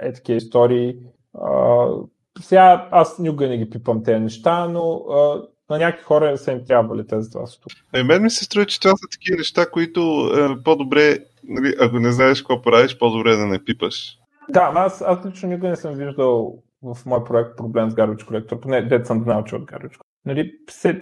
е 0.00 0.12
такива 0.12 0.36
истории. 0.36 0.96
Uh, 1.36 2.08
сега 2.40 2.88
аз 2.90 3.18
никога 3.18 3.48
не 3.48 3.58
ги 3.58 3.70
пипам 3.70 4.02
тези 4.02 4.20
неща, 4.20 4.68
но 4.68 4.80
uh, 4.80 5.46
на 5.70 5.78
някакви 5.78 6.04
хора 6.04 6.38
са 6.38 6.52
им 6.52 6.64
трябвали 6.64 7.06
тези 7.06 7.30
два 7.30 7.44
тук. 7.62 7.72
Е, 7.94 8.02
мен 8.02 8.22
ми 8.22 8.30
се 8.30 8.44
струва, 8.44 8.66
че 8.66 8.80
това 8.80 8.96
са 8.96 9.06
такива 9.12 9.38
неща, 9.38 9.70
които 9.70 10.30
е, 10.36 10.62
по-добре, 10.62 11.18
нали, 11.44 11.74
ако 11.80 11.98
не 11.98 12.12
знаеш 12.12 12.42
какво 12.42 12.62
правиш, 12.62 12.98
по-добре 12.98 13.30
е 13.30 13.36
да 13.36 13.46
не 13.46 13.64
пипаш. 13.64 14.18
Да, 14.48 14.72
аз, 14.74 15.02
аз 15.02 15.26
лично 15.26 15.48
никога 15.48 15.68
не 15.68 15.76
съм 15.76 15.94
виждал 15.94 16.58
в 16.84 17.06
мой 17.06 17.24
проект 17.24 17.56
проблем 17.56 17.90
с 17.90 17.94
Garbage 17.94 18.28
Collector, 18.28 18.60
поне 18.60 18.82
дет 18.82 19.06
съм 19.06 19.22
знал, 19.22 19.44
че 19.44 19.56
от 19.56 19.62
Garbage. 19.62 19.98
Нали, 20.26 20.52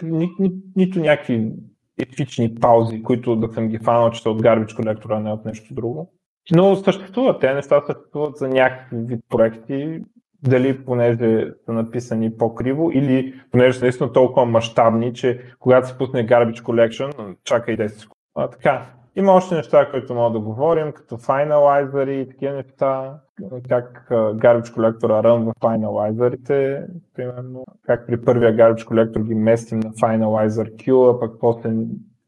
ни, 0.02 0.30
ни, 0.38 0.52
нито 0.76 1.00
някакви 1.00 1.52
етични 1.98 2.54
паузи, 2.54 3.02
които 3.02 3.36
да 3.36 3.52
съм 3.52 3.68
ги 3.68 3.78
фанал, 3.78 4.10
че 4.10 4.22
са 4.22 4.30
от 4.30 4.42
Garbage 4.42 4.72
Collector, 4.72 5.16
а 5.16 5.20
не 5.20 5.32
от 5.32 5.44
нещо 5.44 5.74
друго. 5.74 6.12
Но 6.52 6.76
съществуват, 6.76 7.40
те 7.40 7.54
неща 7.54 7.82
съществуват 7.86 8.36
за 8.36 8.48
някакви 8.48 8.96
вид 8.96 9.20
проекти 9.28 10.00
дали 10.42 10.84
понеже 10.84 11.50
са 11.64 11.72
написани 11.72 12.36
по-криво 12.36 12.90
или 12.90 13.34
понеже 13.50 13.78
са 13.78 13.84
наистина 13.84 14.12
толкова 14.12 14.46
мащабни, 14.46 15.14
че 15.14 15.40
когато 15.58 15.88
се 15.88 15.98
пусне 15.98 16.26
Garbage 16.26 16.60
Collection, 16.60 17.36
чакай 17.44 17.76
10 17.76 17.86
секунди. 17.86 18.18
А, 18.34 18.48
така, 18.48 18.86
има 19.16 19.32
още 19.32 19.54
неща, 19.54 19.90
които 19.90 20.14
мога 20.14 20.32
да 20.32 20.44
говорим, 20.44 20.92
като 20.92 21.18
Finalizer 21.18 22.10
и 22.10 22.28
такива 22.28 22.52
неща, 22.52 23.18
как 23.68 24.06
Garbage 24.10 24.76
Collector 24.76 25.22
рънва 25.22 25.52
Finalizerите, 25.60 26.86
примерно, 27.14 27.64
как 27.86 28.06
при 28.06 28.24
първия 28.24 28.56
Garbage 28.56 28.84
Collector 28.84 29.22
ги 29.22 29.34
местим 29.34 29.78
на 29.78 29.90
Finalizer 29.90 30.74
Q, 30.74 31.14
а 31.16 31.20
пък 31.20 31.40
после 31.40 31.70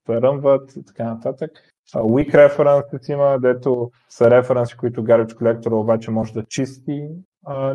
се 0.07 0.23
рънват 0.23 0.77
и 0.77 0.85
така 0.85 1.05
нататък. 1.05 1.51
Weak 1.95 2.35
references 2.35 3.13
има, 3.13 3.39
дето 3.39 3.91
са 4.09 4.31
референси, 4.31 4.77
които 4.77 5.05
Garbage 5.05 5.33
Collector 5.33 5.73
обаче 5.73 6.11
може 6.11 6.33
да 6.33 6.45
чисти 6.45 7.09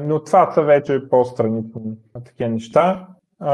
но 0.01 0.24
това 0.24 0.51
са 0.51 0.62
вече 0.62 1.10
по-странични 1.10 1.97
такива 2.26 2.49
неща. 2.49 3.07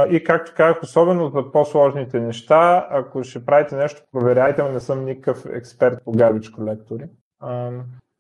И 0.10 0.24
както 0.24 0.54
казах, 0.56 0.84
особено 0.84 1.30
за 1.30 1.52
по-сложните 1.52 2.20
неща, 2.20 2.88
ако 2.92 3.24
ще 3.24 3.46
правите 3.46 3.76
нещо, 3.76 4.02
проверяйте, 4.12 4.64
но 4.64 4.72
не 4.72 4.80
съм 4.80 5.06
никакъв 5.06 5.46
експерт 5.46 6.04
по 6.06 6.14
garbage 6.14 6.56
колектори. 6.56 7.04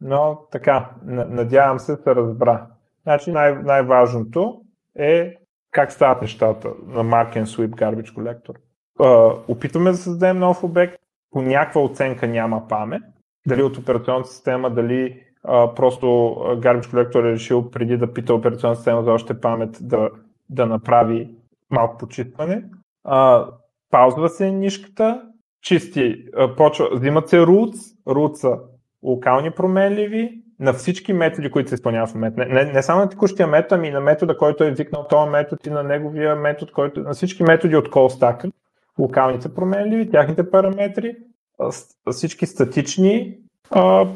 Но 0.01 0.39
така, 0.51 0.89
надявам 1.05 1.79
се 1.79 1.95
да 1.95 2.15
разбра. 2.15 2.67
Значи 3.03 3.31
най- 3.31 3.55
най-важното 3.63 4.61
е 4.95 5.35
как 5.71 5.91
стават 5.91 6.21
нещата 6.21 6.67
на 6.87 7.03
Mark 7.03 7.35
and 7.35 7.45
Sweep 7.45 7.69
Garbage 7.69 8.13
Collector. 8.15 8.55
Опитваме 9.47 9.91
да 9.91 9.97
създадем 9.97 10.39
нов 10.39 10.63
обект, 10.63 10.95
по 11.31 11.41
някаква 11.41 11.81
оценка 11.81 12.27
няма 12.27 12.67
памет, 12.67 13.03
дали 13.47 13.63
от 13.63 13.77
операционната 13.77 14.29
система, 14.29 14.69
дали 14.69 15.23
а, 15.43 15.75
просто 15.75 16.05
Garbage 16.37 16.85
Collector 16.85 17.19
е 17.19 17.31
решил 17.31 17.71
преди 17.71 17.97
да 17.97 18.13
пита 18.13 18.33
операционната 18.33 18.77
система 18.77 19.03
за 19.03 19.11
още 19.11 19.41
памет 19.41 19.77
да, 19.81 20.09
да 20.49 20.65
направи 20.65 21.35
малко 21.71 21.97
почистване. 21.97 22.63
А, 23.03 23.47
паузва 23.91 24.29
се 24.29 24.51
нишката, 24.51 25.21
чисти, 25.61 26.25
почва, 26.57 26.89
взимат 26.93 27.29
се 27.29 27.39
roots, 27.39 28.03
roots 28.07 28.33
са 28.33 28.59
локални 29.03 29.51
променливи, 29.51 30.41
на 30.59 30.73
всички 30.73 31.13
методи, 31.13 31.51
които 31.51 31.69
се 31.69 31.75
изпълняват 31.75 32.09
в 32.09 32.13
момента. 32.13 32.45
Не, 32.45 32.45
не, 32.45 32.71
не 32.71 32.83
само 32.83 33.01
на 33.01 33.09
текущия 33.09 33.47
метод, 33.47 33.75
ами 33.75 33.89
на 33.89 33.99
метода, 33.99 34.37
който 34.37 34.63
е 34.63 34.71
викнал 34.71 35.07
този 35.09 35.29
метод 35.29 35.61
и 35.67 35.69
на 35.69 35.83
неговия 35.83 36.35
метод, 36.35 36.71
който 36.71 36.99
на 36.99 37.13
всички 37.13 37.43
методи 37.43 37.75
от 37.75 37.89
call 37.89 38.19
stack, 38.19 38.51
локалните 38.99 39.53
променливи, 39.53 40.11
тяхните 40.11 40.49
параметри, 40.51 41.15
всички 42.11 42.45
статични 42.45 43.37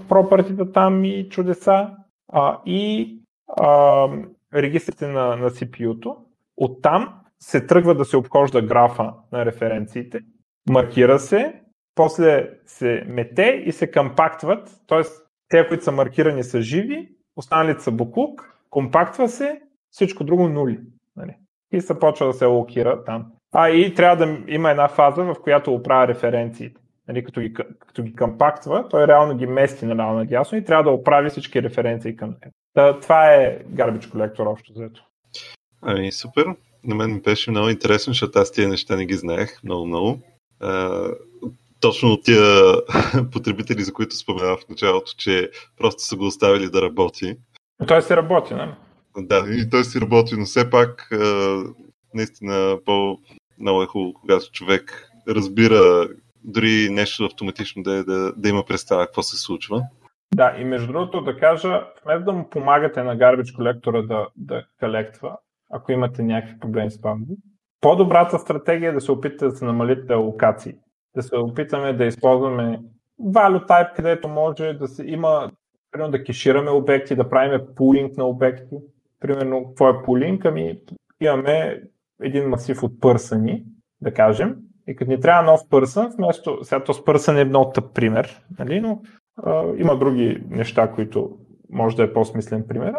пропъртита 0.10 0.72
там 0.72 1.06
и 1.06 1.30
чудеса 1.30 1.89
а, 2.34 2.58
и 2.66 3.16
а, 3.47 4.08
регистрите 4.54 5.08
на, 5.08 5.36
на 5.36 5.50
CPU-то. 5.50 6.18
Оттам 6.58 7.18
се 7.42 7.66
тръгва 7.66 7.96
да 7.96 8.06
се 8.06 8.18
обхожда 8.18 8.62
графа 8.62 9.14
на 9.32 9.46
референциите, 9.46 10.20
маркира 10.70 11.20
се, 11.20 11.62
после 11.96 12.50
се 12.66 13.04
мете 13.08 13.64
и 13.66 13.72
се 13.72 13.92
кампактват, 13.92 14.82
т.е. 14.88 15.02
те, 15.50 15.68
които 15.68 15.84
са 15.84 15.92
маркирани 15.92 16.44
са 16.44 16.62
живи, 16.62 17.10
останалите 17.36 17.84
са 17.84 17.92
буклук, 17.92 18.56
компактва 18.70 19.30
се, 19.30 19.62
всичко 19.92 20.24
друго 20.24 20.50
нули. 20.50 20.80
Нали? 21.16 21.36
И 21.72 21.82
се 21.82 22.00
почва 22.00 22.28
да 22.28 22.34
се 22.34 22.46
локира 22.46 23.04
там. 23.04 23.26
А 23.54 23.70
и 23.70 23.94
трябва 23.94 24.26
да 24.26 24.38
има 24.48 24.72
една 24.72 24.88
фаза, 24.88 25.24
в 25.24 25.36
която 25.44 25.74
оправя 25.74 26.08
референциите. 26.08 26.82
Нали, 27.08 27.24
като, 27.24 27.42
ги, 27.42 27.54
като 27.54 28.04
ги 28.04 28.16
компактва, 28.16 28.90
той 28.90 29.08
реално 29.08 29.38
ги 29.38 29.46
мести 29.46 29.86
наляво 29.86 30.14
надясно 30.14 30.58
и 30.58 30.64
трябва 30.64 30.84
да 30.84 30.90
оправи 30.90 31.30
всички 31.30 31.64
референции 31.64 32.16
към 32.16 32.30
него. 32.30 32.54
Това 33.02 33.34
е 33.34 33.60
Garbage 33.64 34.06
Collector 34.06 34.52
общо 34.52 34.74
взето. 34.74 35.06
Ами, 35.82 36.12
супер. 36.12 36.46
На 36.84 36.96
мен 36.96 37.20
беше 37.20 37.52
много 37.52 37.70
интересно, 37.70 38.14
защото 38.14 38.40
аз 38.40 38.52
тия 38.52 38.70
неща 38.70 38.96
не 38.96 39.06
ги 39.06 39.14
знаех 39.14 39.64
много-много. 39.64 40.20
точно 41.80 42.10
от 42.10 42.24
тия 42.24 42.74
потребители, 43.32 43.84
за 43.84 43.94
които 43.94 44.16
споменах 44.16 44.60
в 44.60 44.70
началото, 44.70 45.12
че 45.18 45.52
просто 45.78 46.02
са 46.04 46.16
го 46.16 46.26
оставили 46.26 46.70
да 46.70 46.82
работи. 46.82 47.38
Той 47.88 48.02
си 48.02 48.16
работи, 48.16 48.54
не? 48.54 48.76
Да, 49.18 49.46
и 49.50 49.70
той 49.70 49.84
си 49.84 50.02
работи, 50.02 50.36
но 50.38 50.46
все 50.46 50.70
пак 50.70 51.10
наистина 52.14 52.80
по-много 52.86 53.84
е 53.84 53.86
хубаво, 53.86 54.14
когато 54.14 54.52
човек 54.52 55.10
разбира 55.28 56.08
дори 56.44 56.90
нещо 56.92 57.26
автоматично 57.26 57.84
да, 57.84 57.94
е, 57.94 58.04
да, 58.04 58.34
да 58.38 58.50
има 58.50 58.66
представа 58.66 59.06
какво 59.06 59.24
се 59.24 59.38
случва. 59.38 59.84
Да, 60.36 60.56
и 60.60 60.64
между 60.64 60.88
другото 60.88 61.22
да 61.22 61.38
кажа, 61.38 61.84
вместо 62.06 62.26
да 62.26 62.32
му 62.32 62.50
помагате 62.50 63.04
на 63.04 63.18
Garbage 63.18 63.56
колектора 63.56 64.02
да, 64.02 64.28
да 64.36 64.66
колектва, 64.80 65.38
ако 65.70 65.91
имате 65.91 66.24
някакви 66.24 66.59
проблеми 66.59 66.91
с 66.91 67.01
памет, 67.01 67.28
по-добрата 67.82 68.39
стратегия 68.39 68.89
е 68.89 68.93
да 68.93 69.01
се 69.01 69.11
опитате 69.11 69.45
да 69.45 69.51
се 69.51 69.65
намалите 69.65 70.13
локации. 70.13 70.74
Да 71.15 71.24
се 71.24 71.36
опитаме 71.36 71.93
да 71.93 72.05
използваме 72.05 72.80
value 73.22 73.67
type, 73.67 73.95
където 73.95 74.28
може 74.28 74.74
да 74.74 74.88
се 74.88 75.05
има, 75.07 75.51
примерно 75.91 76.11
да 76.11 76.24
кешираме 76.24 76.72
обекти, 76.72 77.15
да 77.15 77.30
правим 77.30 77.61
пулинг 77.76 78.17
на 78.17 78.26
обекти. 78.26 78.76
Примерно, 79.20 79.65
какво 79.67 79.89
е 79.89 80.03
пулинг? 80.03 80.45
Ами 80.45 80.80
имаме 81.22 81.82
един 82.22 82.49
масив 82.49 82.84
от 82.84 83.01
пърсани, 83.01 83.65
да 84.01 84.13
кажем, 84.13 84.55
и 84.88 84.95
като 84.95 85.11
ни 85.11 85.20
трябва 85.20 85.51
нов 85.51 85.61
пърсън, 85.70 86.11
вместо, 86.17 86.63
сега 86.63 86.84
този 86.84 87.01
пърсън 87.05 87.38
е 87.38 87.45
много 87.45 87.72
тъп 87.72 87.93
пример, 87.93 88.43
нали, 88.59 88.80
но 88.80 89.01
а, 89.43 89.63
има 89.78 89.97
други 89.97 90.43
неща, 90.49 90.91
които 90.91 91.38
може 91.70 91.95
да 91.95 92.03
е 92.03 92.13
по-смислен 92.13 92.65
пример. 92.67 92.93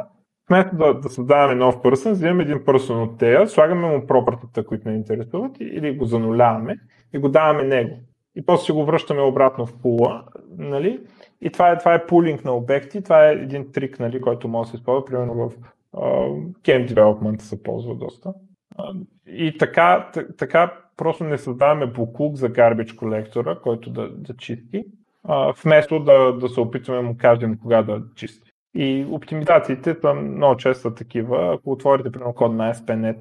Вместо 0.51 0.77
да, 0.77 0.95
да 0.95 1.09
създаваме 1.09 1.55
нов 1.55 1.83
пърсън, 1.83 2.13
взимаме 2.13 2.43
един 2.43 2.65
пърсън 2.65 3.03
от 3.03 3.19
тея, 3.19 3.49
слагаме 3.49 3.89
му 3.89 4.07
пропъртата, 4.07 4.65
които 4.65 4.89
не 4.89 4.95
интересуват, 4.95 5.57
или 5.61 5.97
го 5.97 6.05
зануляваме 6.05 6.79
и 7.13 7.19
го 7.19 7.29
даваме 7.29 7.63
него. 7.63 7.97
И 8.37 8.47
после 8.47 8.65
си 8.65 8.73
го 8.73 8.85
връщаме 8.85 9.21
обратно 9.21 9.67
в 9.67 9.75
пула. 9.83 10.25
Нали? 10.59 11.01
И 11.41 11.51
това 11.51 11.71
е, 11.71 11.79
това 11.79 11.95
е 11.95 12.07
пулинг 12.07 12.45
на 12.45 12.57
обекти, 12.57 13.03
това 13.03 13.29
е 13.29 13.33
един 13.33 13.73
трик, 13.73 14.01
нали, 14.01 14.21
който 14.21 14.49
може 14.49 14.67
да 14.67 14.71
се 14.71 14.77
използва, 14.77 15.05
примерно 15.05 15.35
в 15.35 15.53
uh, 15.95 16.53
Game 16.53 16.95
Development 16.95 17.41
се 17.41 17.63
ползва 17.63 17.95
доста. 17.95 18.33
Uh, 18.79 19.07
и 19.27 19.59
така, 19.59 20.11
така 20.39 20.75
просто 20.97 21.25
не 21.25 21.39
създаваме 21.39 21.87
буклук 21.87 22.37
за 22.37 22.49
гарбич 22.49 22.93
колектора, 22.93 23.55
който 23.55 23.91
да, 23.91 24.09
да 24.09 24.37
чисти, 24.37 24.85
а, 25.25 25.53
вместо 25.65 26.01
да, 26.01 26.33
да 26.33 26.49
се 26.49 26.61
опитваме 26.61 27.01
му 27.01 27.17
кажем 27.19 27.59
кога 27.63 27.83
да 27.83 28.03
чисти. 28.17 28.50
И 28.75 29.07
оптимизациите 29.11 29.97
са 30.01 30.15
много 30.15 30.57
често 30.57 30.95
такива. 30.95 31.55
Ако 31.55 31.73
отворите 31.73 32.13
примерно 32.13 32.35
код 32.35 32.53
на 32.53 32.75
ASP.NET, 32.75 33.17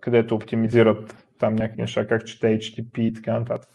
където 0.00 0.34
оптимизират 0.34 1.26
там 1.38 1.54
някакви 1.54 1.80
неща, 1.80 2.06
как 2.06 2.26
чете 2.26 2.46
HTTP 2.46 2.98
и 2.98 3.14
така 3.14 3.38
нататък, 3.38 3.70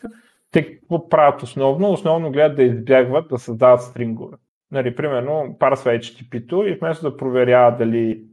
те 0.51 0.71
какво 0.71 1.09
правят 1.09 1.43
основно? 1.43 1.91
Основно 1.91 2.31
гледат 2.31 2.55
да 2.55 2.63
избягват 2.63 3.27
да 3.27 3.37
създават 3.37 3.81
стрингове. 3.81 4.37
Нали, 4.71 4.95
примерно, 4.95 5.55
парсва 5.59 5.91
HTTP-то 5.91 6.67
и 6.67 6.75
вместо 6.75 7.11
да 7.11 7.17
проверява 7.17 7.77
дали 7.77 8.23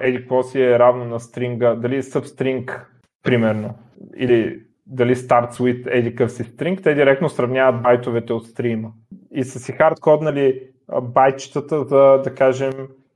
еди 0.00 0.18
какво 0.18 0.42
си 0.42 0.62
е 0.62 0.78
равно 0.78 1.04
на 1.04 1.20
стринга, 1.20 1.74
дали 1.74 1.96
е 1.96 2.02
substring, 2.02 2.80
примерно, 3.22 3.74
или 4.16 4.62
дали 4.86 5.16
starts 5.16 5.50
with 5.50 5.88
еди 5.90 6.28
си 6.28 6.44
string, 6.44 6.82
те 6.82 6.94
директно 6.94 7.28
сравняват 7.28 7.82
байтовете 7.82 8.32
от 8.32 8.46
стрима. 8.46 8.92
И 9.30 9.44
са 9.44 9.58
си 9.58 9.72
хардкоднали 9.72 10.62
байтчетата 11.02 11.84
за, 11.84 12.20
да 12.24 12.34
кажем, 12.34 12.72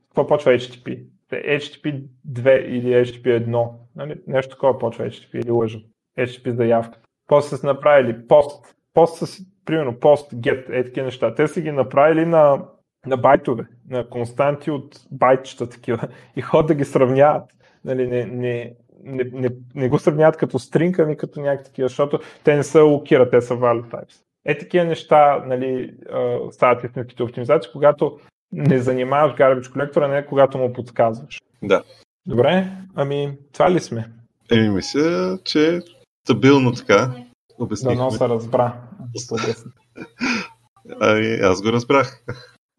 какво 0.07 0.27
почва 0.27 0.51
HTTP? 0.51 1.03
HTTP 1.31 2.03
2 2.31 2.57
или 2.59 2.87
HTTP 2.87 3.47
1. 3.47 3.69
Нали? 3.95 4.21
Нещо 4.27 4.55
такова 4.55 4.79
почва 4.79 5.05
HTTP 5.05 5.43
или 5.43 5.51
лъжа. 5.51 5.79
HTTP 6.19 6.49
заявка. 6.49 6.99
После 7.27 7.57
са 7.57 7.67
направили 7.67 8.27
пост. 8.27 8.75
Пост 8.93 9.17
са, 9.17 9.43
примерно, 9.65 9.99
пост, 9.99 10.31
get, 10.31 10.69
е 10.69 10.83
такива 10.83 11.05
неща. 11.05 11.35
Те 11.35 11.47
са 11.47 11.61
ги 11.61 11.71
направили 11.71 12.25
на, 12.25 12.65
на 13.05 13.17
байтове, 13.17 13.67
на 13.89 14.09
константи 14.09 14.71
от 14.71 14.99
байтчета 15.11 15.69
такива 15.69 16.07
и 16.35 16.41
ход 16.41 16.67
да 16.67 16.75
ги 16.75 16.85
сравняват. 16.85 17.43
Нали, 17.85 18.07
не, 18.07 18.25
не, 18.25 18.73
не, 19.03 19.23
не, 19.33 19.49
не 19.75 19.89
го 19.89 19.99
сравняват 19.99 20.37
като 20.37 20.59
стринг, 20.59 20.99
ами 20.99 21.17
като 21.17 21.41
някакви 21.41 21.65
такива, 21.65 21.87
защото 21.87 22.19
те 22.43 22.55
не 22.55 22.63
са 22.63 22.83
локира, 22.83 23.29
те 23.29 23.41
са 23.41 23.53
value 23.53 23.89
types. 23.89 24.23
Е 24.45 24.57
такива 24.57 24.85
неща 24.85 25.43
нали, 25.45 25.93
стават 26.51 26.83
истинските 26.83 27.23
оптимизации, 27.23 27.71
когато 27.71 28.19
не 28.51 28.79
занимаваш 28.79 29.33
garbage 29.33 29.73
колектора, 29.73 30.07
не 30.07 30.25
когато 30.25 30.57
му 30.57 30.73
подсказваш. 30.73 31.41
Да. 31.63 31.83
Добре, 32.27 32.67
ами 32.95 33.37
това 33.53 33.71
ли 33.71 33.79
сме? 33.79 34.11
Еми 34.51 34.69
мисля, 34.69 35.39
че 35.43 35.81
стабилно 36.25 36.73
така 36.73 37.11
обяснихме. 37.59 37.95
Дано 37.95 38.11
се 38.11 38.29
разбра. 38.29 38.81
Ами, 40.99 41.39
аз 41.43 41.61
го 41.61 41.71
разбрах. 41.71 42.23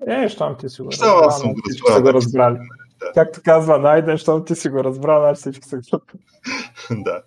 Е, 0.06 0.28
щом 0.28 0.56
ти 0.56 0.68
си 0.68 0.82
го 0.82 0.90
разбрал. 0.90 1.18
Аз 1.18 1.40
съм 1.40 1.52
го 2.02 2.12
разбрали. 2.12 2.58
Да. 3.00 3.12
Както 3.14 3.40
казва 3.44 3.78
Найден, 3.78 4.14
защото 4.14 4.44
ти 4.44 4.54
си 4.54 4.68
го 4.68 4.84
разбрал, 4.84 5.20
значи 5.20 5.40
всички 5.40 5.68
са 5.68 5.82
чупи. 5.82 6.14
да. 6.90 7.22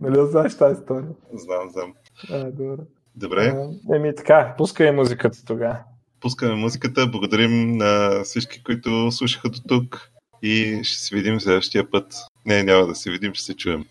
Нали 0.00 0.26
знаеш 0.26 0.56
тази 0.56 0.80
история? 0.80 1.08
Знам, 1.32 1.70
знам. 1.70 1.94
А, 2.30 2.50
добре. 2.50 2.82
Добре. 3.16 3.54
Еми 3.94 4.14
така, 4.14 4.54
пускай 4.58 4.92
музиката 4.92 5.44
тогава. 5.44 5.78
Пускаме 6.20 6.54
музиката. 6.54 7.06
Благодарим 7.06 7.72
на 7.72 8.22
всички, 8.24 8.62
които 8.62 9.10
слушаха 9.10 9.48
до 9.48 9.58
тук 9.68 10.10
и 10.42 10.80
ще 10.82 10.98
се 10.98 11.16
видим 11.16 11.40
следващия 11.40 11.90
път. 11.90 12.14
Не, 12.46 12.62
няма 12.62 12.86
да 12.86 12.94
се 12.94 13.10
видим, 13.10 13.34
ще 13.34 13.44
се 13.44 13.56
чуем. 13.56 13.84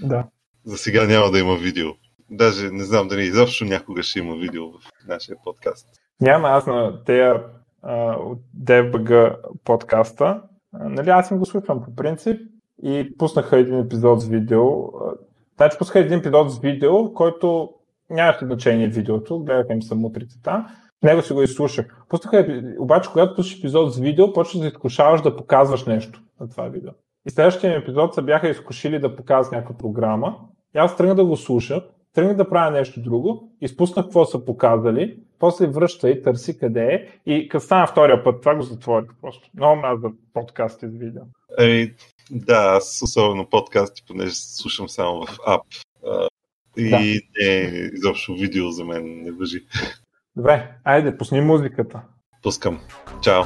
Да. 0.00 0.26
За 0.64 0.78
сега 0.78 1.06
няма 1.06 1.30
да 1.30 1.38
има 1.38 1.56
видео. 1.56 1.88
Даже 2.30 2.70
не 2.70 2.84
знам 2.84 3.08
дали 3.08 3.22
изобщо 3.22 3.64
някога 3.64 4.02
ще 4.02 4.18
има 4.18 4.36
видео 4.36 4.70
в 4.70 4.78
нашия 5.08 5.36
подкаст. 5.44 5.86
Няма, 6.20 6.48
аз 6.48 6.66
на 6.66 7.04
тея 7.04 7.42
от 8.18 8.38
DFBG 8.64 9.36
подкаста. 9.64 10.42
Нали, 10.72 11.10
аз 11.10 11.30
им 11.30 11.38
го 11.38 11.46
слушам 11.46 11.84
по 11.84 11.94
принцип 11.94 12.40
и 12.82 13.16
пуснаха 13.18 13.58
един 13.58 13.78
епизод 13.78 14.20
с 14.20 14.28
видео. 14.28 14.68
Значи 15.56 15.78
пуснаха 15.78 15.98
един 15.98 16.18
епизод 16.18 16.52
с 16.52 16.58
видео, 16.58 17.04
в 17.04 17.12
който 17.14 17.70
нямаше 18.10 18.44
значение 18.44 18.88
видеото, 18.88 19.38
гледаха 19.38 19.72
им 19.72 19.82
самутрицата. 19.82 20.66
Него 21.02 21.22
си 21.22 21.32
го 21.32 21.42
изслушах. 21.42 21.86
Пуснаха, 22.08 22.62
обаче, 22.78 23.10
когато 23.12 23.34
пуснеш 23.34 23.58
епизод 23.58 23.94
с 23.94 23.98
видео, 23.98 24.32
почваш 24.32 24.60
да 24.60 24.66
изкушаваш 24.66 25.22
да 25.22 25.36
показваш 25.36 25.84
нещо 25.84 26.20
на 26.40 26.48
това 26.48 26.68
видео. 26.68 26.90
И 27.26 27.30
следващия 27.30 27.78
епизод 27.78 28.14
се 28.14 28.22
бяха 28.22 28.48
изкушили 28.48 28.98
да 28.98 29.16
показват 29.16 29.52
някаква 29.52 29.76
програма. 29.76 30.36
И 30.74 30.78
аз 30.78 30.96
тръгнах 30.96 31.16
да 31.16 31.24
го 31.24 31.36
слушах 31.36 31.82
тръгнах 32.18 32.36
да 32.36 32.48
правя 32.48 32.70
нещо 32.70 33.02
друго, 33.02 33.52
изпуснах 33.60 34.04
какво 34.04 34.24
са 34.24 34.44
показали, 34.44 35.18
после 35.38 35.66
връща 35.66 36.10
и 36.10 36.22
търси 36.22 36.58
къде 36.58 36.84
е 36.84 37.30
и 37.32 37.48
като 37.48 37.64
стана 37.64 37.86
втория 37.86 38.24
път, 38.24 38.40
това 38.40 38.54
го 38.54 38.62
затворих 38.62 39.08
просто. 39.20 39.48
Много 39.54 39.80
аз 39.84 40.00
да 40.00 40.08
подкасти 40.34 40.86
с 40.86 40.92
видео. 40.92 41.22
Еми, 41.58 41.94
да, 42.30 42.54
аз 42.54 43.02
особено 43.02 43.48
подкасти, 43.48 44.02
понеже 44.06 44.34
слушам 44.34 44.88
само 44.88 45.26
в 45.26 45.38
ап. 45.46 45.62
И 46.78 46.90
да. 46.90 46.98
не, 46.98 47.90
изобщо 47.92 48.34
видео 48.34 48.70
за 48.70 48.84
мен 48.84 49.22
не 49.22 49.32
въжи. 49.32 49.64
Добре, 50.36 50.70
айде, 50.84 51.16
пусни 51.16 51.40
музиката. 51.40 52.02
Пускам. 52.42 52.80
Чао. 53.22 53.42